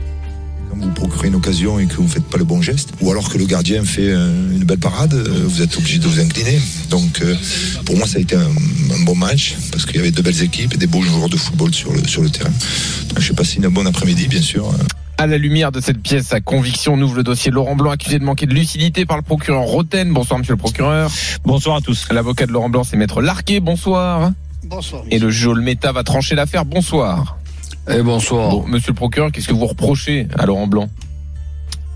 Vous 0.80 0.92
procurez 0.92 1.28
une 1.28 1.36
occasion 1.36 1.80
et 1.80 1.86
que 1.86 1.96
vous 1.96 2.04
ne 2.04 2.08
faites 2.08 2.26
pas 2.26 2.38
le 2.38 2.44
bon 2.46 2.62
geste, 2.62 2.94
ou 3.02 3.12
alors 3.12 3.30
que 3.30 3.38
le 3.38 3.46
gardien 3.46 3.84
fait 3.84 4.10
euh, 4.10 4.56
une 4.56 4.64
belle 4.64 4.80
parade, 4.80 5.14
euh, 5.14 5.44
vous 5.46 5.62
êtes 5.62 5.78
obligé 5.78 6.00
de 6.00 6.08
vous 6.08 6.20
incliner. 6.20 6.60
Donc 6.90 7.22
euh, 7.22 7.36
pour 7.86 7.98
moi 7.98 8.08
ça 8.08 8.18
a 8.18 8.22
été 8.22 8.36
un, 8.36 8.40
un 8.42 9.04
bon 9.04 9.16
match, 9.16 9.56
parce 9.72 9.86
qu'il 9.86 9.98
y 9.98 10.00
avait 10.00 10.12
de 10.12 10.22
belles 10.22 10.42
équipes 10.42 10.74
et 10.74 10.78
des 10.78 10.88
beaux 10.88 11.02
joueurs 11.02 11.30
de 11.30 11.38
football 11.38 11.74
sur 11.74 11.92
le, 11.92 12.06
sur 12.08 12.22
le 12.22 12.30
terrain. 12.30 12.52
Donc, 13.10 13.20
J'ai 13.20 13.34
passé 13.34 13.58
une 13.58 13.68
bonne 13.68 13.88
après-midi 13.88 14.28
bien 14.28 14.42
sûr. 14.42 14.72
À 15.18 15.28
la 15.28 15.38
lumière 15.38 15.74
de 15.74 15.82
cette 15.82 16.02
pièce 16.02 16.32
à 16.32 16.40
conviction, 16.40 16.94
on 16.94 17.02
ouvre 17.02 17.16
le 17.16 17.24
dossier 17.24 17.52
Laurent 17.52 17.76
Blanc 17.76 17.92
accusé 17.92 18.20
de 18.20 18.24
manquer 18.24 18.46
de 18.46 18.54
lucidité 18.54 19.06
par 19.06 19.18
le 19.18 19.24
procureur 19.24 19.64
Roten. 19.64 20.14
Bonsoir 20.14 20.40
monsieur 20.40 20.54
le 20.54 20.58
procureur. 20.58 21.12
Bonsoir 21.44 21.76
à 21.78 21.82
tous. 21.82 22.08
L'avocat 22.12 22.46
de 22.46 22.54
Laurent 22.54 22.70
Blanc 22.70 22.86
c'est 22.86 22.96
maître 22.96 23.22
Larquet. 23.22 23.60
Bonsoir. 23.60 24.32
Bonsoir. 24.64 25.04
Et 25.10 25.20
le 25.20 25.30
juge 25.30 25.48
Olmeta 25.48 25.92
va 25.92 26.04
trancher 26.04 26.36
l'affaire. 26.36 26.64
Bonsoir. 26.64 27.39
Et 27.92 28.04
bonsoir. 28.04 28.52
Bon, 28.52 28.68
monsieur 28.68 28.92
le 28.92 28.96
procureur, 28.96 29.32
qu'est-ce 29.32 29.48
que 29.48 29.54
vous 29.54 29.66
reprochez 29.66 30.28
à 30.38 30.46
Laurent 30.46 30.68
Blanc? 30.68 30.90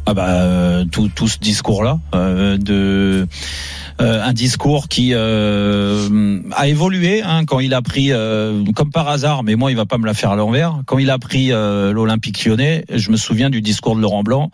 Ah 0.06 0.13
bah 0.13 0.27
euh, 0.27 0.86
tout, 0.86 1.10
tout 1.13 1.27
ce 1.29 1.38
discours 1.38 1.84
là 1.84 1.99
de 2.13 3.25
euh, 4.01 4.23
un 4.23 4.34
discours 4.34 4.88
qui 4.89 5.12
euh, 5.13 6.41
a 6.51 6.67
évolué 6.67 7.21
hein, 7.21 7.45
quand 7.45 7.60
il 7.60 7.73
a 7.73 7.82
pris, 7.82 8.12
euh, 8.12 8.63
comme 8.75 8.89
par 8.89 9.08
hasard, 9.08 9.43
mais 9.43 9.56
moi 9.56 9.71
il 9.71 9.77
va 9.77 9.86
pas 9.86 9.97
me 9.97 10.06
la 10.06 10.13
faire 10.13 10.32
à 10.32 10.36
l'envers. 10.36 10.82
Quand 10.88 10.97
il 10.97 11.10
a 11.10 11.19
pris 11.19 11.51
euh, 11.51 11.93
l'Olympique 11.93 12.43
Lyonnais, 12.43 12.86
je 12.91 13.12
me 13.12 13.17
souviens 13.17 13.49
du 13.49 13.62
discours 13.62 13.95
de 13.95 14.01
Laurent 14.01 14.23
Blanc. 14.23 14.49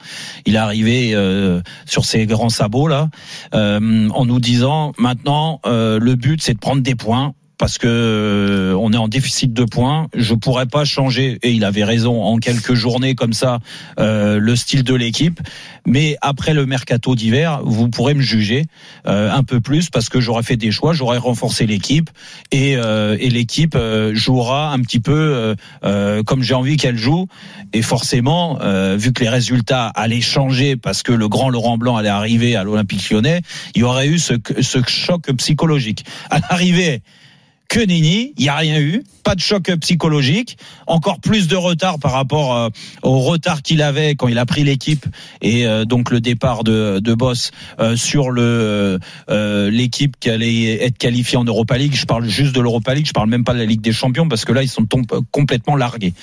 Il 0.45 0.55
est 0.55 0.59
arrivé 0.59 1.11
euh, 1.15 1.61
sur 1.85 2.05
ses 2.05 2.25
grands 2.25 2.49
sabots 2.49 2.87
là, 2.87 3.09
euh, 3.55 4.09
en 4.09 4.25
nous 4.25 4.39
disant 4.39 4.91
maintenant 4.97 5.61
euh, 5.65 5.99
le 5.99 6.15
but 6.15 6.43
c'est 6.43 6.53
de 6.53 6.59
prendre 6.59 6.81
des 6.81 6.95
points 6.95 7.33
parce 7.59 7.77
que 7.77 7.87
euh, 7.87 8.73
on 8.79 8.93
est 8.93 8.97
en 8.97 9.09
déficit 9.09 9.53
de 9.53 9.65
points. 9.65 10.07
Je 10.15 10.33
pourrais 10.33 10.65
pas 10.65 10.85
changer, 10.85 11.37
et 11.43 11.51
il 11.51 11.65
avait 11.65 11.83
raison, 11.83 12.23
en 12.23 12.37
quelques 12.37 12.73
journées 12.73 13.13
comme 13.13 13.33
ça, 13.33 13.59
euh, 13.99 14.39
le 14.39 14.55
style 14.55 14.83
de 14.83 14.95
l'équipe. 14.95 15.39
Mais 15.85 16.17
après 16.21 16.53
le 16.53 16.65
mercato 16.65 17.15
d'hiver, 17.15 17.59
vous 17.63 17.89
pourrez 17.89 18.13
me 18.13 18.21
juger 18.21 18.65
euh, 19.07 19.29
un 19.31 19.43
peu 19.43 19.59
plus 19.59 19.89
parce 19.89 20.07
que 20.07 20.21
j'aurais 20.21 20.43
fait 20.43 20.55
des 20.55 20.71
choix, 20.71 20.93
j'aurais 20.93 21.17
renforcé 21.17 21.65
l'équipe 21.65 22.09
et, 22.51 22.77
euh, 22.77 23.17
et 23.19 23.29
l'équipe 23.29 23.75
euh, 23.75 24.15
jouera 24.15 24.71
un 24.71 24.79
petit 24.79 25.01
peu 25.01 25.55
euh, 25.83 26.23
comme 26.23 26.41
j'ai 26.43 26.53
envie 26.53 26.77
qu'elle 26.77 26.97
joue. 26.97 27.27
Et 27.73 27.81
forcément, 27.81 28.59
vu 28.97 29.11
que 29.11 29.21
les 29.21 29.29
résultats 29.29 29.87
allaient 29.87 30.21
changer 30.21 30.75
parce 30.75 31.03
que 31.03 31.11
le 31.11 31.27
grand 31.27 31.49
Laurent 31.49 31.77
Blanc 31.77 31.97
allait 31.97 32.09
arriver 32.09 32.55
à 32.55 32.63
l'Olympique 32.63 33.09
Lyonnais, 33.09 33.41
il 33.75 33.81
y 33.81 33.83
aurait 33.83 34.07
eu 34.07 34.17
ce, 34.17 34.33
ce 34.61 34.79
choc 34.87 35.31
psychologique. 35.33 36.05
À 36.29 36.39
l'arrivée 36.39 37.01
que 37.69 37.79
Nini, 37.79 38.33
il 38.37 38.43
n'y 38.43 38.49
a 38.49 38.55
rien 38.55 38.79
eu, 38.81 39.03
pas 39.29 39.35
de 39.35 39.41
choc 39.41 39.71
psychologique, 39.81 40.57
encore 40.87 41.19
plus 41.19 41.47
de 41.47 41.55
retard 41.55 41.99
par 41.99 42.13
rapport 42.13 42.55
euh, 42.55 42.69
au 43.03 43.19
retard 43.19 43.61
qu'il 43.61 43.83
avait 43.83 44.15
quand 44.15 44.27
il 44.27 44.39
a 44.39 44.45
pris 44.47 44.63
l'équipe 44.63 45.05
et 45.43 45.67
euh, 45.67 45.85
donc 45.85 46.09
le 46.09 46.19
départ 46.19 46.63
de, 46.63 46.97
de 46.97 47.13
Boss 47.13 47.51
euh, 47.79 47.95
sur 47.95 48.31
le 48.31 48.97
euh, 49.29 49.69
l'équipe 49.69 50.15
qui 50.19 50.31
allait 50.31 50.83
être 50.83 50.97
qualifiée 50.97 51.37
en 51.37 51.43
Europa 51.43 51.77
League. 51.77 51.93
Je 51.93 52.07
parle 52.07 52.27
juste 52.27 52.55
de 52.55 52.59
l'Europa 52.59 52.95
League, 52.95 53.05
je 53.05 53.13
parle 53.13 53.29
même 53.29 53.43
pas 53.43 53.53
de 53.53 53.59
la 53.59 53.65
Ligue 53.65 53.81
des 53.81 53.91
Champions 53.91 54.27
parce 54.27 54.45
que 54.45 54.51
là 54.51 54.63
ils 54.63 54.67
sont 54.67 54.87
complètement 55.29 55.75
largués. 55.75 56.15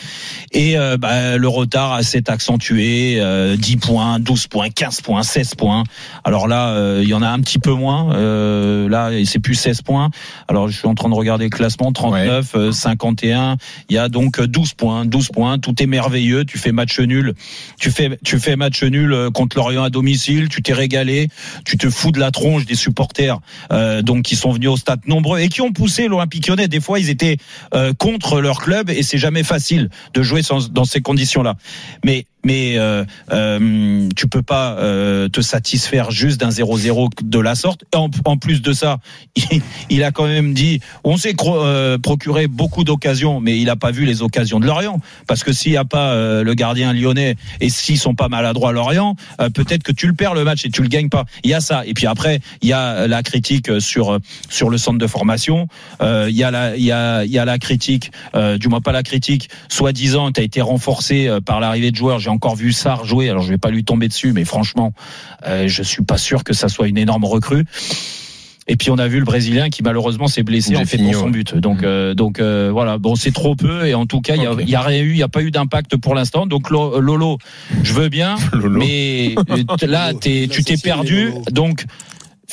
Et 0.50 0.76
euh, 0.76 0.96
bah, 0.96 1.36
le 1.36 1.48
retard 1.48 2.02
s'est 2.02 2.28
accentué, 2.28 3.18
euh, 3.20 3.56
10 3.56 3.76
points, 3.76 4.18
12 4.18 4.48
points, 4.48 4.68
15 4.68 5.02
points, 5.02 5.22
16 5.22 5.54
points. 5.54 5.84
Alors 6.24 6.48
là, 6.48 6.70
euh, 6.70 7.00
il 7.04 7.08
y 7.08 7.14
en 7.14 7.22
a 7.22 7.28
un 7.28 7.38
petit 7.38 7.60
peu 7.60 7.72
moins. 7.72 8.12
Euh, 8.14 8.88
là, 8.88 9.10
c'est 9.24 9.38
plus 9.38 9.54
16 9.54 9.82
points. 9.82 10.10
Alors 10.48 10.66
je 10.66 10.76
suis 10.76 10.88
en 10.88 10.94
train 10.94 11.08
de 11.08 11.14
regarder 11.14 11.44
le 11.44 11.50
classement 11.50 11.92
39, 11.92 12.52
euh, 12.54 12.72
51. 13.00 13.56
Il 13.88 13.94
y 13.94 13.98
a 13.98 14.08
donc 14.08 14.40
12 14.40 14.74
points, 14.74 15.04
12 15.04 15.28
points. 15.28 15.58
Tout 15.58 15.80
est 15.82 15.86
merveilleux. 15.86 16.44
Tu 16.44 16.58
fais 16.58 16.72
match 16.72 16.98
nul. 17.00 17.34
Tu 17.78 17.90
fais 17.90 18.18
tu 18.24 18.38
fais 18.38 18.56
match 18.56 18.82
nul 18.82 19.12
euh, 19.12 19.30
contre 19.30 19.56
Lorient 19.56 19.84
à 19.84 19.90
domicile. 19.90 20.48
Tu 20.48 20.62
t'es 20.62 20.72
régalé. 20.72 21.28
Tu 21.64 21.76
te 21.76 21.90
fous 21.90 22.12
de 22.12 22.18
la 22.20 22.30
tronche 22.30 22.64
des 22.66 22.74
supporters 22.74 23.38
euh, 23.72 24.02
donc 24.02 24.22
qui 24.24 24.36
sont 24.36 24.50
venus 24.52 24.70
au 24.70 24.76
stade 24.76 25.00
nombreux 25.06 25.40
et 25.40 25.48
qui 25.48 25.60
ont 25.60 25.72
poussé 25.72 26.08
l'Olympique 26.08 26.46
Lyonnais. 26.46 26.68
Des 26.68 26.80
fois, 26.80 26.98
ils 26.98 27.10
étaient 27.10 27.36
euh, 27.74 27.92
contre 27.92 28.40
leur 28.40 28.60
club 28.60 28.90
et 28.90 29.02
c'est 29.02 29.18
jamais 29.18 29.42
facile 29.42 29.90
de 30.14 30.22
jouer 30.22 30.42
sans- 30.42 30.70
dans 30.70 30.84
ces 30.84 31.00
conditions-là. 31.00 31.54
Mais 32.04 32.26
mais 32.46 32.78
euh, 32.78 33.04
euh, 33.32 34.08
tu 34.14 34.28
peux 34.28 34.42
pas 34.42 34.76
euh, 34.78 35.28
te 35.28 35.40
satisfaire 35.40 36.12
juste 36.12 36.40
d'un 36.40 36.50
0-0 36.50 37.08
de 37.24 37.38
la 37.40 37.56
sorte. 37.56 37.82
En, 37.92 38.08
plus 38.36 38.62
de 38.62 38.72
ça, 38.72 38.98
il, 39.90 40.04
a 40.04 40.12
quand 40.12 40.28
même 40.28 40.54
dit, 40.54 40.80
on 41.02 41.16
s'est 41.16 41.34
euh, 41.44 41.98
procuré 41.98 42.46
beaucoup 42.46 42.84
d'occasions, 42.84 43.40
mais 43.40 43.58
il 43.58 43.68
a 43.68 43.74
pas 43.74 43.90
vu 43.90 44.04
les 44.04 44.22
occasions 44.22 44.60
de 44.60 44.66
Lorient, 44.66 45.00
parce 45.26 45.42
que 45.42 45.52
s'il 45.52 45.72
y 45.72 45.76
a 45.76 45.84
pas 45.84 46.12
euh, 46.12 46.44
le 46.44 46.54
gardien 46.54 46.92
lyonnais 46.92 47.34
et 47.60 47.68
s'ils 47.68 47.98
sont 47.98 48.14
pas 48.14 48.28
maladroits 48.28 48.70
à 48.70 48.72
Lorient, 48.72 49.16
euh, 49.40 49.50
peut-être 49.50 49.82
que 49.82 49.92
tu 49.92 50.06
le 50.06 50.12
perds 50.12 50.34
le 50.34 50.44
match 50.44 50.64
et 50.64 50.70
tu 50.70 50.82
le 50.82 50.88
gagnes 50.88 51.08
pas. 51.08 51.24
Il 51.42 51.50
y 51.50 51.54
a 51.54 51.60
ça. 51.60 51.84
Et 51.84 51.94
puis 51.94 52.06
après, 52.06 52.40
il 52.62 52.68
y 52.68 52.72
a 52.72 53.08
la 53.08 53.24
critique 53.24 53.80
sur 53.80 54.18
sur 54.48 54.70
le 54.70 54.78
centre 54.78 54.98
de 54.98 55.06
formation. 55.08 55.66
Il 56.00 56.36
y 56.36 56.44
a 56.44 56.52
la 56.52 56.76
il 56.76 56.84
y 56.84 56.92
a 56.92 57.24
il 57.24 57.30
y 57.30 57.38
a 57.38 57.44
la 57.44 57.58
critique, 57.58 58.12
du 58.60 58.68
moins 58.68 58.80
pas 58.80 58.92
la 58.92 59.02
critique, 59.02 59.48
soi-disant, 59.68 60.30
tu 60.30 60.42
été 60.42 60.60
renforcé 60.60 61.28
par 61.44 61.60
l'arrivée 61.60 61.90
de 61.90 61.96
joueurs. 61.96 62.20
Encore 62.36 62.54
vu 62.56 62.72
Sarr 62.72 63.04
jouer, 63.04 63.28
alors 63.28 63.42
je 63.42 63.48
vais 63.50 63.58
pas 63.58 63.70
lui 63.70 63.82
tomber 63.84 64.08
dessus, 64.08 64.32
mais 64.32 64.44
franchement, 64.44 64.92
euh, 65.46 65.66
je 65.66 65.82
suis 65.82 66.04
pas 66.04 66.18
sûr 66.18 66.44
que 66.44 66.52
ça 66.54 66.68
soit 66.68 66.86
une 66.88 66.98
énorme 66.98 67.24
recrue. 67.24 67.64
Et 68.68 68.74
puis 68.76 68.90
on 68.90 68.98
a 68.98 69.06
vu 69.06 69.20
le 69.20 69.24
Brésilien 69.24 69.70
qui 69.70 69.84
malheureusement 69.84 70.26
s'est 70.26 70.42
blessé 70.42 70.76
en 70.76 70.84
fait 70.84 70.98
pour 70.98 71.14
son 71.14 71.30
but. 71.30 71.54
Donc 71.56 71.84
euh, 71.84 72.14
donc 72.14 72.40
euh, 72.40 72.70
voilà, 72.72 72.98
bon 72.98 73.14
c'est 73.14 73.30
trop 73.30 73.54
peu 73.54 73.86
et 73.86 73.94
en 73.94 74.06
tout 74.06 74.20
cas 74.20 74.34
il 74.34 74.42
y 74.42 74.46
a, 74.46 74.52
Ok. 74.52 74.58
il 74.62 74.68
y 74.68 74.74
a 74.74 74.80
rien 74.80 75.02
eu, 75.02 75.10
il 75.12 75.16
y 75.18 75.22
a 75.22 75.28
pas 75.28 75.42
eu 75.42 75.52
d'impact 75.52 75.96
pour 75.98 76.16
l'instant. 76.16 76.46
Donc 76.46 76.70
Lo- 76.70 76.98
Lolo, 77.00 77.38
je 77.84 77.92
veux 77.92 78.08
bien, 78.08 78.34
mais 78.68 79.36
euh, 79.50 79.62
là 79.86 80.12
t'es 80.14 80.48
tu 80.50 80.64
t'es 80.64 80.76
perdu. 80.78 81.30
Donc 81.52 81.84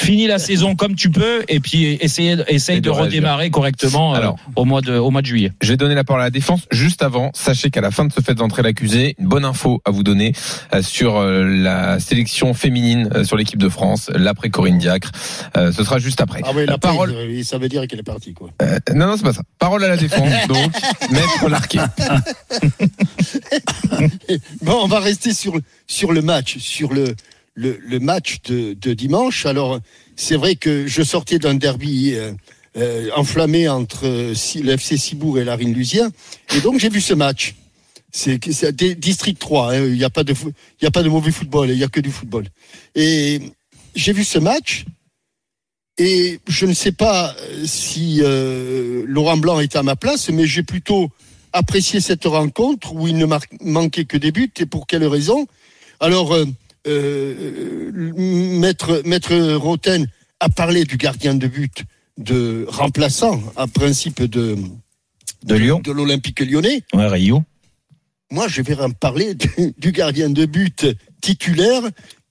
finis 0.04 0.28
la 0.28 0.40
saison 0.40 0.76
comme 0.76 0.96
tu 0.96 1.10
peux 1.10 1.44
et 1.48 1.60
puis 1.60 1.98
essaye 2.02 2.44
essaye 2.48 2.78
Et 2.78 2.82
de 2.82 2.90
redémarrer 2.90 3.50
correctement 3.50 4.16
euh, 4.16 4.32
au 4.56 4.66
mois 4.66 4.82
de 4.82 4.94
au 4.94 5.12
mois 5.12 5.22
de 5.22 5.28
juillet. 5.28 5.52
Je 5.62 5.70
vais 5.70 5.78
donner 5.78 5.96
la 5.96 6.04
parole 6.04 6.22
à 6.22 6.26
la 6.26 6.32
défense. 6.32 6.62
Juste 6.72 7.04
avant, 7.04 7.32
sachez 7.34 7.70
qu'à 7.70 7.82
la 7.82 7.92
fin 7.92 8.06
de 8.06 8.14
ce 8.14 8.22
fait 8.22 8.34
d'entrée 8.34 8.62
l'accusé, 8.62 9.16
une 9.20 9.28
bonne 9.28 9.46
info 9.46 9.82
à 9.86 9.92
vous 9.92 10.04
donner 10.04 10.34
euh, 10.74 10.82
sur 10.82 11.18
euh, 11.18 11.44
la 11.44 12.00
sélection 12.00 12.54
féminine 12.54 13.10
sur 13.24 13.38
l'équipe 13.38 13.60
de 13.60 13.70
France, 13.70 14.12
l'après 14.14 14.50
Corinne 14.50 14.78
Diacre. 14.78 15.12
Ce 15.56 15.84
sera 15.84 16.00
juste 16.00 16.22
après. 16.22 16.42
Ah 16.44 16.52
oui, 16.56 16.66
La 16.66 16.78
parole. 16.78 17.14
Ça 17.44 17.58
veut 17.58 17.70
dire 17.70 17.86
qu'elle 17.88 18.00
est 18.00 18.04
partie, 18.04 18.34
quoi. 18.34 18.50
Euh, 18.62 18.80
non, 18.96 19.08
non, 19.08 19.18
c'est 19.18 19.24
pas 19.24 19.34
ça. 19.34 19.42
Parole 19.60 19.84
à 19.84 19.88
la 19.88 19.98
défense, 19.98 20.30
donc, 20.48 20.72
maître 21.12 21.50
Larquet. 21.50 21.80
Bon, 24.62 24.80
on 24.84 24.88
va 24.88 25.00
rester 25.00 25.34
sur, 25.34 25.54
sur 25.88 26.12
le 26.12 26.22
match, 26.22 26.58
sur 26.58 26.94
le, 26.94 27.16
le, 27.56 27.78
le 27.82 28.00
match 28.00 28.42
de, 28.46 28.74
de 28.74 28.94
dimanche. 28.94 29.46
Alors, 29.46 29.80
c'est 30.16 30.36
vrai 30.36 30.56
que 30.56 30.88
je 30.88 31.04
sortais 31.04 31.40
d'un 31.40 31.54
derby 31.56 32.14
euh, 32.14 32.32
euh, 32.78 33.10
enflammé 33.16 33.68
entre 33.70 34.06
euh, 34.06 34.34
le 34.62 34.72
FC 34.72 34.98
Cibourg 34.98 35.40
et 35.40 35.44
la 35.44 35.56
Lusien. 35.58 36.12
Et 36.56 36.62
donc, 36.62 36.80
j'ai 36.80 36.90
vu 36.90 37.02
ce 37.02 37.14
match. 37.14 37.56
C'est 38.12 38.40
District 39.00 39.40
3. 39.40 39.74
hein. 39.74 39.86
Il 39.86 39.94
n'y 39.98 40.04
a, 40.04 40.10
pas 40.10 40.24
de 40.24 40.36
y 40.82 40.86
a 40.86 40.92
pas 40.92 41.02
de 41.02 41.10
mauvais 41.10 41.32
football, 41.32 41.70
il 41.72 41.78
n'y 41.78 41.84
a 41.84 41.88
que 41.88 42.00
du 42.00 42.12
football. 42.12 42.46
Et 42.96 43.42
j'ai 43.96 44.14
vu 44.14 44.24
ce 44.24 44.38
match. 44.38 44.86
Et 46.00 46.40
je 46.48 46.66
ne 46.66 46.74
sais 46.74 46.92
pas 46.92 47.36
euh, 47.40 47.66
si 47.66 48.20
euh, 48.22 49.04
Laurent 49.08 49.38
Blanc 49.38 49.60
est 49.60 49.76
à 49.76 49.84
ma 49.84 49.96
place, 49.96 50.30
mais 50.30 50.48
j'ai 50.48 50.64
plutôt 50.64 51.10
apprécié 51.54 52.02
cette 52.02 52.26
rencontre 52.26 52.94
où 52.96 53.08
il 53.08 53.18
ne 53.18 53.28
manquait 53.62 54.06
que 54.06 54.18
des 54.18 54.32
buts. 54.32 54.52
Et 54.60 54.66
pour 54.66 54.88
quelle 54.88 55.06
raison? 55.06 55.46
Alors, 56.00 56.34
euh, 56.34 56.46
Maître, 57.96 59.02
Maître 59.06 59.54
Roten 59.56 60.08
a 60.40 60.50
parlé 60.50 60.84
du 60.86 60.98
gardien 60.98 61.36
de 61.36 61.48
but 61.48 61.84
de 62.18 62.66
remplaçant 62.68 63.42
à 63.56 63.68
principe 63.68 64.22
de, 64.24 64.58
De 65.44 65.56
Lyon, 65.56 65.82
de 65.84 65.92
l'Olympique 65.92 66.40
lyonnais. 66.42 66.84
ouais, 66.94 67.08
Rio. 67.08 67.44
Moi, 68.32 68.48
je 68.48 68.62
vais 68.62 68.80
en 68.80 68.90
parler 68.90 69.36
du, 69.36 69.50
du 69.78 69.92
gardien 69.92 70.30
de 70.30 70.46
but 70.46 70.88
titulaire 71.22 71.82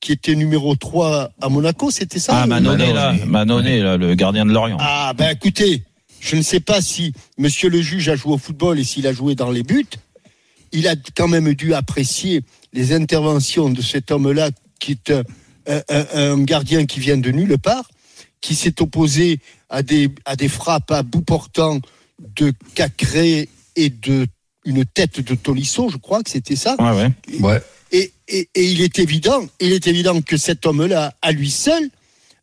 qui 0.01 0.13
était 0.13 0.35
numéro 0.35 0.75
3 0.75 1.31
à 1.41 1.49
Monaco, 1.49 1.91
c'était 1.91 2.19
ça? 2.19 2.43
Ah 2.43 2.47
Manonnet 2.47 2.93
là, 2.93 3.15
Manonnet 3.25 3.81
là, 3.81 3.97
le 3.97 4.15
gardien 4.15 4.45
de 4.45 4.53
Lorient. 4.53 4.77
Ah, 4.81 5.13
ben 5.17 5.31
écoutez, 5.31 5.85
je 6.21 6.35
ne 6.35 6.43
sais 6.43 6.59
pas 6.59 6.81
si 6.81 7.13
monsieur 7.39 7.69
le 7.71 7.81
juge 7.81 8.09
a 8.09 8.17
joué 8.17 8.33
au 8.33 8.39
football 8.39 8.81
et 8.81 8.85
s'il 8.85 9.07
a 9.07 9.13
joué 9.13 9.37
dans 9.37 9.51
les 9.51 9.63
buts. 9.63 9.87
Il 10.73 10.89
a 10.89 10.97
quand 11.17 11.29
même 11.29 11.55
dû 11.55 11.73
apprécier 11.75 12.43
les 12.73 12.93
interventions 12.93 13.71
de 13.71 13.83
cet 13.83 14.11
homme-là, 14.11 14.51
qui 14.81 14.93
est 14.93 15.11
un, 15.11 15.23
un- 15.67 15.83
un- 15.89 16.07
un 16.33 16.43
gardien 16.43 16.87
qui 16.87 17.01
vient 17.01 17.17
de 17.17 17.31
nulle 17.31 17.59
part, 17.59 17.89
qui 18.41 18.55
s'est 18.55 18.81
opposé 18.83 19.39
à 19.69 19.83
des, 19.83 20.09
à 20.25 20.37
des 20.37 20.49
frappes 20.49 20.91
à 20.91 21.03
bout 21.03 21.23
portant 21.23 21.81
de 22.37 22.53
Cacré 22.75 23.49
et 23.77 23.91
de 23.91 24.27
une 24.65 24.85
tête 24.85 25.19
de 25.21 25.35
Tolisso, 25.35 25.89
je 25.91 25.97
crois 25.97 26.23
que 26.23 26.31
c'était 26.31 26.55
ça. 26.57 26.77
Ouais 26.79 26.93
ouais. 26.97 27.41
Ouais. 27.41 27.61
Et, 27.91 28.13
et- 28.29 28.49
et 28.55 28.65
il 28.65 28.81
est 28.81 28.99
évident, 29.01 29.45
il 29.61 29.73
est 29.73 29.87
évident 29.89 30.21
que 30.23 30.37
cet 30.37 30.67
homme-là, 30.67 31.15
à 31.21 31.33
lui 31.33 31.51
seul, 31.51 31.91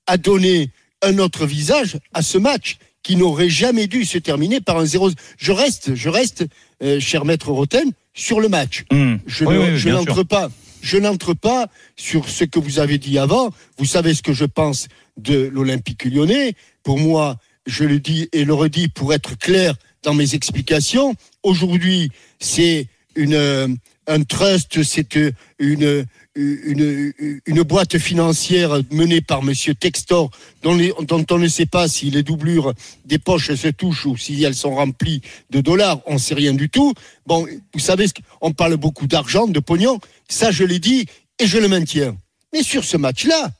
a 0.06 0.18
donné 0.18 0.70
un 1.02 1.18
autre 1.18 1.46
visage 1.46 1.98
à 2.14 2.22
ce 2.22 2.38
match 2.38 2.78
qui 3.04 3.16
n'aurait 3.16 3.50
jamais 3.50 3.88
dû 3.88 4.04
se 4.04 4.18
terminer 4.18 4.60
par 4.60 4.78
un 4.80 4.86
0. 4.86 5.12
Je 5.38 5.52
reste, 5.54 5.96
je 5.96 6.10
reste, 6.10 6.46
euh, 6.84 7.00
cher 7.00 7.24
maître 7.24 7.52
Roten, 7.52 7.90
sur 8.14 8.40
le 8.40 8.50
match. 8.50 8.84
Hum. 8.92 9.20
Je 9.26 9.46
Oui, 9.46 9.56
ne- 9.56 9.60
oui, 9.60 9.78
je 9.78 9.90
bien 9.90 9.98
n'entre 10.00 10.24
pas, 10.24 10.50
je 10.82 10.98
n'entre 10.98 11.34
pas 11.34 11.68
sur 11.96 12.28
ce 12.30 12.44
que 12.44 12.60
vous 12.60 12.80
avez 12.80 12.98
dit 12.98 13.18
avant. 13.18 13.52
Vous 13.78 13.86
savez 13.86 14.14
ce 14.14 14.22
que 14.22 14.34
je 14.34 14.46
pense 14.46 14.88
de 15.18 15.50
l'Olympique 15.54 16.06
Lyonnais. 16.06 16.54
Pour 16.84 17.00
moi, 17.00 17.38
je 17.66 17.84
le 17.84 18.00
dis 18.00 18.30
et 18.34 18.46
le 18.46 18.54
redis 18.54 18.88
pour 18.88 19.14
être 19.14 19.38
clair 19.38 19.76
dans 20.04 20.14
mes 20.14 20.34
explications. 20.36 21.16
Aujourd'hui, 21.44 22.10
c'est 22.40 22.88
une 23.16 23.34
euh, 23.34 23.68
un 24.08 24.24
trust, 24.24 24.82
c'est 24.84 25.16
euh, 25.18 25.32
une 25.60 26.06
une, 26.40 27.42
une 27.46 27.62
boîte 27.64 27.98
financière 27.98 28.80
menée 28.92 29.22
par 29.22 29.44
Monsieur 29.44 29.74
Textor, 29.76 30.32
dont, 30.64 30.76
les- 30.76 30.94
dont 31.04 31.26
on 31.32 31.38
ne 31.38 31.48
sait 31.48 31.66
pas 31.66 31.88
si 31.88 32.10
les 32.10 32.24
doublures 32.24 32.74
des 33.06 33.20
poches 33.20 33.54
se 33.56 33.68
touchent 33.68 34.06
ou 34.06 34.18
si 34.18 34.42
elles 34.44 34.56
sont 34.56 34.76
remplies 34.76 35.22
de 35.50 35.62
dollars, 35.62 36.00
on 36.06 36.14
ne 36.14 36.20
sait 36.20 36.36
rien 36.36 36.54
du 36.54 36.70
tout. 36.70 36.94
Bon, 37.26 37.46
vous 37.74 37.80
savez, 37.80 38.06
on 38.42 38.52
parle 38.54 38.78
beaucoup 38.78 39.08
d'argent, 39.08 39.48
de 39.48 39.60
pognon, 39.60 40.00
ça 40.28 40.52
je 40.52 40.64
l'ai 40.64 40.80
dit 40.80 41.06
et 41.40 41.48
je 41.48 41.58
le 41.58 41.68
maintiens. 41.68 42.16
Mais 42.54 42.64
sur 42.64 42.84
ce 42.84 42.98
match-là, 42.98 43.52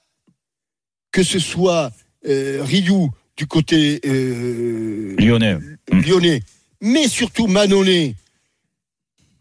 que 1.12 1.24
ce 1.24 1.40
soit 1.40 1.92
euh, 2.28 2.64
Ryu 2.64 3.10
du 3.38 3.46
côté 3.48 4.00
euh, 4.06 5.16
Lyonnais. 5.18 5.58
lyonnais, 5.92 6.42
mais 6.82 7.08
surtout 7.08 7.48
Manonnet, 7.48 8.16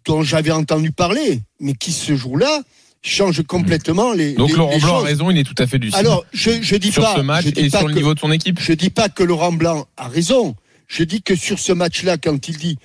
dont 0.05 0.22
j'avais 0.22 0.51
entendu 0.53 0.92
parler, 0.92 1.40
mais 1.61 1.74
qui 1.74 1.92
ce 1.92 2.16
jour-là 2.16 2.62
change 3.03 3.43
complètement 3.43 4.13
les. 4.13 4.33
Donc 4.35 4.51
les- 4.51 4.57
Laurent 4.57 4.73
les 4.73 4.79
Blanc 4.81 4.97
a 4.99 5.03
raison, 5.03 5.31
il 5.31 5.39
est 5.39 5.45
tout 5.45 5.55
à 5.59 5.67
fait 5.67 5.79
lucide. 5.79 5.95
Alors, 5.99 6.25
je, 6.33 6.63
je 6.63 6.77
dis 6.77 6.91
sur 6.93 7.03
pas. 7.03 7.17
ce 7.17 7.21
match 7.21 7.45
je 7.47 7.51
dis 7.51 7.61
et 7.67 7.71
pas 7.71 7.79
sur 7.79 7.89
le 7.89 7.95
que- 7.95 7.99
niveau 7.99 8.15
de 8.15 8.19
son 8.21 8.33
équipe. 8.33 8.59
Je 8.61 8.73
dis 8.73 8.91
pas 8.91 9.09
que 9.09 9.23
Laurent 9.23 9.53
Blanc 9.53 9.87
a 9.97 10.09
raison. 10.09 10.55
Je 10.89 11.05
dis 11.05 11.23
que 11.23 11.37
sur 11.37 11.59
ce 11.59 11.73
match-là, 11.73 12.17
quand 12.19 12.49
il 12.49 12.57
dit 12.57 12.79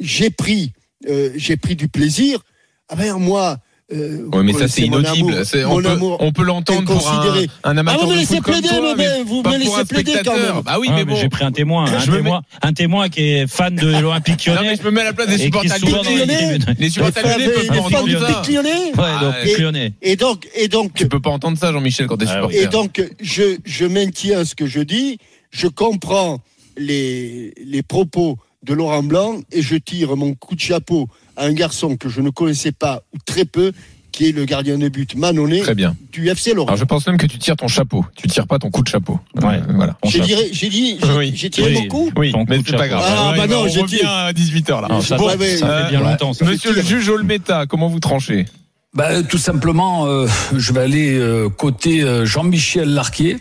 j'ai 0.00 0.30
pris, 0.30 0.72
euh, 1.08 1.30
j'ai 1.36 1.56
pris 1.56 1.76
du 1.76 1.88
plaisir, 1.88 2.40
ah 2.88 2.96
ben 2.96 3.14
moi. 3.18 3.58
Euh, 3.90 4.26
Ouais, 4.32 4.42
mais 4.42 4.52
ça 4.52 4.68
c'est 4.68 4.82
inaudible. 4.82 5.42
on, 5.66 5.80
peut, 5.80 5.98
on 6.20 6.30
peut 6.32 6.42
l'entendre 6.42 6.84
pour 6.84 7.08
un, 7.10 7.34
un 7.64 7.76
amateur 7.78 8.00
Ah, 8.02 8.04
vous 8.04 8.10
me 8.10 8.14
de 8.16 8.20
laissez 8.20 8.38
comme 8.40 8.52
plaider, 8.52 8.68
toi, 8.68 8.94
mais 8.94 9.06
mais 9.16 9.22
vous 9.22 9.42
me 9.42 9.56
laissez 9.58 9.84
plaider 9.88 10.12
quand 10.22 10.34
même. 10.36 10.60
Bah 10.62 10.76
oui, 10.78 10.88
Ah, 10.90 10.92
mais 10.94 11.04
mais 11.06 11.12
bon. 11.12 11.16
J'ai 11.16 11.30
pris 11.30 11.44
un 11.44 11.52
témoin, 11.52 11.86
un 11.86 12.00
témoin, 12.04 12.42
un 12.60 12.72
témoin 12.74 13.08
qui 13.08 13.22
est 13.22 13.46
fan 13.46 13.74
de 13.74 13.86
l'Olympique 13.86 14.46
Non, 14.46 14.56
lyonnais. 14.56 14.70
mais 14.72 14.76
je 14.76 14.82
me 14.82 14.90
mets 14.90 15.00
à 15.00 15.04
la 15.04 15.12
place 15.14 15.28
des 15.28 15.38
supporters 15.38 15.78
lyonnais. 15.80 16.58
Les 16.78 16.90
supporters 16.90 17.24
Les 17.24 17.30
lyonnais 17.46 17.48
peuvent 17.54 17.62
les 17.62 17.68
pas 17.68 17.74
fans 17.76 17.84
entendre 17.86 18.04
du 18.04 18.12
ça. 18.18 18.42
Pic 18.42 19.58
lyonnais. 19.58 19.92
Et- 20.02 20.16
donc, 20.16 20.46
et 20.54 20.68
donc, 20.68 20.92
Tu 20.92 21.08
peux 21.08 21.20
pas 21.20 21.30
entendre 21.30 21.56
ça, 21.56 21.72
Jean-Michel, 21.72 22.06
quand 22.08 22.18
t'es 22.18 22.26
Ah 22.28 22.44
oui. 22.46 22.52
supporter. 22.56 22.62
Et 22.62 22.66
donc, 22.66 23.02
je, 23.22 23.56
je 23.64 23.86
maintiens 23.86 24.44
ce 24.44 24.54
que 24.54 24.66
je 24.66 24.80
dis. 24.80 25.18
Je 25.50 25.66
comprends 25.66 26.40
les, 26.76 27.54
les 27.64 27.82
propos 27.82 28.36
de 28.64 28.74
Laurent 28.74 29.02
Blanc 29.02 29.36
et 29.50 29.62
je 29.62 29.76
tire 29.76 30.14
mon 30.16 30.34
coup 30.34 30.54
de 30.54 30.60
chapeau 30.60 31.08
à 31.38 31.46
un 31.46 31.52
garçon 31.52 31.96
que 31.96 32.08
je 32.08 32.20
ne 32.20 32.30
connaissais 32.30 32.72
pas 32.72 33.02
ou 33.14 33.18
très 33.24 33.44
peu, 33.44 33.72
qui 34.12 34.28
est 34.28 34.32
le 34.32 34.44
gardien 34.46 34.78
de 34.78 34.88
but 34.88 35.14
Manonnet 35.14 35.60
Très 35.60 35.74
bien. 35.74 35.94
du 36.12 36.28
FC 36.28 36.52
Lorient. 36.54 36.66
Alors 36.68 36.78
je 36.78 36.84
pense 36.84 37.06
même 37.06 37.18
que 37.18 37.26
tu 37.26 37.38
tires 37.38 37.56
ton 37.56 37.68
chapeau. 37.68 38.04
Tu 38.16 38.26
tires 38.26 38.46
pas 38.46 38.58
ton 38.58 38.70
coup 38.70 38.82
de 38.82 38.88
chapeau. 38.88 39.20
Ouais. 39.36 39.56
Euh, 39.56 39.72
voilà. 39.74 39.96
On 40.02 40.08
J'ai 40.08 40.20
dit, 40.20 40.34
j'ai 40.50 40.68
dit, 40.68 40.98
j'ai 41.00 41.12
Oui. 41.16 41.32
tiré 41.50 41.68
Oui. 41.68 41.74
mon 41.82 41.88
coup. 41.88 42.10
Oui, 42.16 42.32
Ton 42.32 42.44
mais 42.48 42.58
c'est 42.66 42.76
pas 42.76 42.88
grave. 42.88 43.04
Ah, 43.06 43.32
bah 43.36 43.42
Ouais, 43.42 43.46
non, 43.48 43.62
on 43.64 43.68
j'ai 43.68 43.80
revient 43.82 43.98
tiré. 43.98 44.08
à 44.08 44.32
18h 44.32 44.80
là. 44.82 44.88
Non, 44.88 45.00
ça, 45.00 45.16
Bon, 45.16 45.28
ça- 45.28 45.36
ouais, 45.36 45.56
ça 45.56 45.66
ouais. 45.66 45.82
fait 45.84 45.88
bien 45.90 45.98
Voilà. 46.00 46.12
longtemps. 46.14 46.32
ça. 46.32 46.44
Monsieur 46.46 46.72
le 46.74 46.82
juge 46.82 47.08
Olmeta, 47.10 47.66
comment 47.66 47.88
vous 47.88 48.00
tranchez? 48.00 48.46
Ben, 48.94 49.22
tout 49.24 49.38
simplement, 49.38 50.06
euh, 50.06 50.26
je 50.56 50.72
vais 50.72 50.80
aller 50.80 51.14
euh, 51.16 51.48
côté 51.50 52.02
Jean-Michel 52.24 52.88
Larquier. 52.88 53.36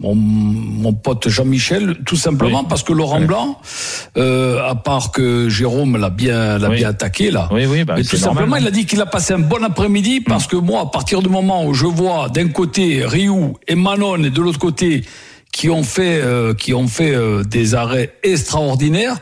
Mon, 0.00 0.14
mon 0.14 0.92
pote 0.94 1.28
Jean-Michel, 1.28 1.98
tout 2.06 2.16
simplement 2.16 2.60
Oui. 2.60 2.66
parce 2.68 2.82
que 2.82 2.92
Laurent. 2.92 3.20
Blanc, 3.20 3.58
euh, 4.16 4.58
à 4.68 4.74
part 4.74 5.12
que 5.12 5.48
Jérôme 5.48 5.96
l'a 5.96 6.10
bien, 6.10 6.58
l'a 6.58 6.70
Oui. 6.70 6.76
bien 6.76 6.88
attaqué 6.88 7.30
là, 7.30 7.48
Oui, 7.52 7.66
oui, 7.66 7.84
bah, 7.84 7.94
mais 7.96 8.02
tout 8.02 8.16
normal, 8.16 8.34
simplement, 8.34 8.56
hein. 8.56 8.58
il 8.62 8.66
a 8.66 8.70
dit 8.70 8.84
qu'il 8.86 9.00
a 9.00 9.06
passé 9.06 9.34
un 9.34 9.38
bon 9.38 9.62
après-midi 9.62 10.20
parce 10.20 10.46
que 10.46 10.56
moi, 10.56 10.80
à 10.80 10.86
partir 10.86 11.22
du 11.22 11.28
moment 11.28 11.64
où 11.66 11.74
je 11.74 11.86
vois 11.86 12.28
d'un 12.30 12.48
côté 12.48 13.04
Ryu 13.04 13.54
et 13.68 13.74
Manon 13.76 14.16
et 14.24 14.30
de 14.30 14.40
l'autre 14.40 14.58
côté 14.58 15.04
qui 15.52 15.68
ont 15.70 15.84
fait, 15.84 16.20
euh, 16.22 16.54
qui 16.54 16.72
ont 16.74 16.88
fait 16.88 17.14
euh, 17.14 17.44
des 17.44 17.74
arrêts 17.74 18.14
extraordinaires, 18.24 19.18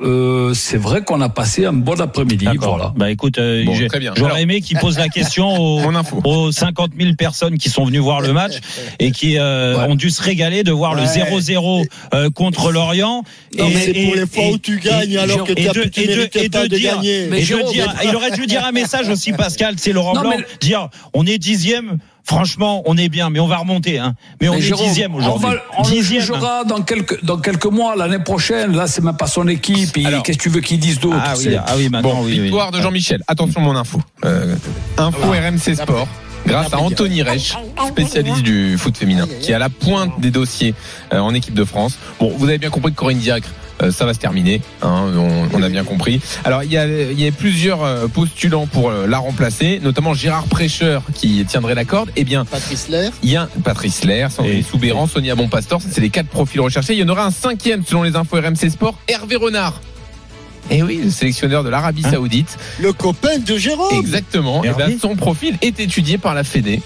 euh, 0.00 0.52
c'est 0.54 0.76
vrai 0.76 1.02
qu'on 1.02 1.20
a 1.20 1.28
passé 1.28 1.64
un 1.64 1.72
bon 1.72 2.00
après-midi. 2.00 2.46
Voilà. 2.60 2.92
Bah 2.96 3.10
écoute, 3.10 3.38
euh, 3.38 3.64
Bon, 3.64 3.74
j'ai- 3.74 3.86
très 3.88 3.98
bien. 3.98 4.12
Alors- 4.12 4.28
j'aurais 4.28 4.42
aimé 4.42 4.60
qu'il 4.60 4.78
pose 4.78 4.98
la 4.98 5.08
question 5.08 5.48
aux, 5.58 5.80
aux 6.24 6.52
50 6.52 6.90
000 6.98 7.14
personnes 7.14 7.56
qui 7.58 7.70
sont 7.70 7.84
venues 7.84 7.98
voir 7.98 8.20
le 8.20 8.32
match 8.32 8.54
et 8.98 9.10
qui 9.10 9.38
euh, 9.38 9.76
Ouais. 9.76 9.84
ont 9.88 9.94
dû 9.94 10.10
se 10.10 10.22
régaler 10.22 10.62
de 10.64 10.72
voir 10.72 10.94
le 10.94 11.02
Ouais. 11.02 11.06
0-0 11.08 11.86
euh, 12.14 12.30
contre 12.30 12.72
l'Orient. 12.72 13.22
Non, 13.58 13.68
Et- 13.68 13.74
mais 13.74 13.80
c'est 13.80 13.92
pour 13.92 14.14
et- 14.14 14.18
les 14.20 14.26
fois 14.26 14.44
et- 14.44 14.52
où 14.52 14.58
tu 14.58 14.78
gagnes 14.78 15.12
et- 15.12 15.18
alors 15.18 15.44
que 15.44 15.52
et 15.52 15.64
t'as- 15.64 15.72
de- 15.72 15.82
tu 15.88 16.00
et 16.02 16.06
de- 16.08 16.28
et 16.34 16.48
pas 16.50 16.62
de 16.64 16.68
de 16.68 16.76
dire- 16.76 16.96
gagner. 16.96 17.26
Mais 17.30 17.40
et 17.40 17.44
Jérôme, 17.44 17.72
dire- 17.72 17.94
il 18.04 18.14
aurait 18.14 18.32
dû 18.32 18.46
dire 18.46 18.64
un 18.64 18.72
message 18.72 19.08
aussi, 19.08 19.32
Pascal, 19.32 19.74
c'est 19.78 19.92
Laurent 19.92 20.14
Non, 20.14 20.20
Blanc, 20.22 20.32
mais- 20.38 20.44
dire 20.60 20.88
on 21.14 21.24
est 21.26 21.38
dixième, 21.38 21.98
franchement, 22.26 22.82
on 22.86 22.96
est 22.98 23.08
bien, 23.08 23.30
mais 23.30 23.40
on 23.40 23.46
va 23.46 23.56
remonter, 23.58 23.98
hein. 23.98 24.14
Mais 24.40 24.48
on 24.48 24.54
Mais 24.54 24.58
est 24.66 24.72
dixième 24.72 25.14
on, 25.14 25.18
aujourd'hui. 25.18 25.46
va, 25.48 25.54
on 25.78 25.82
le 25.84 25.88
Dixième. 25.90 26.20
jugera 26.22 26.64
dans 26.64 26.82
quelques, 26.82 27.24
dans 27.24 27.38
quelques 27.38 27.66
mois, 27.66 27.96
l'année 27.96 28.18
prochaine. 28.18 28.76
Là, 28.76 28.86
c'est 28.86 29.02
même 29.02 29.16
pas 29.16 29.26
son 29.28 29.46
équipe. 29.48 29.92
Qu'est-ce 29.92 30.36
que 30.38 30.42
tu 30.42 30.48
veux 30.48 30.60
qu'ils 30.60 30.78
disent 30.80 31.00
d'autre 31.00 31.16
Ah 31.24 31.34
oui, 31.38 31.56
ah 31.56 31.74
oui, 31.76 31.88
maintenant, 31.88 32.14
Bon, 32.16 32.24
oui, 32.24 32.32
oui. 32.32 32.40
victoire 32.40 32.70
de 32.72 32.80
Jean-Michel. 32.80 33.22
Attention 33.28 33.60
mon 33.60 33.76
info. 33.76 34.00
Euh, 34.24 34.54
info 34.98 35.30
RMC 35.30 35.74
Sport. 35.76 36.08
Grâce 36.46 36.72
à 36.72 36.78
Anthony 36.78 37.22
Reich, 37.22 37.56
spécialiste 37.88 38.42
du 38.42 38.78
foot 38.78 38.96
féminin, 38.96 39.26
qui 39.40 39.50
est 39.50 39.54
à 39.54 39.58
la 39.58 39.68
pointe 39.68 40.20
des 40.20 40.30
dossiers 40.30 40.74
euh, 41.12 41.18
en 41.18 41.34
équipe 41.34 41.54
de 41.54 41.64
France. 41.64 41.98
Bon, 42.20 42.32
vous 42.36 42.46
avez 42.48 42.58
bien 42.58 42.70
compris 42.70 42.92
que 42.92 42.96
Corinne 42.96 43.18
Diacre, 43.18 43.48
euh, 43.48 43.52
ça 43.90 44.04
va 44.06 44.14
se 44.14 44.18
terminer. 44.18 44.60
hein, 44.82 45.12
on, 45.14 45.48
on 45.58 45.62
a 45.62 45.68
bien 45.68 45.84
compris. 45.84 46.20
Alors, 46.44 46.62
il 46.64 46.72
y 46.72 46.76
a, 46.78 46.86
il 46.86 47.20
y 47.20 47.26
a 47.26 47.32
plusieurs 47.32 47.82
euh, 47.84 48.08
postulants 48.08 48.66
pour 48.66 48.90
euh, 48.90 49.06
la 49.06 49.18
remplacer, 49.18 49.80
notamment 49.82 50.14
Gérard 50.14 50.44
Prêcheur 50.46 51.02
qui 51.14 51.44
tiendrait 51.44 51.74
la 51.74 51.84
corde. 51.84 52.10
Eh 52.16 52.24
bien, 52.24 52.44
Patrice 52.44 52.88
Lair. 52.88 53.12
il 53.22 53.30
y 53.30 53.36
a 53.36 53.48
Patrice 53.64 54.04
Lair, 54.04 54.30
Sandrine 54.32 54.62
Soubéran, 54.64 55.06
Sonia 55.06 55.34
Bonpastor, 55.34 55.80
c'est 55.88 56.00
les 56.00 56.10
quatre 56.10 56.28
profils 56.28 56.60
recherchés. 56.60 56.94
Il 56.94 56.98
y 57.00 57.02
en 57.04 57.08
aura 57.08 57.24
un 57.26 57.30
cinquième 57.30 57.84
selon 57.84 58.02
les 58.02 58.16
infos 58.16 58.36
RMC 58.36 58.70
Sport, 58.70 58.96
Hervé 59.08 59.36
Renard. 59.36 59.80
Et 60.70 60.82
oui, 60.82 61.00
le 61.04 61.10
sélectionneur 61.10 61.62
de 61.62 61.68
l'Arabie 61.68 62.02
Hein 62.06 62.10
Saoudite. 62.10 62.58
Le 62.80 62.92
copain 62.92 63.38
de 63.38 63.56
Jérôme. 63.56 63.94
Exactement. 64.00 64.64
Et 64.64 64.68
Hervé 64.68 64.84
ben, 64.88 64.98
son 65.00 65.14
profil 65.14 65.56
est 65.62 65.78
étudié 65.78 66.18
par 66.18 66.34
la 66.34 66.42
Fédé. 66.42 66.82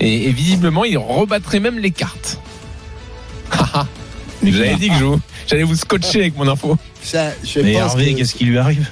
Et, 0.00 0.28
et 0.28 0.32
visiblement, 0.32 0.84
il 0.84 0.98
rebattrait 0.98 1.60
même 1.60 1.78
les 1.78 1.92
cartes. 1.92 2.38
Haha. 3.50 3.86
J'avais 4.44 4.74
dit 4.74 4.88
que 4.88 4.94
je 4.98 5.04
vous- 5.04 5.20
j'allais 5.48 5.62
vous 5.64 5.76
scotcher 5.76 6.20
avec 6.20 6.36
mon 6.36 6.48
info. 6.48 6.76
Ça, 7.02 7.30
je 7.44 7.60
Mais 7.60 7.72
pense 7.74 7.92
Hervé, 7.92 8.12
que- 8.12 8.18
qu'est-ce 8.18 8.34
qui 8.34 8.44
lui 8.44 8.58
arrive? 8.58 8.86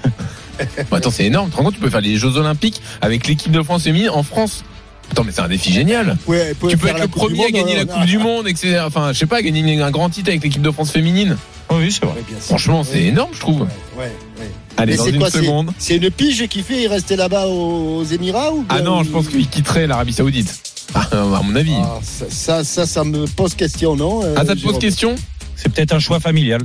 Bon, 0.91 0.97
attends, 0.97 1.11
c'est 1.11 1.25
énorme. 1.25 1.51
Tu 1.51 1.73
tu 1.75 1.81
peux 1.81 1.89
faire 1.91 2.01
les 2.03 2.17
Jeux 2.17 2.37
Olympiques 2.37 2.83
avec 3.01 3.27
l'équipe 3.27 3.53
de 3.53 3.63
France 3.63 3.85
féminine 3.85 4.11
en 4.11 4.23
France. 4.23 4.65
Attends, 5.11 5.25
mais 5.25 5.33
c'est 5.33 5.41
un 5.41 5.49
défi 5.49 5.73
génial. 5.73 6.17
Ouais, 6.27 6.55
Tu 6.69 6.77
peux 6.77 6.87
être 6.89 6.99
la 6.99 7.05
le 7.05 7.09
premier 7.09 7.47
à 7.47 7.51
gagner 7.51 7.75
la 7.75 7.81
euh, 7.83 7.85
Coupe 7.87 8.05
du 8.05 8.19
Monde, 8.19 8.47
etc. 8.47 8.83
Enfin, 8.87 9.13
je 9.13 9.19
sais 9.19 9.27
pas, 9.27 9.43
gagner 9.43 9.81
un 9.83 9.91
grand 9.91 10.09
titre 10.11 10.29
avec 10.29 10.43
l'équipe 10.45 10.63
de 10.63 10.71
France 10.71 10.93
féminine. 10.93 11.37
Oui, 11.71 11.91
c'est 11.91 12.05
vrai. 12.05 12.15
Ouais. 12.15 12.37
Franchement, 12.41 12.85
c'est 12.85 12.95
Ouais. 12.95 13.05
énorme, 13.07 13.31
je 13.33 13.41
trouve. 13.41 13.61
Ouais, 13.63 13.67
ouais. 14.39 14.51
Allez, 14.77 14.93
Mais 14.93 14.99
dans 14.99 15.05
c'est 15.05 15.11
une 15.11 15.19
quoi, 15.19 15.31
seconde. 15.31 15.73
C'est 15.79 15.97
une 15.97 16.11
pige 16.11 16.47
qui 16.49 16.63
fait 16.63 16.87
rester 16.87 17.17
là-bas 17.17 17.47
aux 17.49 18.05
Émirats 18.05 18.53
ou 18.53 18.65
Ah 18.69 18.83
non, 18.83 19.03
je 19.03 19.11
pense 19.11 19.29
qu'il 19.29 19.49
quitterait 19.49 19.87
l'Arabie 19.87 20.13
Saoudite. 20.13 20.53
Ah, 20.95 21.09
à 21.13 21.43
mon 21.43 21.55
avis. 21.57 21.73
Ah, 21.77 21.99
ça, 22.03 22.27
ça, 22.29 22.65
ça, 22.65 22.87
ça 22.87 23.03
me 23.05 23.27
pose 23.27 23.55
question, 23.55 23.97
non 23.97 24.21
euh, 24.25 24.35
Ah, 24.37 24.45
ça 24.45 24.55
te 24.55 24.61
pose 24.61 24.79
question? 24.79 25.15
C'est 25.61 25.69
peut-être 25.69 25.93
un 25.93 25.99
choix 25.99 26.21
familial. 26.21 26.63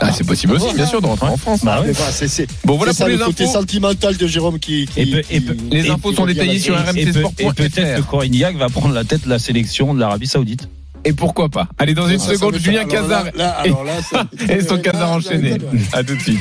Ah, 0.00 0.10
c'est 0.10 0.24
possible 0.26 0.54
aussi, 0.54 0.72
bien 0.74 0.86
sûr, 0.86 1.02
de 1.02 1.06
rentrer 1.06 1.26
en 1.26 1.36
France. 1.36 1.60
Bah 1.62 1.82
c'est- 2.10 2.28
c'est- 2.28 2.46
Bon, 2.64 2.76
voilà 2.78 2.94
pour 2.94 3.08
les 3.08 3.16
le 3.18 3.24
côté 3.24 3.46
sentimental 3.46 4.16
de 4.16 4.26
Jérôme 4.26 4.58
qui. 4.58 4.86
qui- 4.86 5.00
Et 5.00 5.06
peut- 5.06 5.18
et 5.18 5.22
qui- 5.22 5.40
peut- 5.42 5.56
Les 5.70 5.90
infos 5.90 6.14
sont 6.14 6.24
détaillées 6.24 6.58
sur 6.58 6.74
là-dessus. 6.74 6.90
RMC 6.98 7.00
Et, 7.02 7.12
peut- 7.12 7.18
Sport.fr. 7.20 7.40
et 7.42 7.52
peut-être 7.68 7.96
que 8.00 8.10
Corinne 8.10 8.32
Diac 8.32 8.56
va 8.56 8.68
prendre 8.70 8.94
la 8.94 9.04
tête 9.04 9.24
de 9.24 9.28
la 9.28 9.38
sélection 9.38 9.92
de 9.92 10.00
l'Arabie 10.00 10.26
Saoudite. 10.26 10.68
Et 11.04 11.12
pourquoi 11.12 11.50
pas 11.50 11.68
Allez, 11.78 11.92
dans 11.94 12.08
une 12.08 12.18
ça 12.18 12.30
seconde, 12.32 12.56
Julien 12.56 12.84
Cazard 12.86 13.26
et 14.48 14.60
son 14.62 14.78
Cazard 14.78 15.12
enchaîné. 15.12 15.58
À 15.92 16.02
tout 16.02 16.16
de 16.16 16.20
suite. 16.22 16.40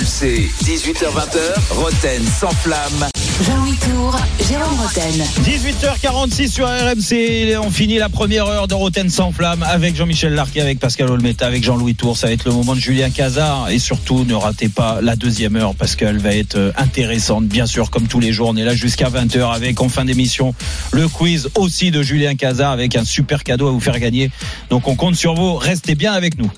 RMC, 0.00 0.48
18h20h, 0.64 1.74
Roten 1.74 2.22
sans 2.24 2.50
flamme. 2.52 3.06
Jean-Louis 3.44 3.76
Tour, 3.76 4.18
Jérôme 4.48 4.80
Roten. 4.80 5.26
18h46 5.44 6.48
sur 6.48 6.66
RMC. 6.66 7.58
On 7.62 7.70
finit 7.70 7.98
la 7.98 8.08
première 8.08 8.46
heure 8.46 8.66
de 8.66 8.72
Roten 8.72 9.10
sans 9.10 9.30
flamme 9.30 9.62
avec 9.62 9.94
Jean-Michel 9.94 10.32
Larquet, 10.32 10.62
avec 10.62 10.78
Pascal 10.78 11.10
Olmeta, 11.10 11.46
avec 11.46 11.62
Jean-Louis 11.62 11.96
Tour. 11.96 12.16
Ça 12.16 12.28
va 12.28 12.32
être 12.32 12.46
le 12.46 12.52
moment 12.52 12.74
de 12.74 12.80
Julien 12.80 13.10
Cazard. 13.10 13.68
Et 13.68 13.78
surtout, 13.78 14.24
ne 14.24 14.32
ratez 14.32 14.70
pas 14.70 15.02
la 15.02 15.16
deuxième 15.16 15.56
heure 15.56 15.74
parce 15.74 15.96
qu'elle 15.96 16.18
va 16.18 16.34
être 16.34 16.56
euh, 16.56 16.72
intéressante. 16.78 17.44
Bien 17.44 17.66
sûr, 17.66 17.90
comme 17.90 18.06
tous 18.06 18.20
les 18.20 18.32
jours, 18.32 18.48
on 18.48 18.56
est 18.56 18.64
là 18.64 18.74
jusqu'à 18.74 19.10
20h 19.10 19.52
avec 19.52 19.82
en 19.82 19.90
fin 19.90 20.06
d'émission 20.06 20.54
le 20.92 21.08
quiz 21.08 21.50
aussi 21.56 21.90
de 21.90 22.02
Julien 22.02 22.36
Cazard 22.36 22.70
avec 22.70 22.96
un 22.96 23.04
super 23.04 23.44
cadeau 23.44 23.68
à 23.68 23.70
vous 23.70 23.80
faire 23.80 23.98
gagner. 23.98 24.30
Donc 24.70 24.88
on 24.88 24.94
compte 24.94 25.16
sur 25.16 25.34
vous. 25.34 25.56
Restez 25.56 25.94
bien 25.94 26.14
avec 26.14 26.38
nous. 26.38 26.50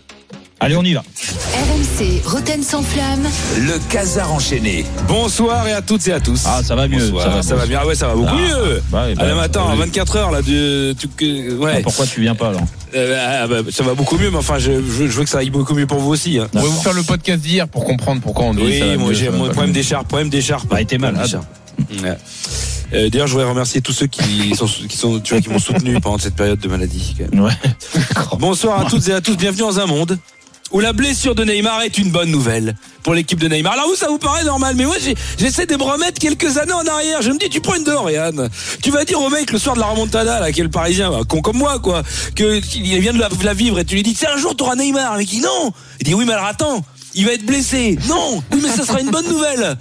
Allez, 0.65 0.77
on 0.77 0.85
y 0.85 0.93
va. 0.95 1.01
RMC, 1.01 2.23
Roten 2.25 2.63
sans 2.63 2.83
flamme. 2.83 3.27
Le 3.59 3.79
casar 3.91 4.33
enchaîné. 4.33 4.85
Bonsoir 5.09 5.67
et 5.67 5.73
à 5.73 5.83
toutes 5.83 6.07
et 6.07 6.13
à 6.13 6.21
tous. 6.21 6.43
Ah, 6.47 6.61
ça 6.63 6.77
va 6.77 6.87
mieux. 6.87 6.99
Bonsoir, 7.11 7.25
Ça 7.25 7.31
va, 7.31 7.43
ça 7.43 7.55
va 7.57 7.67
bien. 7.67 7.81
Ah 7.83 7.87
ouais, 7.89 7.97
ça 7.97 8.07
va 8.07 8.15
beaucoup 8.15 8.31
Ah, 8.33 8.37
mieux. 8.41 8.83
bah 8.89 9.05
oui, 9.09 9.15
bah, 9.17 9.25
ah, 9.29 9.35
mais 9.35 9.41
attends, 9.41 9.73
oui. 9.73 9.79
24 9.79 10.17
heures 10.17 10.31
là 10.31 10.41
de. 10.41 10.95
tu- 10.97 11.09
que- 11.09 11.57
Ah, 11.61 11.65
ouais. 11.65 11.83
Pourquoi 11.83 12.07
tu 12.07 12.21
viens 12.21 12.37
pas 12.37 12.51
alors 12.51 12.61
Euh, 12.95 13.41
ah, 13.43 13.49
bah, 13.49 13.57
ça 13.73 13.83
va 13.83 13.95
beaucoup 13.95 14.17
mieux, 14.17 14.31
mais 14.31 14.37
enfin, 14.37 14.59
je, 14.59 14.71
je- 14.83 15.09
je 15.09 15.19
veux 15.19 15.25
que 15.25 15.31
ça 15.31 15.39
aille 15.39 15.51
beaucoup 15.51 15.75
mieux 15.75 15.89
pour 15.89 15.99
vous 15.99 16.11
aussi. 16.11 16.39
hein. 16.39 16.47
On 16.55 16.61
va 16.61 16.69
vous 16.69 16.81
faire 16.81 16.93
le 16.93 17.03
podcast 17.03 17.41
d'hier 17.43 17.67
pour 17.67 17.83
comprendre 17.85 18.21
pourquoi 18.21 18.45
on 18.45 18.55
dit 18.55 18.63
Oui, 18.63 18.79
ça 18.79 18.87
va 18.87 18.97
moi 18.99 19.13
j'ai 19.15 19.31
mon 19.31 19.49
problème 19.49 19.73
d'écharpe, 19.73 20.07
problème 20.07 20.29
d'écharpe. 20.31 20.69
Bah, 20.69 20.81
été. 20.81 20.97
Ouais. 20.97 21.09
Euh, 22.95 23.09
D'ailleurs, 23.09 23.27
je 23.27 23.33
voudrais 23.33 23.49
remercier 23.49 23.81
tous 23.81 23.93
ceux 23.93 24.07
qui 24.07 24.55
sont, 24.55 24.67
qui 24.89 24.97
sont, 24.97 25.19
tu 25.19 25.35
vois, 25.35 25.43
qui 25.43 25.49
m'ont 25.49 25.59
soutenu 25.59 25.99
pendant 26.01 26.19
cette 26.19 26.37
période 26.37 26.61
de 26.61 26.69
maladie. 26.69 27.17
quand 27.19 27.35
même. 27.35 27.45
Ouais. 27.47 27.53
Bonsoir 28.39 28.87
à 28.87 28.89
toutes 28.89 29.09
et 29.09 29.13
à 29.15 29.21
tous, 29.21 29.37
bienvenue 29.37 29.63
dans 29.63 29.81
un 29.81 29.87
monde 29.87 30.19
où 30.73 30.81
la 30.81 30.93
blessure 30.93 31.35
de 31.35 31.45
Neymar 31.45 31.83
est 31.83 31.99
une 31.99 32.11
bonne 32.11 32.31
nouvelle 32.31 32.77
pour 33.03 33.15
l'équipe 33.15 33.39
de 33.39 33.49
Neymar. 33.49 33.75
Alors 33.75 33.89
vous, 33.89 33.95
ça 33.95 34.09
vous 34.09 34.19
paraît 34.19 34.45
normal, 34.45 34.75
mais 34.77 34.85
moi 34.85 34.97
j'essaie 35.39 35.67
de 35.67 35.77
me 35.77 35.83
remettre 35.83 36.19
quelques 36.19 36.59
années 36.59 36.73
en 36.73 36.87
arrière. 36.87 37.23
Je 37.23 37.31
me 37.31 37.39
dis, 37.39 37.49
tu 37.49 37.61
prends 37.61 37.75
une 37.75 37.85
Dorian, 37.85 38.33
tu 38.83 38.91
vas 38.91 39.05
dire 39.05 39.21
au 39.21 39.29
mec 39.29 39.53
le 39.53 39.59
soir 39.59 39.75
de 39.75 39.81
la 39.81 39.87
remontada, 39.87 40.41
là, 40.41 40.53
qui 40.53 40.61
est 40.61 40.65
le 40.65 40.71
Parisien, 40.71 41.11
bah, 41.11 41.21
con 41.29 41.41
comme 41.43 41.59
moi, 41.59 41.79
quoi, 41.79 42.03
que 42.35 42.61
il 42.75 43.01
vient 43.01 43.13
de 43.13 43.19
la, 43.19 43.29
de 43.29 43.45
la 43.45 43.55
vivre 43.55 43.79
et 43.79 43.85
tu 43.85 43.95
lui 43.95 44.03
dis, 44.03 44.15
c'est 44.15 44.29
un 44.29 44.37
jour 44.37 44.57
t'auras 44.57 44.77
Neymar, 44.77 45.17
mais 45.17 45.27
qui 45.27 45.41
non 45.41 45.73
Il 46.01 46.07
dit 46.07 46.15
oui, 46.15 46.25
mais 46.25 46.33
alors 46.33 46.47
attends, 46.47 46.85
il 47.15 47.27
va 47.27 47.33
être 47.33 47.45
blessé. 47.45 47.99
Non, 48.09 48.43
oui, 48.53 48.61
mais 48.63 48.69
ça 48.69 48.87
sera 48.87 49.01
une 49.01 49.11
bonne 49.11 49.29
nouvelle. 49.29 49.77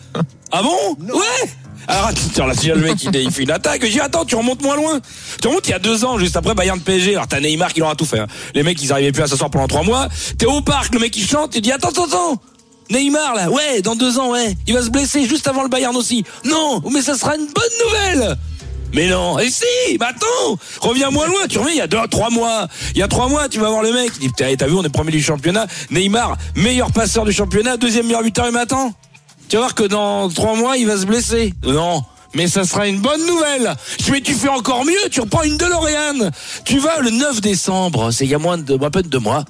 Ah 0.52 0.62
bon? 0.64 0.98
Ouais 1.14 1.50
Alors 1.92 2.48
là, 2.48 2.54
déjà 2.56 2.74
le 2.74 2.82
mec 2.82 3.04
il, 3.04 3.16
il 3.16 3.32
fait 3.32 3.44
une 3.44 3.52
attaque. 3.52 3.84
Je 3.86 3.92
dis 3.92 4.00
attends, 4.00 4.24
tu 4.26 4.36
remontes 4.36 4.62
moins 4.62 4.76
loin. 4.76 5.00
Tu 5.42 5.48
remontes 5.48 5.68
il 5.68 5.72
y 5.72 5.74
a 5.74 5.80
deux 5.80 6.06
ans, 6.06 6.18
juste 6.18 6.38
après 6.38 6.54
Bayern 6.54 6.80
de 6.80 6.84
PSG. 6.84 7.16
Alors 7.16 7.28
t'as 7.28 7.40
Neymar 7.40 7.74
qui 7.74 7.82
leur 7.82 7.90
a 7.90 7.96
tout 7.96 8.06
fait. 8.06 8.20
hein. 8.20 8.28
Les 8.56 8.64
mecs 8.64 8.82
ils 8.82 8.92
arrivaient 8.92 9.12
plus 9.12 9.24
à 9.24 9.28
s'asseoir 9.28 9.50
pendant 9.50 9.68
trois 9.68 9.84
mois. 9.84 10.08
T'es 10.38 10.46
au 10.46 10.62
parc, 10.62 10.94
le 10.94 11.00
mec 11.00 11.16
il 11.18 11.28
chante, 11.28 11.52
tu 11.52 11.62
dis 11.62 11.72
attends, 11.72 11.90
attends, 11.90 12.06
attends. 12.06 12.42
Neymar 12.90 13.36
là, 13.36 13.50
ouais, 13.50 13.82
dans 13.82 13.96
deux 13.96 14.20
ans, 14.20 14.32
ouais, 14.32 14.56
il 14.68 14.74
va 14.74 14.82
se 14.84 14.90
blesser 14.90 15.26
juste 15.26 15.48
avant 15.48 15.64
le 15.64 15.70
Bayern 15.70 15.96
aussi. 15.96 16.24
Non, 16.46 16.82
mais 16.92 17.02
ça 17.02 17.16
sera 17.18 17.36
une 17.36 17.46
bonne 17.48 17.86
nouvelle. 17.86 18.38
Mais 18.94 19.08
non, 19.08 19.40
et 19.40 19.50
si, 19.50 19.98
bah 19.98 20.08
attends, 20.10 20.58
reviens 20.82 21.10
moins 21.12 21.26
loin, 21.26 21.48
tu 21.50 21.58
reviens 21.58 21.72
il 21.74 21.78
y 21.78 21.82
a 21.82 21.88
deux, 21.88 21.98
trois 22.10 22.30
mois. 22.30 22.68
Il 22.94 23.00
y 23.00 23.04
a 23.04 23.08
trois 23.08 23.30
mois, 23.30 23.48
tu 23.48 23.60
vas 23.60 23.70
voir 23.70 23.82
le 23.84 23.94
mec, 23.94 24.12
il 24.22 24.30
dit, 24.30 24.34
t'as 24.58 24.68
vu, 24.68 24.74
on 24.74 24.84
est 24.84 24.90
premier 24.90 25.12
du 25.12 25.22
championnat. 25.24 25.68
Neymar, 25.92 26.36
meilleur 26.56 26.92
passeur 26.92 27.24
du 27.24 27.32
championnat, 27.32 27.78
deuxième 27.78 28.06
meilleur 28.08 28.24
buteur, 28.24 28.50
mais 28.52 28.60
attends. 28.60 28.94
Tu 29.52 29.58
vas 29.58 29.64
voir 29.64 29.76
que 29.76 29.84
dans 29.84 30.30
trois 30.30 30.56
mois, 30.56 30.78
il 30.78 30.88
va 30.88 30.96
se 30.96 31.06
blesser. 31.06 31.54
Non. 31.66 32.06
Mais 32.34 32.48
ça 32.48 32.64
sera 32.64 32.88
une 32.88 33.02
bonne 33.02 33.20
nouvelle. 33.28 33.76
Mais 34.10 34.22
tu 34.22 34.34
fais 34.34 34.48
encore 34.48 34.86
mieux, 34.86 35.10
tu 35.12 35.20
reprends 35.20 35.44
une 35.44 35.58
DeLorean. 35.58 36.32
Tu 36.64 36.80
vas 36.80 37.02
le 37.02 37.10
9 37.10 37.42
décembre, 37.42 38.12
c'est 38.12 38.24
il 38.24 38.32
y 38.32 38.34
a 38.34 38.40
moins 38.40 38.58
de, 38.58 38.82
à 38.82 38.90
peine 38.90 39.08
deux 39.08 39.20
mois. 39.20 39.44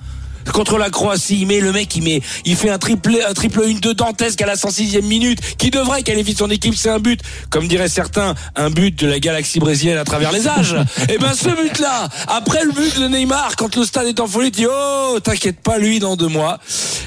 Contre 0.54 0.78
la 0.78 0.90
Croatie, 0.90 1.40
il 1.42 1.48
met 1.48 1.60
le 1.60 1.72
mec, 1.72 1.96
il 1.96 2.04
met, 2.04 2.22
il 2.46 2.56
fait 2.56 2.70
un 2.70 2.78
triple, 2.78 3.18
un 3.28 3.34
triple 3.34 3.64
une 3.68 3.80
de 3.80 3.94
dantesque 3.94 4.42
à 4.42 4.46
la 4.46 4.56
106e 4.56 5.02
minute, 5.04 5.40
qui 5.58 5.70
devrait 5.70 6.04
qualifier 6.04 6.36
son 6.36 6.50
équipe, 6.50 6.76
c'est 6.76 6.90
un 6.90 7.00
but, 7.00 7.22
comme 7.50 7.68
diraient 7.68 7.90
certains, 7.90 8.36
un 8.56 8.70
but 8.70 8.98
de 9.00 9.08
la 9.08 9.20
galaxie 9.20 9.60
brésilienne 9.60 9.98
à 9.98 10.04
travers 10.04 10.32
les 10.32 10.48
âges. 10.48 10.76
Et 11.10 11.18
ben 11.18 11.34
ce 11.34 11.50
but-là, 11.50 12.10
après 12.28 12.64
le 12.64 12.72
but 12.72 13.00
de 13.00 13.08
Neymar, 13.08 13.56
quand 13.56 13.76
le 13.76 13.86
stade 13.86 14.08
est 14.08 14.20
en 14.20 14.28
folie, 14.28 14.52
tu 14.52 14.62
dis 14.62 14.68
oh, 14.70 15.20
t'inquiète 15.22 15.60
pas, 15.62 15.78
lui 15.78 16.00
dans 16.00 16.16
deux 16.16 16.28
mois, 16.28 16.60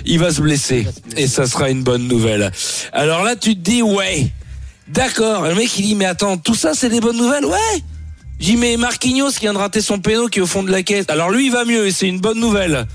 il 0.05 0.19
va 0.19 0.33
se 0.33 0.41
blesser, 0.41 0.87
et 1.17 1.27
ça 1.27 1.47
sera 1.47 1.71
une 1.71 1.83
bonne 1.83 2.09
nouvelle. 2.09 2.51
Alors 2.93 3.23
là, 3.23 3.37
tu 3.37 3.55
te 3.55 3.61
dis 3.61 3.83
ouais, 3.83 4.31
d'accord. 4.89 5.43
Le 5.45 5.55
mec 5.55 5.77
il 5.79 5.87
dit 5.87 5.95
mais 5.95 6.07
attends, 6.07 6.37
tout 6.37 6.55
ça 6.55 6.73
c'est 6.75 6.89
des 6.89 7.01
bonnes 7.01 7.17
nouvelles, 7.17 7.45
ouais. 7.45 7.83
J'y 8.41 8.57
mets 8.57 8.77
Marquinhos 8.77 9.31
qui 9.31 9.41
vient 9.41 9.53
de 9.53 9.59
rater 9.59 9.81
son 9.81 10.01
péno 10.01 10.27
qui 10.27 10.41
est 10.41 10.43
au 10.43 10.47
fond 10.47 10.63
de 10.63 10.71
la 10.71 10.83
caisse. 10.83 11.07
Alors 11.09 11.31
lui 11.31 11.47
il 11.47 11.53
va 11.53 11.65
mieux 11.65 11.87
et 11.87 11.93
c'est 11.93 12.09
une 12.09 12.21
bonne 12.21 12.39
nouvelle. 12.41 12.87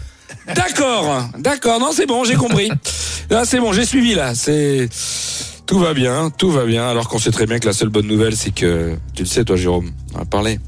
D'accord, 0.56 1.30
d'accord, 1.38 1.80
non 1.80 1.91
c'est 1.93 2.06
bon, 2.06 2.24
j'ai 2.24 2.36
compris. 2.36 2.70
Là 3.30 3.43
c'est 3.45 3.60
bon, 3.60 3.74
j'ai 3.74 3.86
suivi 3.86 4.16
là. 4.16 4.34
C'est 4.36 4.89
tout 5.66 5.80
va 5.80 5.93
bien, 5.93 6.32
tout 6.36 6.52
va 6.52 6.66
bien. 6.66 6.88
Alors 6.88 7.08
qu'on 7.10 7.20
sait 7.20 7.32
très 7.32 7.45
bien 7.45 7.60
que 7.60 7.68
la 7.68 7.74
seule 7.74 7.89
bonne 7.89 8.08
nouvelle 8.08 8.36
c'est 8.36 8.52
que 8.54 8.95
tu 9.14 9.24
le 9.24 9.28
sais 9.28 9.43
toi 9.43 9.56
Jérôme, 9.56 9.91
on 10.16 10.20
a 10.22 10.26
parlé. 10.26 10.60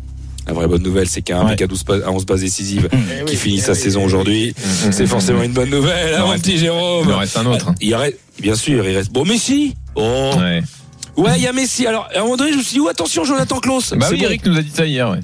La 0.48 0.54
vraie 0.54 0.68
bonne 0.68 0.82
nouvelle, 0.82 1.08
c'est 1.08 1.22
qu'un 1.22 1.44
mec 1.44 1.62
à 1.62 1.68
12 1.68 1.84
pas- 1.84 2.04
à 2.04 2.10
11 2.10 2.26
bases 2.26 2.42
décisives 2.42 2.90
qui 3.28 3.36
finit 3.36 3.60
sa 3.60 3.76
saison 3.76 4.04
aujourd'hui, 4.04 4.56
c'est 4.92 5.06
forcément 5.06 5.44
une 5.44 5.52
bonne 5.54 5.70
nouvelle, 5.70 6.16
hein, 6.16 6.26
mon 6.26 6.34
petit 6.34 6.58
Jérôme. 6.58 7.06
Il 7.08 7.14
en 7.14 7.20
reste 7.20 7.38
un 7.38 7.46
autre. 7.46 7.70
hein. 7.70 7.76
Il 7.80 7.94
reste, 7.94 8.18
bien 8.40 8.56
sûr, 8.56 8.84
il 8.88 8.96
reste. 8.98 9.12
Bon, 9.12 9.24
Messi. 9.24 9.76
Oh. 9.96 10.32
Ouais. 10.40 10.64
Ouais, 11.16 11.34
il 11.38 11.44
y 11.44 11.48
a 11.48 11.54
Messi. 11.54 11.86
Alors, 11.86 12.10
à 12.16 12.20
un 12.20 12.24
moment 12.24 12.38
donné, 12.38 12.54
je 12.54 12.58
me 12.58 12.64
suis 12.64 12.74
dit, 12.74 12.80
oh, 12.80 12.88
attention, 12.88 13.24
Jonathan 13.24 13.60
Klaus. 13.60 13.94
Bah 13.94 14.08
oui, 14.10 14.18
bon. 14.18 14.26
Eric 14.26 14.46
nous 14.48 14.58
a 14.58 14.62
dit 14.64 14.72
ça 14.74 14.86
hier, 14.86 15.10
ouais. 15.12 15.20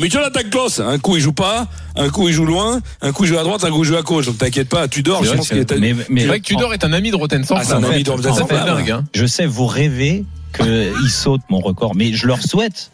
Mais 0.00 0.08
Jonathan 0.08 0.40
Klaus, 0.50 0.80
un 0.80 0.98
coup 0.98 1.16
il 1.16 1.22
joue 1.22 1.32
pas, 1.34 1.66
un 1.96 2.08
coup 2.08 2.28
il 2.28 2.34
joue 2.34 2.46
loin, 2.46 2.80
un 3.02 3.12
coup 3.12 3.24
il 3.24 3.28
joue 3.28 3.38
à 3.38 3.42
droite, 3.42 3.62
un 3.64 3.70
coup 3.70 3.84
il 3.84 3.86
joue 3.86 3.96
à 3.96 4.02
gauche. 4.02 4.26
Donc 4.26 4.38
t'inquiète 4.38 4.68
pas, 4.68 4.88
tu 4.88 5.02
dors. 5.02 5.20
C'est 5.24 5.30
Je 5.32 5.36
pense 5.36 5.48
que- 5.48 5.62
qu'il 5.62 5.84
est. 5.84 5.94
mais- 5.94 6.04
mais- 6.08 6.20
C'est 6.22 6.26
vrai 6.28 6.40
que 6.40 6.44
Tudor 6.46 6.72
est 6.72 6.84
un 6.84 6.92
ami 6.92 7.10
de 7.10 7.16
Roten 7.16 7.44
sans 7.44 7.56
Ah, 7.56 7.64
c'est 7.64 7.72
un 7.74 7.82
ami 7.84 8.02
de 8.02 8.10
flamme. 8.10 8.66
dingue, 8.66 8.90
hein. 8.90 9.04
Je 9.14 9.26
sais, 9.26 9.44
vous 9.46 9.66
rêvez 9.66 10.24
qu'il 10.56 11.10
saute 11.10 11.42
mon 11.50 11.60
record, 11.60 11.94
mais 11.94 12.12
je 12.12 12.26
leur 12.26 12.42
souhaite. 12.42 12.90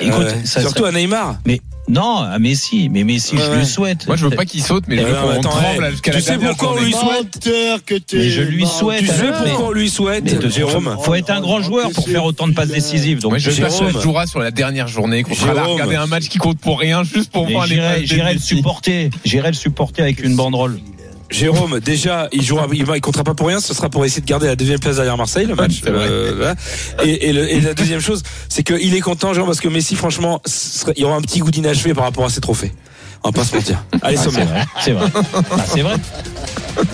Écoute, 0.00 0.22
Euh, 0.22 0.34
ça 0.44 0.60
surtout 0.62 0.80
serait- 0.84 0.88
à 0.88 0.92
Neymar. 0.92 1.36
Mais 1.46 1.60
non, 1.92 2.16
à 2.18 2.38
Messi, 2.38 2.88
mais 2.90 3.04
Messi, 3.04 3.36
je 3.36 3.42
Ouais. 3.50 3.58
lui 3.58 3.66
souhaite. 3.66 4.06
Moi, 4.06 4.16
je 4.16 4.24
veux 4.26 4.34
pas 4.34 4.44
qu'il 4.44 4.62
saute, 4.62 4.84
mais 4.88 4.96
je 4.98 5.02
veux 5.04 5.14
qu'on 5.14 5.40
tremble 5.40 5.90
jusqu'à 5.90 6.10
tu 6.10 6.16
la 6.16 6.22
sais 6.22 6.30
dernière 6.32 6.50
pourquoi 6.56 6.76
on 6.80 6.84
lui 6.84 6.92
souhaite 6.92 7.38
que. 7.44 8.16
Mais 8.16 8.30
je 8.30 8.42
lui 8.42 8.66
souhaite. 8.66 9.00
Tu 9.00 9.06
sais 9.06 9.30
pourquoi 9.44 9.68
on 9.68 9.72
lui 9.72 9.90
souhaite, 9.90 10.24
Mais 10.24 10.32
de- 10.32 10.48
Jérôme 10.48 10.96
faut 11.02 11.14
être 11.14 11.30
un 11.30 11.40
grand 11.40 11.60
joueur 11.62 11.90
pour 11.90 12.08
faire 12.08 12.24
autant 12.24 12.48
de 12.48 12.52
passes 12.54 12.68
décisives. 12.68 13.20
Donc 13.20 13.36
je 13.38 13.50
Jérôme. 13.50 14.00
jouera 14.00 14.26
sur 14.26 14.40
la 14.40 14.50
dernière 14.50 14.88
journée, 14.88 15.22
qu'on 15.22 15.34
sera 15.34 15.48
là 15.48 15.52
à 15.52 15.64
Jérôme. 15.64 15.72
regarder 15.74 15.96
un 15.96 16.06
match 16.06 16.28
qui 16.28 16.38
compte 16.38 16.58
pour 16.58 16.80
rien, 16.80 17.04
juste 17.04 17.30
pour 17.30 17.46
Mais 17.46 17.52
voir 17.52 17.66
les 17.66 18.06
j'irai 18.06 18.34
le 18.34 18.40
supporter. 18.40 19.10
J'irai 19.24 19.48
le 19.48 19.54
supporter 19.54 20.02
avec 20.02 20.22
une 20.24 20.34
banderole. 20.34 20.80
Jérôme, 21.32 21.80
déjà, 21.80 22.28
il 22.32 22.42
jouera, 22.42 22.66
il, 22.72 22.84
il 22.94 23.00
comptera 23.00 23.24
pas 23.24 23.34
pour 23.34 23.48
rien. 23.48 23.58
Ce 23.60 23.74
sera 23.74 23.88
pour 23.88 24.04
essayer 24.04 24.20
de 24.22 24.26
garder 24.26 24.46
la 24.46 24.56
deuxième 24.56 24.78
place 24.78 24.96
derrière 24.96 25.16
Marseille, 25.16 25.46
le 25.46 25.54
match. 25.54 25.80
Euh, 25.86 26.54
et, 27.02 27.28
et 27.28 27.32
le- 27.32 27.50
et 27.50 27.60
la 27.60 27.74
deuxième 27.74 28.00
chose, 28.00 28.22
c'est 28.48 28.62
qu'il 28.62 28.94
est 28.94 29.00
content, 29.00 29.32
Jérôme, 29.34 29.48
parce 29.48 29.60
que 29.60 29.68
Messi, 29.68 29.96
franchement, 29.96 30.40
serait- 30.46 30.92
il 30.96 31.02
y 31.02 31.04
aura 31.04 31.16
un 31.16 31.22
petit 31.22 31.40
goût 31.40 31.50
d'inachevé 31.50 31.94
par 31.94 32.04
rapport 32.04 32.24
à 32.26 32.30
ses 32.30 32.40
trophées. 32.40 32.72
On 33.24 33.30
va 33.30 33.32
pas 33.32 33.44
se 33.44 33.54
mentir. 33.56 33.82
Allez, 34.02 34.16
Ah, 34.18 34.22
c'est 34.22 34.30
vrai. 34.30 34.46
C'est 34.84 34.92
vrai. 34.92 35.06
Ah, 35.34 35.80
vrai. 35.80 35.94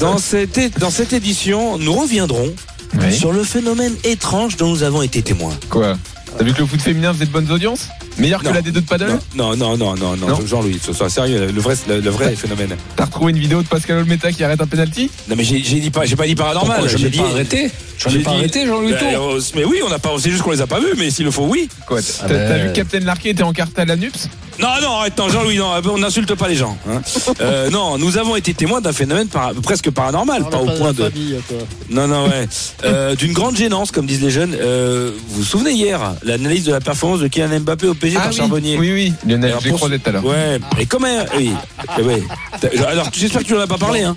Dans 0.01 0.19
cette, 0.19 0.57
é- 0.59 0.71
dans 0.79 0.91
cette 0.91 1.13
édition, 1.13 1.79
nous 1.79 1.93
reviendrons 1.93 2.53
Oui. 3.01 3.13
sur 3.15 3.33
le 3.33 3.43
phénomène 3.45 3.95
étrange 4.05 4.57
dont 4.57 4.69
nous 4.69 4.83
avons 4.83 5.03
été 5.03 5.23
témoins. 5.23 5.55
Quoi? 5.71 5.97
T'as 6.39 6.45
vu 6.45 6.53
que 6.55 6.61
le 6.61 6.67
foot 6.67 6.81
féminin 6.81 7.13
faisait 7.13 7.27
de 7.27 7.31
bonnes 7.33 7.51
audiences 7.51 7.89
Meilleur 8.17 8.43
que 8.43 8.49
la 8.49 8.63
D2 8.63 8.71
de 8.73 8.81
paddle 8.81 9.19
Non, 9.35 9.57
non, 9.57 9.77
non, 9.77 9.97
non, 9.97 10.17
non, 10.17 10.29
Non. 10.29 10.47
Jean-Louis, 10.47 10.79
ce 10.85 10.93
soit 10.93 11.09
sérieux, 11.11 11.51
le 11.53 11.61
vrai, 11.61 11.75
le, 11.89 12.01
le 12.01 12.11
vrai 12.11 12.35
phénomène. 12.37 12.77
T'as 12.97 13.07
retrouvé 13.07 13.33
une 13.33 13.39
vidéo 13.39 13.63
de 13.63 13.67
Pascal 13.69 13.99
Olmeta 13.99 14.31
qui 14.33 14.43
arrête 14.45 14.61
un 14.61 14.67
penalty 14.67 15.11
Non, 15.29 15.35
mais 15.37 15.45
j'ai 15.45 15.61
dit 15.61 15.91
pas, 15.91 16.05
j'ai 16.05 16.17
pas 16.17 16.27
dit 16.27 16.35
paranormal. 16.37 16.89
J'ai 16.89 17.07
ai 17.07 17.11
dit. 17.11 17.19
pas 17.19 17.29
arrêté 17.29 17.71
J'en 17.99 18.11
j'ai 18.11 18.21
ai 18.21 18.23
pas 18.23 18.31
dit- 18.31 18.37
arrêté, 18.37 18.67
Jean-Louis 18.67 18.93
Ben, 18.93 19.15
Tour. 19.15 19.31
euh, 19.35 19.41
Mais 19.57 19.65
oui, 19.65 19.81
on 19.85 19.89
n'a 19.89 19.99
pas, 19.99 20.11
c'est 20.21 20.31
juste 20.31 20.43
qu'on 20.43 20.53
les 20.53 20.61
a 20.61 20.67
pas 20.69 20.79
vus, 20.79 20.95
mais 20.97 21.11
s'il 21.11 21.25
le 21.25 21.31
faut, 21.33 21.47
oui. 21.47 21.69
Quoi 21.87 21.99
Ah 22.01 22.25
T'as 22.27 22.29
ben- 22.29 22.49
t'as 22.49 22.59
vu 22.59 22.69
que 22.71 22.77
Captain 22.77 23.01
Larquet 23.01 23.31
était 23.31 23.43
en 23.43 23.53
carte 23.53 23.77
à 23.79 23.85
la 23.85 23.97
NUPS 23.97 24.29
Non, 24.61 24.69
non, 24.83 24.93
arrête, 24.99 25.19
non, 25.19 25.29
Jean-Louis, 25.29 25.57
non, 25.59 25.71
on 25.93 25.99
n'insulte 25.99 26.35
pas 26.37 26.47
les 26.49 26.55
gens. 26.57 26.77
hein. 26.89 27.03
Euh, 27.41 27.71
non, 27.71 27.99
nous 27.99 28.17
avons 28.19 28.35
été 28.37 28.53
témoins 28.55 28.81
d'un 28.81 28.93
phénomène 28.93 29.29
para- 29.29 29.53
presque 29.63 29.91
paranormal, 29.91 30.49
pas 30.49 30.59
au 30.59 30.67
pas 30.67 30.73
point 30.73 30.93
de 30.93 31.05
famille. 31.05 31.37
Non, 31.91 32.07
non, 32.09 32.27
ouais. 32.29 32.49
Euh, 32.85 33.15
D'une 33.15 33.33
grande 33.33 33.57
gênance, 33.57 33.91
comme 33.93 34.07
disent 34.07 34.23
les 34.23 34.31
jeunes. 34.31 34.57
Euh, 34.61 35.13
vous 35.29 35.37
vous 35.39 35.45
souvenez 35.45 35.71
hier, 35.73 36.01
l'analyse 36.29 36.65
de 36.65 36.73
la 36.73 36.81
performance 36.81 37.21
de 37.21 37.29
Kylian 37.29 37.61
Mbappé 37.61 37.87
au 37.89 37.95
PSG 37.95 38.17
par 38.17 38.27
Ah 38.27 38.29
oui, 38.31 38.37
Charbonnier 38.37 38.79
oui, 38.79 38.93
oui. 38.93 39.13
Lionel, 39.27 39.51
Alors, 39.51 39.61
je 39.61 39.65
l'ai 39.65 39.71
pour- 39.71 39.79
croisé 39.81 39.99
tout 39.99 40.09
à 40.09 40.13
l'heure. 40.13 40.25
Ouais, 40.25 40.59
et 40.79 40.87
comme 40.87 41.05
un- 41.05 41.25
oui, 41.37 41.51
Eh 41.99 42.03
ouais. 42.03 42.23
Alors 42.87 43.09
j'espère 43.13 43.43
que 43.43 43.47
tu 43.47 43.55
n'en 43.55 43.61
as 43.61 43.67
pas 43.67 43.79
parlé. 43.79 44.03
Hein. 44.03 44.15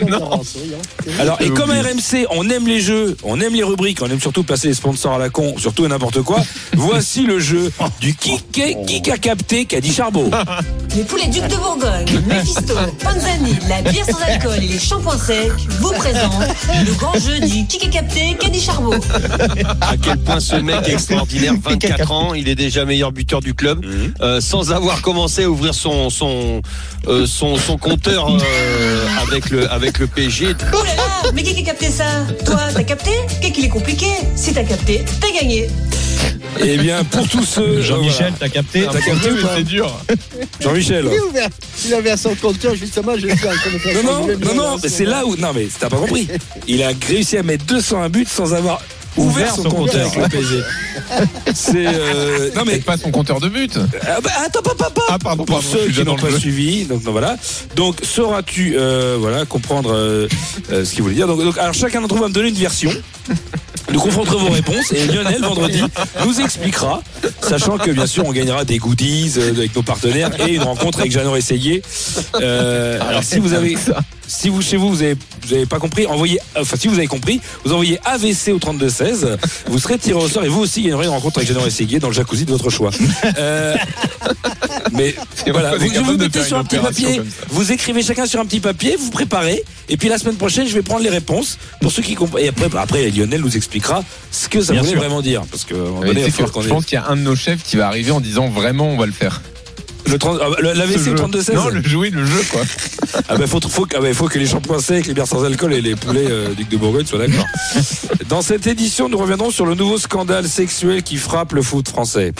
Alors 1.19 1.41
et 1.41 1.49
comme. 1.49 1.71
RMC, 1.71 2.25
on 2.31 2.49
aime 2.49 2.67
les 2.67 2.79
jeux, 2.81 3.15
on 3.23 3.39
aime 3.41 3.53
les 3.55 3.63
rubriques, 3.63 3.99
on 4.01 4.07
aime 4.09 4.19
surtout 4.19 4.43
placer 4.43 4.67
les 4.67 4.73
sponsors 4.73 5.13
à 5.13 5.17
la 5.19 5.29
con, 5.29 5.55
surtout 5.57 5.85
et 5.85 5.87
n'importe 5.87 6.21
quoi. 6.21 6.43
Voici 6.73 7.23
le 7.25 7.39
jeu 7.39 7.71
du 7.99 8.13
qui, 8.15 8.39
qui, 8.51 9.01
qui 9.01 9.11
a 9.11 9.17
capté 9.17 9.65
qu'a 9.65 9.81
dit 9.81 9.93
Charbot. 9.93 10.29
Les 10.95 11.03
poulets 11.03 11.27
Duc 11.27 11.47
de 11.47 11.55
Bourgogne, 11.55 12.21
Mephisto, 12.27 12.73
Panzani, 13.01 13.57
la 13.69 13.81
bière 13.81 14.05
sans 14.05 14.21
alcool 14.23 14.57
et 14.61 14.67
les 14.67 14.79
shampoings 14.79 15.17
secs 15.17 15.49
vous 15.79 15.93
présentent 15.93 16.47
le 16.85 16.93
grand 16.95 17.13
jeu 17.13 17.39
du 17.39 17.65
qui 17.65 17.77
est 17.77 17.89
capté, 17.89 18.35
Caddy 18.37 18.59
Charbot. 18.59 18.93
à 19.79 19.95
quel 20.01 20.17
point 20.17 20.41
ce 20.41 20.55
mec 20.57 20.75
est 20.87 20.93
extraordinaire, 20.93 21.53
24 21.63 22.11
ans, 22.11 22.33
il 22.33 22.49
est 22.49 22.55
déjà 22.55 22.83
meilleur 22.83 23.13
buteur 23.13 23.39
du 23.39 23.53
club, 23.53 23.85
euh, 24.21 24.41
sans 24.41 24.73
avoir 24.73 25.01
commencé 25.01 25.45
à 25.45 25.49
ouvrir 25.49 25.73
son 25.73 26.09
son 26.09 26.61
euh, 27.07 27.25
son, 27.25 27.55
son 27.55 27.77
compteur 27.77 28.27
euh, 28.29 29.07
avec 29.21 29.49
le 29.49 29.71
avec 29.71 29.97
le 29.97 30.07
PSG. 30.07 30.55
Oh 30.73 30.83
là 30.83 30.95
là, 30.95 31.31
mais 31.33 31.43
qui 31.43 31.57
a 31.57 31.63
capté 31.63 31.89
ça 31.89 32.05
Toi, 32.45 32.59
t'as 32.73 32.83
capté? 32.83 33.11
Qu'est-ce 33.41 33.53
qu'il 33.53 33.63
est 33.65 33.69
compliqué? 33.69 34.07
Si 34.35 34.53
t'as 34.53 34.63
capté, 34.63 35.05
t'as 35.21 35.39
gagné. 35.39 35.69
Eh 36.59 36.77
bien 36.77 37.03
pour 37.05 37.27
tous 37.27 37.43
ceux. 37.45 37.81
Jean-Michel, 37.81 38.33
t'as 38.39 38.49
capté 38.49 38.85
T'as 38.91 38.99
capté 39.01 39.31
ou 39.31 39.41
pas 39.41 39.55
C'est 39.57 39.63
dur. 39.63 39.91
Jean-Michel. 40.59 41.05
Il 41.07 41.13
est 41.13 41.19
ouvert. 41.21 41.49
Il 41.85 41.93
avait 41.93 42.11
à 42.11 42.17
son 42.17 42.35
compteur, 42.35 42.75
justement, 42.75 43.13
je 43.15 43.27
suis 43.27 43.47
en 43.47 43.51
train 43.53 43.71
de 43.71 43.77
faire 43.77 44.03
Non, 44.03 44.27
non, 44.27 44.37
non, 44.39 44.53
non, 44.55 44.77
mais 44.81 44.89
c'est 44.89 45.05
là 45.05 45.25
où. 45.25 45.35
Non, 45.35 45.51
mais 45.55 45.67
t'as 45.79 45.89
pas 45.89 45.97
compris. 45.97 46.27
Il 46.67 46.83
a 46.83 46.91
réussi 47.07 47.37
à 47.37 47.43
mettre 47.43 47.65
201 47.65 48.09
buts 48.09 48.27
sans 48.29 48.53
avoir 48.53 48.81
ouvert 49.17 49.53
son 49.53 49.63
compteur 49.63 50.07
avec 50.07 50.17
le 50.23 50.29
PSG. 50.29 50.61
C'est. 51.53 51.85
euh, 51.87 52.49
Non, 52.55 52.63
mais 52.65 52.75
C'est 52.75 52.85
pas 52.85 52.97
son 52.97 53.11
compteur 53.11 53.39
de 53.39 53.49
but. 53.49 53.77
Ah 54.07 54.19
bah, 54.21 54.29
attends, 54.45 54.61
pas, 54.61 54.75
pas, 54.75 54.89
pas. 54.89 55.01
Ah, 55.09 55.17
pardon, 55.19 55.43
Pour 55.45 55.59
pardon, 55.59 55.69
ceux 55.71 55.89
qui 55.91 56.03
n'ont 56.03 56.15
pas 56.15 56.29
jeu. 56.29 56.39
suivi, 56.39 56.85
donc, 56.85 57.03
donc 57.03 57.11
voilà. 57.13 57.37
Donc 57.75 57.97
sauras-tu 58.03 58.75
euh, 58.77 59.17
voilà 59.19 59.45
comprendre 59.45 59.91
euh, 59.93 60.27
euh, 60.71 60.85
ce 60.85 60.93
qu'il 60.93 61.03
voulait 61.03 61.15
dire. 61.15 61.27
Donc, 61.27 61.43
donc, 61.43 61.57
alors 61.57 61.73
chacun 61.73 61.99
d'entre 62.01 62.15
vous 62.15 62.21
va 62.21 62.29
me 62.29 62.33
donner 62.33 62.49
une 62.49 62.55
version. 62.55 62.91
Nous 63.89 63.99
confronterons 63.99 64.39
vos 64.39 64.51
réponses 64.51 64.91
et 64.91 65.07
Lionel 65.07 65.41
vendredi 65.41 65.83
nous 66.25 66.39
expliquera, 66.39 67.01
sachant 67.41 67.77
que 67.77 67.91
bien 67.91 68.05
sûr 68.05 68.25
on 68.25 68.31
gagnera 68.31 68.65
des 68.65 68.77
goodies 68.77 69.33
euh, 69.37 69.51
avec 69.51 69.75
nos 69.75 69.83
partenaires 69.83 70.29
et 70.47 70.53
une 70.55 70.63
rencontre 70.63 70.99
avec 70.99 71.11
Jeannot 71.11 71.35
Essayé. 71.35 71.81
Euh, 72.35 72.99
alors 73.07 73.23
si 73.23 73.39
vous 73.39 73.53
avez, 73.53 73.75
si 74.31 74.47
vous 74.49 74.61
chez 74.61 74.77
vous 74.77 74.89
vous 74.89 75.01
avez, 75.01 75.15
vous 75.45 75.53
avez 75.53 75.65
pas 75.65 75.77
compris, 75.79 76.05
envoyez, 76.07 76.39
enfin 76.57 76.77
si 76.77 76.87
vous 76.87 76.97
avez 76.97 77.07
compris, 77.07 77.41
vous 77.65 77.73
envoyez 77.73 77.99
AVC 78.05 78.49
au 78.53 78.59
32 78.59 78.89
16. 78.89 79.37
Vous 79.67 79.77
serez 79.77 79.97
tiré 79.97 80.17
au 80.17 80.27
sort 80.29 80.43
et 80.43 80.47
vous 80.47 80.61
aussi 80.61 80.81
gagnerez 80.83 81.05
une 81.05 81.11
rencontre 81.11 81.39
avec 81.39 81.49
Jeannot 81.49 81.65
Essayé 81.67 81.99
dans 81.99 82.07
le 82.07 82.13
jacuzzi 82.13 82.45
de 82.45 82.51
votre 82.51 82.69
choix. 82.69 82.91
Euh, 83.37 83.75
mais 84.93 85.15
voilà, 85.47 85.71
pas 85.71 85.77
vous, 85.77 86.03
vous 86.05 86.17
mettez 86.17 86.43
sur 86.43 86.57
un 86.57 86.63
petit 86.63 86.77
papier, 86.77 87.21
vous 87.49 87.71
écrivez 87.71 88.01
chacun 88.03 88.25
sur 88.25 88.39
un 88.39 88.45
petit 88.45 88.59
papier, 88.61 88.95
vous 88.97 89.11
préparez, 89.11 89.63
et 89.89 89.97
puis 89.97 90.07
la 90.09 90.17
semaine 90.17 90.37
prochaine, 90.37 90.67
je 90.67 90.73
vais 90.73 90.81
prendre 90.81 91.03
les 91.03 91.09
réponses 91.09 91.57
pour 91.81 91.91
ceux 91.91 92.01
qui 92.01 92.15
comprennent. 92.15 92.45
Et 92.45 92.47
après, 92.49 92.69
après, 92.77 93.09
Lionel 93.09 93.41
nous 93.41 93.57
expliquera 93.57 94.03
ce 94.31 94.47
que 94.47 94.61
ça 94.61 94.71
Bien 94.73 94.81
voulait 94.81 94.93
sûr. 94.93 95.01
vraiment 95.01 95.21
dire, 95.21 95.43
parce 95.51 95.65
que 95.65 95.73
à 95.75 95.77
un 95.77 96.05
donné, 96.05 96.11
il 96.11 96.15
va 96.19 96.21
c'est 96.25 96.25
que 96.27 96.31
falloir 96.31 96.51
qu'on 96.51 96.61
je 96.61 96.67
ait- 96.67 96.71
pense 96.71 96.85
qu'il 96.85 96.95
y 96.95 97.01
a 97.01 97.07
un 97.07 97.15
de 97.17 97.21
nos 97.21 97.35
chefs 97.35 97.63
qui 97.63 97.75
va 97.75 97.87
arriver 97.87 98.11
en 98.11 98.21
disant 98.21 98.47
vraiment 98.49 98.87
on 98.89 98.97
va 98.97 99.05
le 99.05 99.11
faire. 99.11 99.41
Le 100.11 100.17
30 100.17 100.39
ah, 100.41 100.47
le- 100.59 100.73
L'AVC 100.73 101.05
jeu. 101.05 101.15
32-16 101.15 101.53
Non, 101.53 101.69
le 101.69 101.81
jeu, 101.81 102.09
le 102.09 102.25
jeu, 102.25 102.43
quoi. 102.51 102.61
Ah 103.27 103.35
bah 103.37 103.45
faut, 103.45 103.59
faut, 103.61 103.87
ah 103.95 103.99
bah, 103.99 104.13
faut 104.13 104.27
que 104.27 104.39
les 104.39 104.45
shampoings 104.45 104.79
secs, 104.79 105.05
les 105.05 105.13
bières 105.13 105.27
sans 105.27 105.43
alcool 105.43 105.73
et 105.73 105.81
les 105.81 105.95
poulets 105.95 106.27
euh, 106.29 106.53
Duc 106.53 106.69
de 106.69 106.77
Bourgogne 106.77 107.05
soient 107.05 107.19
d'accord. 107.19 107.45
Dans 108.29 108.41
cette 108.41 108.67
édition, 108.67 109.09
nous 109.09 109.17
reviendrons 109.17 109.51
sur 109.51 109.65
le 109.65 109.75
nouveau 109.75 109.97
scandale 109.97 110.47
sexuel 110.47 111.03
qui 111.03 111.17
frappe 111.17 111.51
le 111.53 111.61
foot 111.61 111.87
français. 111.89 112.33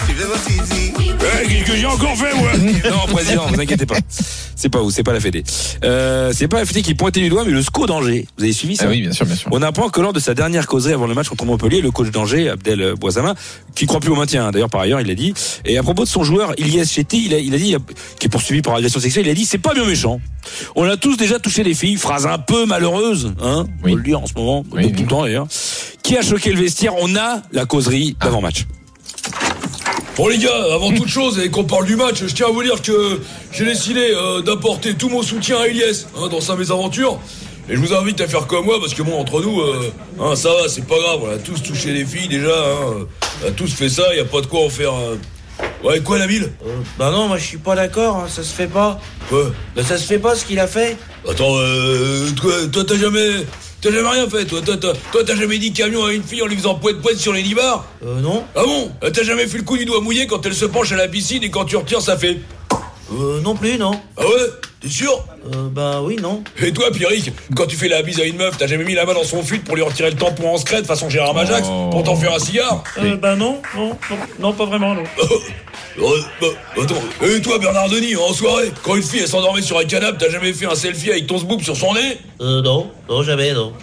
Eh, 1.44 1.48
Qu'est-ce 1.48 1.64
que 1.66 1.76
j'ai 1.76 1.86
encore 1.86 2.16
fait, 2.16 2.34
moi 2.36 2.50
Non, 2.90 3.14
président, 3.14 3.48
vous 3.48 3.60
inquiétez 3.60 3.86
pas. 3.86 3.98
C'est 4.56 4.70
pas 4.70 4.80
vous, 4.80 4.92
c'est 4.92 5.04
pas 5.04 5.14
la 5.14 5.20
Fédé. 5.20 5.44
Euh, 5.84 6.32
c'est 6.36 6.48
pas 6.48 6.60
la 6.60 6.66
Fédé 6.66 6.82
qui 6.82 6.94
pointait 6.94 7.20
du 7.20 7.30
doigt, 7.30 7.44
mais 7.46 7.52
le 7.52 7.62
SCO 7.62 7.86
d'Angers. 7.86 8.28
Vous 8.38 8.44
avez 8.44 8.54
suivi 8.54 8.76
ça 8.76 8.86
Ah 8.86 8.90
oui, 8.90 9.02
bien 9.02 9.12
sûr, 9.12 9.26
bien 9.26 9.36
sûr. 9.36 9.50
On 9.52 9.62
apprend 9.62 9.90
que 9.90 10.02
lors 10.02 10.14
de 10.14 10.20
sa 10.20 10.34
dernière 10.34 10.68
causerie 10.68 10.94
avant 10.94 11.08
le 11.08 11.14
match 11.14 11.30
contre 11.30 11.46
Montpellier, 11.46 11.82
le 11.82 11.92
coach 11.92 12.12
d'Angers, 12.12 12.50
Abdel 12.50 12.94
Boisama, 13.00 13.36
qui 13.76 13.86
croit 13.86 14.00
plus 14.00 14.12
au 14.12 14.16
maintien, 14.16 14.52
d'ailleurs 14.52 14.70
par 14.70 14.82
ailleurs, 14.82 15.02
il 15.02 15.08
l'a 15.08 15.16
dit. 15.16 15.34
Et 15.66 15.78
à 15.78 15.84
propos 15.84 16.04
de 16.04 16.10
son 16.10 16.24
joueur, 16.24 16.54
Ilyes 16.58 16.86
Chetty, 16.86 17.26
il 17.26 17.34
a, 17.34 17.40
il 17.40 17.54
a 17.54 17.58
dit, 17.62 17.76
qui 18.20 18.28
est 18.28 18.30
poursuivi 18.30 18.62
pour 18.62 18.76
agression 18.76 19.00
sexuelle, 19.00 19.26
il 19.28 19.30
a 19.32 19.34
dit, 19.34 19.46
c'est 19.46 19.58
pas 19.58 19.74
bien 19.74 19.86
méchant. 19.86 20.20
On 20.76 20.84
a 20.86 20.98
tous 20.98 21.16
déjà 21.18 21.40
touché 21.40 21.64
les 21.64 21.74
filles, 21.74 21.96
phrase 21.98 22.26
un 22.26 22.38
peu 22.40 22.66
malheureuse, 22.66 23.34
hein, 23.42 23.66
on 23.80 23.84
peut 23.84 23.96
le 23.96 24.04
dire 24.04 24.20
en 24.22 24.28
ce 24.28 24.34
moment, 24.36 24.64
tout 24.64 24.78
le 24.78 25.08
temps 25.08 25.24
d'ailleurs. 25.24 25.48
Qui 26.04 26.18
a 26.18 26.22
choqué 26.22 26.52
le 26.52 26.60
vestiaire? 26.62 26.94
On 27.00 27.16
a 27.16 27.42
la 27.52 27.66
causerie 27.66 28.18
d'avant-match. 28.20 28.66
Bon 30.18 30.28
les 30.28 30.38
gars, 30.38 30.66
avant 30.74 30.92
toute 30.92 31.08
chose 31.08 31.40
et 31.40 31.50
qu'on 31.50 31.64
parle 31.64 31.86
du 31.86 31.96
match, 31.96 32.18
je 32.28 32.34
tiens 32.34 32.48
à 32.48 32.52
vous 32.52 32.64
dire 32.64 32.82
que 32.82 33.22
j'ai 33.54 33.66
décidé 33.66 34.12
euh, 34.14 34.42
d'apporter 34.42 34.94
tout 34.94 35.08
mon 35.10 35.24
soutien 35.24 35.58
à 35.58 35.68
Elias 35.68 36.06
hein, 36.18 36.28
dans 36.28 36.42
sa 36.42 36.56
mésaventure. 36.56 37.18
Et 37.70 37.76
je 37.76 37.80
vous 37.80 37.94
invite 37.94 38.20
à 38.20 38.28
faire 38.28 38.46
comme 38.48 38.66
moi 38.66 38.80
parce 38.82 38.94
que 38.94 39.04
bon 39.04 39.18
entre 39.18 39.42
nous, 39.42 39.62
euh, 39.62 39.94
hein, 40.20 40.36
ça 40.36 40.50
va, 40.50 40.68
c'est 40.68 40.86
pas 40.86 40.98
grave, 41.00 41.20
on 41.24 41.30
a 41.30 41.38
tous 41.38 41.64
touché 41.64 41.94
les 41.94 42.04
filles 42.06 42.28
déjà, 42.28 42.50
hein, 42.50 43.08
on 43.44 43.48
a 43.48 43.52
tous 43.52 43.72
fait 43.72 43.88
ça, 43.88 44.14
y 44.14 44.20
a 44.20 44.26
pas 44.26 44.42
de 44.42 44.48
quoi 44.48 44.66
en 44.66 44.70
faire. 44.70 44.94
euh. 44.94 45.16
Ouais 45.84 46.00
quoi 46.02 46.20
la 46.20 46.28
ville 46.28 46.52
Bah 47.00 47.10
non, 47.12 47.28
moi 47.28 47.38
je 47.38 47.46
suis 47.46 47.58
pas 47.58 47.76
d'accord, 47.76 48.18
hein, 48.18 48.28
ça 48.30 48.44
se 48.44 48.54
fait 48.54 48.68
pas. 48.68 49.00
Quoi 49.30 49.52
Bah 49.76 49.84
ça 49.84 49.98
se 49.98 50.06
fait 50.06 50.20
pas 50.20 50.36
ce 50.36 50.46
qu'il 50.46 50.60
a 50.60 50.68
fait. 50.68 50.96
Attends, 51.28 51.56
euh, 51.58 52.30
toi 52.40 52.54
toi, 52.72 52.84
t'as 52.88 52.98
jamais, 52.98 53.30
t'as 53.82 53.92
jamais 53.92 54.10
rien 54.10 54.30
fait, 54.30 54.46
toi 54.46 54.62
toi 54.62 54.78
t'as, 54.80 54.94
toi 55.12 55.22
t'as 55.26 55.36
jamais 55.36 55.58
dit 55.58 55.74
camion 55.74 56.06
à 56.06 56.14
une 56.14 56.22
fille 56.24 56.42
en 56.44 56.46
lui 56.48 56.56
faisant 56.56 56.76
poète 56.76 57.02
poète 57.02 57.18
sur 57.18 57.34
les 57.34 57.42
nibards 57.44 57.86
Euh 58.06 58.20
non. 58.22 58.44
Ah 58.56 58.64
bon 58.64 58.92
Euh, 59.04 59.10
T'as 59.12 59.24
jamais 59.24 59.48
fait 59.48 59.58
le 59.58 59.64
coup 59.64 59.78
du 59.78 59.86
doigt 59.86 60.02
mouillé 60.02 60.28
quand 60.28 60.46
elle 60.46 60.54
se 60.56 60.66
penche 60.66 60.92
à 60.92 60.98
la 60.98 61.08
piscine 61.08 61.44
et 61.44 61.50
quand 61.50 61.66
tu 61.66 61.76
retires 61.78 62.02
ça 62.02 62.16
fait 62.18 62.38
Euh 63.12 63.42
non 63.42 63.56
plus, 63.56 63.78
non. 63.78 63.92
Ah 64.18 64.22
ouais 64.24 64.48
T'es 64.80 64.90
sûr 64.90 65.24
Euh 65.54 65.68
bah 65.70 66.02
oui, 66.02 66.16
non. 66.22 66.44
Et 66.62 66.72
toi, 66.72 66.90
Pierrick, 66.92 67.32
quand 67.56 67.68
tu 67.68 67.76
fais 67.76 67.88
la 67.88 68.02
bise 68.02 68.20
à 68.20 68.24
une 68.24 68.38
meuf, 68.38 68.58
t'as 68.58 68.66
jamais 68.68 68.84
mis 68.84 68.96
la 68.96 69.06
main 69.06 69.14
dans 69.14 69.24
son 69.24 69.44
fut 69.44 69.60
pour 69.60 69.76
lui 69.76 69.84
retirer 69.84 70.10
le 70.10 70.16
tampon 70.18 70.54
en 70.54 70.58
secrète 70.58 70.88
façon 70.88 71.10
Gérard 71.10 71.34
Majax 71.36 71.68
pour 71.92 72.04
t'en 72.04 72.16
faire 72.16 72.34
un 72.34 72.40
cigare 72.40 72.84
Euh 72.98 73.16
bah 73.18 73.36
non, 73.36 73.62
non, 73.76 73.90
non, 73.90 74.18
non, 74.40 74.54
pas 74.54 74.66
vraiment, 74.66 74.96
non. 74.96 75.04
Euh, 76.00 76.02
bah, 76.42 76.48
Attends, 76.82 76.96
et 77.28 77.42
toi, 77.42 77.60
Bernard 77.60 77.90
Denis, 77.90 78.16
en 78.16 78.34
soirée, 78.34 78.72
quand 78.82 78.96
une 78.96 79.04
fille 79.04 79.20
elle 79.20 79.28
s'endormait 79.28 79.62
sur 79.62 79.78
un 79.78 79.84
canapé, 79.86 80.18
t'as 80.20 80.32
jamais 80.32 80.54
fait 80.54 80.66
un 80.66 80.76
selfie 80.76 81.12
avec 81.12 81.28
ton 81.28 81.38
zboob 81.38 81.62
sur 81.62 81.76
son 81.76 81.94
nez? 81.94 82.18
Euh 82.40 82.62
non, 82.62 82.90
non, 83.10 83.22
jamais, 83.24 83.54
non. 83.54 83.74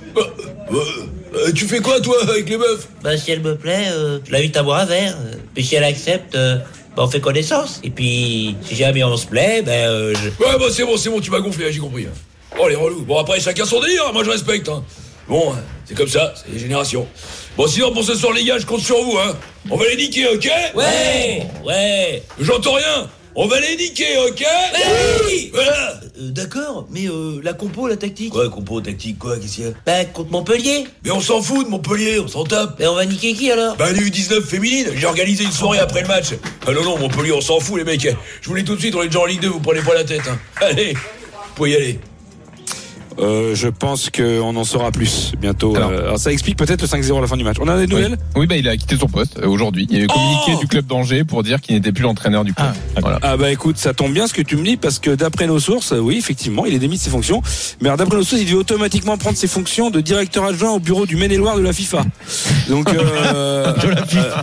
Euh, 0.72 1.52
Tu 1.54 1.66
fais 1.66 1.78
quoi, 1.80 2.00
toi, 2.00 2.16
avec 2.28 2.48
les 2.48 2.56
meufs? 2.56 2.88
Bah 3.02 3.16
si 3.16 3.30
elle 3.30 3.40
me 3.42 3.54
plaît, 3.56 3.86
euh, 3.92 4.18
je 4.26 4.32
l'invite 4.32 4.56
à 4.56 4.62
boire 4.62 4.80
un 4.80 4.84
verre. 4.86 5.14
euh, 5.20 5.36
Puis 5.54 5.64
si 5.64 5.76
elle 5.76 5.84
accepte, 5.84 6.34
euh, 6.34 6.56
on 6.98 7.08
fait 7.08 7.20
connaissance. 7.20 7.80
Et 7.82 7.90
puis 7.90 8.56
si 8.62 8.74
jamais 8.76 9.02
on 9.04 9.16
se 9.16 9.26
plaît, 9.26 9.62
ben 9.62 9.88
euh, 9.88 10.14
je... 10.14 10.28
Ouais, 10.44 10.58
bah 10.58 10.66
c'est 10.70 10.84
bon, 10.84 10.96
c'est 10.96 11.10
bon, 11.10 11.20
tu 11.20 11.30
m'as 11.30 11.40
gonflé, 11.40 11.72
j'ai 11.72 11.80
compris. 11.80 12.06
Oh, 12.58 12.68
les 12.68 12.74
relous. 12.74 13.02
Bon, 13.02 13.18
après, 13.18 13.40
chacun 13.40 13.64
son 13.64 13.80
délire, 13.80 14.12
moi 14.12 14.24
je 14.24 14.30
respecte. 14.30 14.68
Hein. 14.68 14.82
Bon, 15.28 15.54
c'est 15.84 15.94
comme 15.94 16.08
ça, 16.08 16.32
c'est 16.36 16.52
les 16.52 16.58
générations. 16.58 17.06
Bon, 17.56 17.66
sinon, 17.66 17.92
pour 17.92 18.02
ce 18.02 18.14
soir, 18.14 18.32
les 18.32 18.44
gars, 18.44 18.58
je 18.58 18.66
compte 18.66 18.80
sur 18.80 19.02
vous, 19.02 19.18
hein. 19.18 19.36
On 19.70 19.76
va 19.76 19.86
les 19.88 19.96
niquer, 19.96 20.26
ok? 20.28 20.50
Ouais 20.74 21.46
Ouais 21.64 22.22
J'entends 22.40 22.74
rien 22.74 23.08
On 23.40 23.46
va 23.46 23.60
les 23.60 23.76
niquer, 23.76 24.18
ok 24.26 24.44
Oui 25.28 25.50
Voilà 25.54 26.00
Euh, 26.18 26.30
D'accord, 26.30 26.88
mais 26.90 27.06
euh, 27.06 27.38
la 27.44 27.52
compo, 27.52 27.86
la 27.86 27.96
tactique? 27.96 28.32
Quoi, 28.32 28.48
compo, 28.48 28.80
tactique, 28.80 29.16
quoi, 29.16 29.36
qu'est-ce 29.38 29.54
qu'il 29.54 29.64
y 29.64 29.68
a? 29.68 29.70
Bah 29.86 30.04
contre 30.06 30.32
Montpellier 30.32 30.88
Mais 31.04 31.12
on 31.12 31.20
s'en 31.20 31.40
fout 31.40 31.64
de 31.64 31.70
Montpellier, 31.70 32.18
on 32.18 32.26
s'en 32.26 32.42
tape 32.42 32.74
Mais 32.80 32.88
on 32.88 32.96
va 32.96 33.06
niquer 33.06 33.34
qui 33.34 33.48
alors? 33.52 33.76
Bah, 33.76 33.92
les 33.92 34.00
U19 34.00 34.42
féminines, 34.42 34.88
j'ai 34.96 35.06
organisé 35.06 35.44
une 35.44 35.52
soirée 35.52 35.78
après 35.78 36.02
le 36.02 36.08
match. 36.08 36.30
Ah 36.66 36.72
non, 36.72 36.82
non, 36.82 36.98
Montpellier, 36.98 37.30
on 37.30 37.40
s'en 37.40 37.60
fout, 37.60 37.78
les 37.78 37.84
mecs. 37.84 38.08
Je 38.40 38.48
vous 38.48 38.56
dis 38.56 38.64
tout 38.64 38.74
de 38.74 38.80
suite, 38.80 38.96
on 38.96 39.02
est 39.02 39.06
déjà 39.06 39.20
en 39.20 39.26
Ligue 39.26 39.40
2, 39.42 39.48
vous 39.50 39.60
prenez 39.60 39.82
pas 39.82 39.94
la 39.94 40.02
tête, 40.02 40.22
hein. 40.28 40.36
Allez, 40.60 40.94
vous 40.94 41.54
pouvez 41.54 41.70
y 41.70 41.76
aller. 41.76 42.00
Euh, 43.20 43.54
je 43.54 43.68
pense 43.68 44.10
qu'on 44.10 44.54
en 44.56 44.64
saura 44.64 44.90
plus 44.90 45.32
bientôt. 45.40 45.74
Alors, 45.74 45.90
alors 45.90 46.18
ça 46.18 46.32
explique 46.32 46.56
peut-être 46.56 46.82
le 46.82 46.88
5-0 46.88 47.18
à 47.18 47.20
la 47.20 47.26
fin 47.26 47.36
du 47.36 47.44
match. 47.44 47.56
On 47.60 47.68
a 47.68 47.76
des 47.78 47.86
nouvelles? 47.86 48.16
Oui, 48.36 48.46
bah 48.46 48.56
il 48.56 48.68
a 48.68 48.76
quitté 48.76 48.96
son 48.96 49.08
poste 49.08 49.38
euh, 49.38 49.48
aujourd'hui. 49.48 49.86
Il 49.90 49.98
y 49.98 50.00
a 50.00 50.04
eu 50.04 50.06
communiqué 50.06 50.56
du 50.60 50.66
club 50.68 50.86
d'Angers 50.86 51.24
pour 51.24 51.42
dire 51.42 51.60
qu'il 51.60 51.74
n'était 51.74 51.92
plus 51.92 52.02
l'entraîneur 52.02 52.44
du 52.44 52.54
club. 52.54 52.68
Voilà. 53.00 53.18
Ah 53.22 53.36
bah 53.36 53.50
écoute, 53.50 53.78
ça 53.78 53.94
tombe 53.94 54.12
bien 54.12 54.26
ce 54.26 54.34
que 54.34 54.42
tu 54.42 54.56
me 54.56 54.64
dis 54.64 54.76
parce 54.76 54.98
que 54.98 55.10
d'après 55.10 55.46
nos 55.46 55.58
sources, 55.58 55.92
euh, 55.92 55.98
oui 55.98 56.16
effectivement, 56.18 56.66
il 56.66 56.74
est 56.74 56.78
démis 56.78 56.96
de 56.96 57.02
ses 57.02 57.10
fonctions. 57.10 57.42
Mais 57.80 57.88
d'après 57.88 58.16
nos 58.16 58.22
sources, 58.22 58.40
il 58.40 58.46
devait 58.46 58.56
automatiquement 58.58 59.16
prendre 59.16 59.36
ses 59.36 59.48
fonctions 59.48 59.90
de 59.90 60.00
directeur 60.00 60.44
adjoint 60.44 60.72
au 60.72 60.78
bureau 60.78 61.06
du 61.06 61.16
Maine-et-Loire 61.16 61.56
de 61.56 61.62
la 61.62 61.72
FIFA. 61.72 62.02
Donc 62.68 62.88
euh, 62.92 63.72
de 63.82 63.88
la 63.88 64.06
FIFA. 64.06 64.42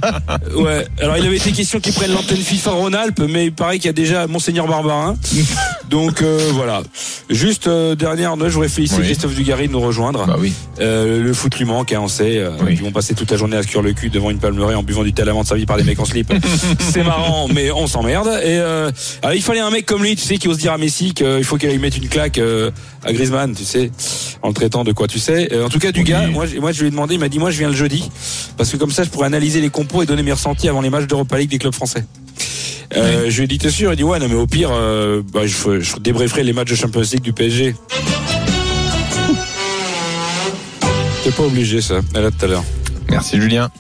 ouais. 0.56 0.88
Alors 1.00 1.18
il 1.18 1.26
avait 1.26 1.38
été 1.38 1.52
question 1.52 1.80
qu'il 1.80 1.94
prenne 1.94 2.12
l'antenne 2.12 2.38
FIFA 2.38 2.72
Rhône-Alpes, 2.72 3.22
mais 3.30 3.46
il 3.46 3.54
paraît 3.54 3.78
qu'il 3.78 3.86
y 3.86 3.90
a 3.90 3.94
déjà 3.94 4.28
Monseigneur 4.28 4.68
Barbarin. 4.68 5.16
Donc 5.90 6.22
euh, 6.22 6.50
voilà. 6.54 6.82
Juste 7.30 7.68
euh, 7.68 7.96
dernière 7.96 8.38
note, 8.38 8.50
je 8.50 8.58
voudrais 8.66 8.76
féliciter 8.76 9.02
Oui. 9.02 9.08
Christophe 9.08 9.36
Dugarry 9.36 9.68
de 9.68 9.74
nous 9.74 9.80
rejoindre. 9.80 10.26
Bah 10.26 10.36
oui. 10.40 10.54
Euh, 10.80 11.22
le 11.24 11.34
foot 11.34 11.58
lui 11.58 11.66
manque, 11.66 11.92
hein, 11.94 12.00
on 12.02 12.08
sait. 12.08 12.38
Euh, 12.38 12.52
Ils 12.70 12.82
vont 12.82 12.92
passer 12.92 13.14
toute 13.16 13.30
la 13.32 13.38
journée 13.38 13.58
à 13.58 13.64
se 13.64 13.68
cuire 13.68 13.82
le 13.82 13.94
cul 13.94 14.10
devant 14.10 14.30
une 14.32 14.40
palmeraie 14.40 14.76
en 14.76 14.84
buvant 14.84 15.04
du 15.04 15.14
thé 15.14 15.22
à 15.22 15.26
la 15.26 15.34
menthe 15.34 15.48
servi 15.48 15.66
par 15.66 15.78
des 15.78 15.84
mecs 15.84 16.00
en 16.00 16.06
slip. 16.06 16.32
C'est 16.80 17.04
marrant, 17.04 17.48
mais 17.48 17.72
on 17.72 17.88
s'emmerde. 17.88 18.28
Et 18.44 18.58
euh, 18.60 18.92
alors, 19.22 19.36
il 19.36 19.42
fallait 19.42 19.60
un 19.60 19.70
mec 19.72 19.86
comme 19.86 20.04
lui, 20.04 20.16
tu 20.16 20.24
sais, 20.24 20.38
qui 20.38 20.48
ose 20.48 20.58
dire 20.58 20.74
à 20.74 20.78
Messi 20.78 21.14
qu'il 21.14 21.44
faut 21.44 21.58
qu'il 21.58 21.70
aille 21.70 21.78
mettre 21.78 21.98
une 21.98 22.08
claque 22.10 22.38
euh, 22.38 22.72
à 23.04 23.14
Griezmann, 23.14 23.54
tu 23.56 23.64
sais, 23.64 23.92
en 24.42 24.50
le 24.50 24.54
traitant 24.54 24.84
de 24.84 24.92
quoi 24.92 25.08
tu 25.08 25.20
sais. 25.20 25.50
En 25.62 25.70
tout 25.70 25.80
cas, 25.80 25.92
du 25.92 26.04
gars, 26.04 26.28
moi, 26.28 26.46
je- 26.46 26.60
moi 26.60 26.72
je 26.72 26.82
lui 26.82 26.88
ai 26.88 26.92
demandé, 26.92 27.16
il 27.16 27.20
m'a 27.20 27.30
dit, 27.30 27.40
moi 27.40 27.52
je 27.52 27.58
viens 27.60 27.70
le 27.70 27.76
jeudi, 27.76 28.10
parce 28.58 28.70
que 28.72 28.78
comme 28.78 28.92
ça, 28.92 29.04
je 29.04 29.10
pourrais 29.10 29.28
analyser 29.28 29.62
les 29.62 29.70
compos 29.70 30.02
et 30.02 30.06
donner 30.06 30.24
mes 30.24 30.32
ressentis 30.34 30.68
avant 30.70 30.82
les 30.82 30.90
matchs 30.90 31.08
d'Europa 31.08 31.38
League 31.38 31.50
des 31.50 31.58
clubs 31.60 31.74
français. 31.74 32.06
Euh, 32.96 33.26
Je 33.30 33.38
lui 33.38 33.46
ai 33.46 33.48
dit, 33.48 33.58
t'es 33.58 33.72
sûr? 33.72 33.92
Il 33.94 33.96
dit, 33.96 34.04
ouais, 34.04 34.20
non, 34.20 34.28
mais 34.30 34.36
au 34.36 34.46
pire, 34.48 34.70
euh, 34.72 35.22
bah, 35.34 35.42
je, 35.46 35.80
je 35.80 35.96
débrieferai 36.00 36.44
les 36.44 36.54
matchs 36.54 36.70
de 36.70 36.76
Champions 36.76 37.02
League 37.02 37.22
du 37.22 37.34
PSG. 37.34 37.76
T'es 41.26 41.32
pas 41.32 41.42
obligé, 41.42 41.82
ça. 41.82 42.02
Elle 42.14 42.22
là 42.22 42.30
tout 42.30 42.46
à 42.46 42.48
l'heure. 42.48 42.64
Merci, 43.10 43.42
Julien. 43.42 43.72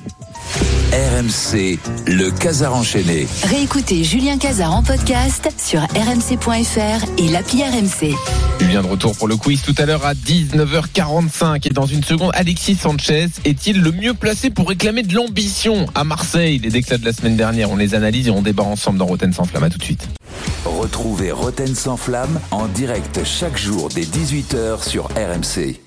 RMC, 0.91 1.77
le 2.07 2.31
casar 2.31 2.73
enchaîné. 2.73 3.27
Réécoutez 3.43 4.03
Julien 4.03 4.39
Cazard 4.39 4.73
en 4.73 4.81
podcast 4.81 5.53
sur 5.55 5.81
rmc.fr 5.81 7.05
et 7.19 7.27
l'appli 7.27 7.61
RMC. 7.61 8.15
Julien 8.59 8.81
de 8.81 8.87
retour 8.87 9.15
pour 9.15 9.27
le 9.27 9.35
quiz 9.35 9.61
tout 9.61 9.75
à 9.77 9.85
l'heure 9.85 10.03
à 10.07 10.15
19h45 10.15 11.67
et 11.67 11.69
dans 11.69 11.85
une 11.85 12.03
seconde 12.03 12.31
Alexis 12.33 12.77
Sanchez 12.77 13.27
est-il 13.43 13.79
le 13.79 13.91
mieux 13.91 14.15
placé 14.15 14.49
pour 14.49 14.67
réclamer 14.67 15.03
de 15.03 15.13
l'ambition 15.13 15.85
à 15.93 16.03
Marseille? 16.03 16.57
Les 16.57 16.69
déclats 16.71 16.97
de 16.97 17.05
la 17.05 17.13
semaine 17.13 17.35
dernière, 17.35 17.69
on 17.69 17.75
les 17.75 17.93
analyse 17.93 18.27
et 18.27 18.31
on 18.31 18.41
débat 18.41 18.63
ensemble 18.63 18.97
dans 18.97 19.05
Roten 19.05 19.31
sans 19.31 19.45
flamme. 19.45 19.65
À 19.65 19.69
tout 19.69 19.77
de 19.77 19.83
suite. 19.83 20.09
Retrouvez 20.65 21.31
Roten 21.31 21.75
sans 21.75 21.97
flamme 21.97 22.39
en 22.49 22.65
direct 22.65 23.19
chaque 23.23 23.59
jour 23.59 23.89
dès 23.93 24.01
18h 24.01 24.81
sur 24.83 25.09
RMC. 25.09 25.84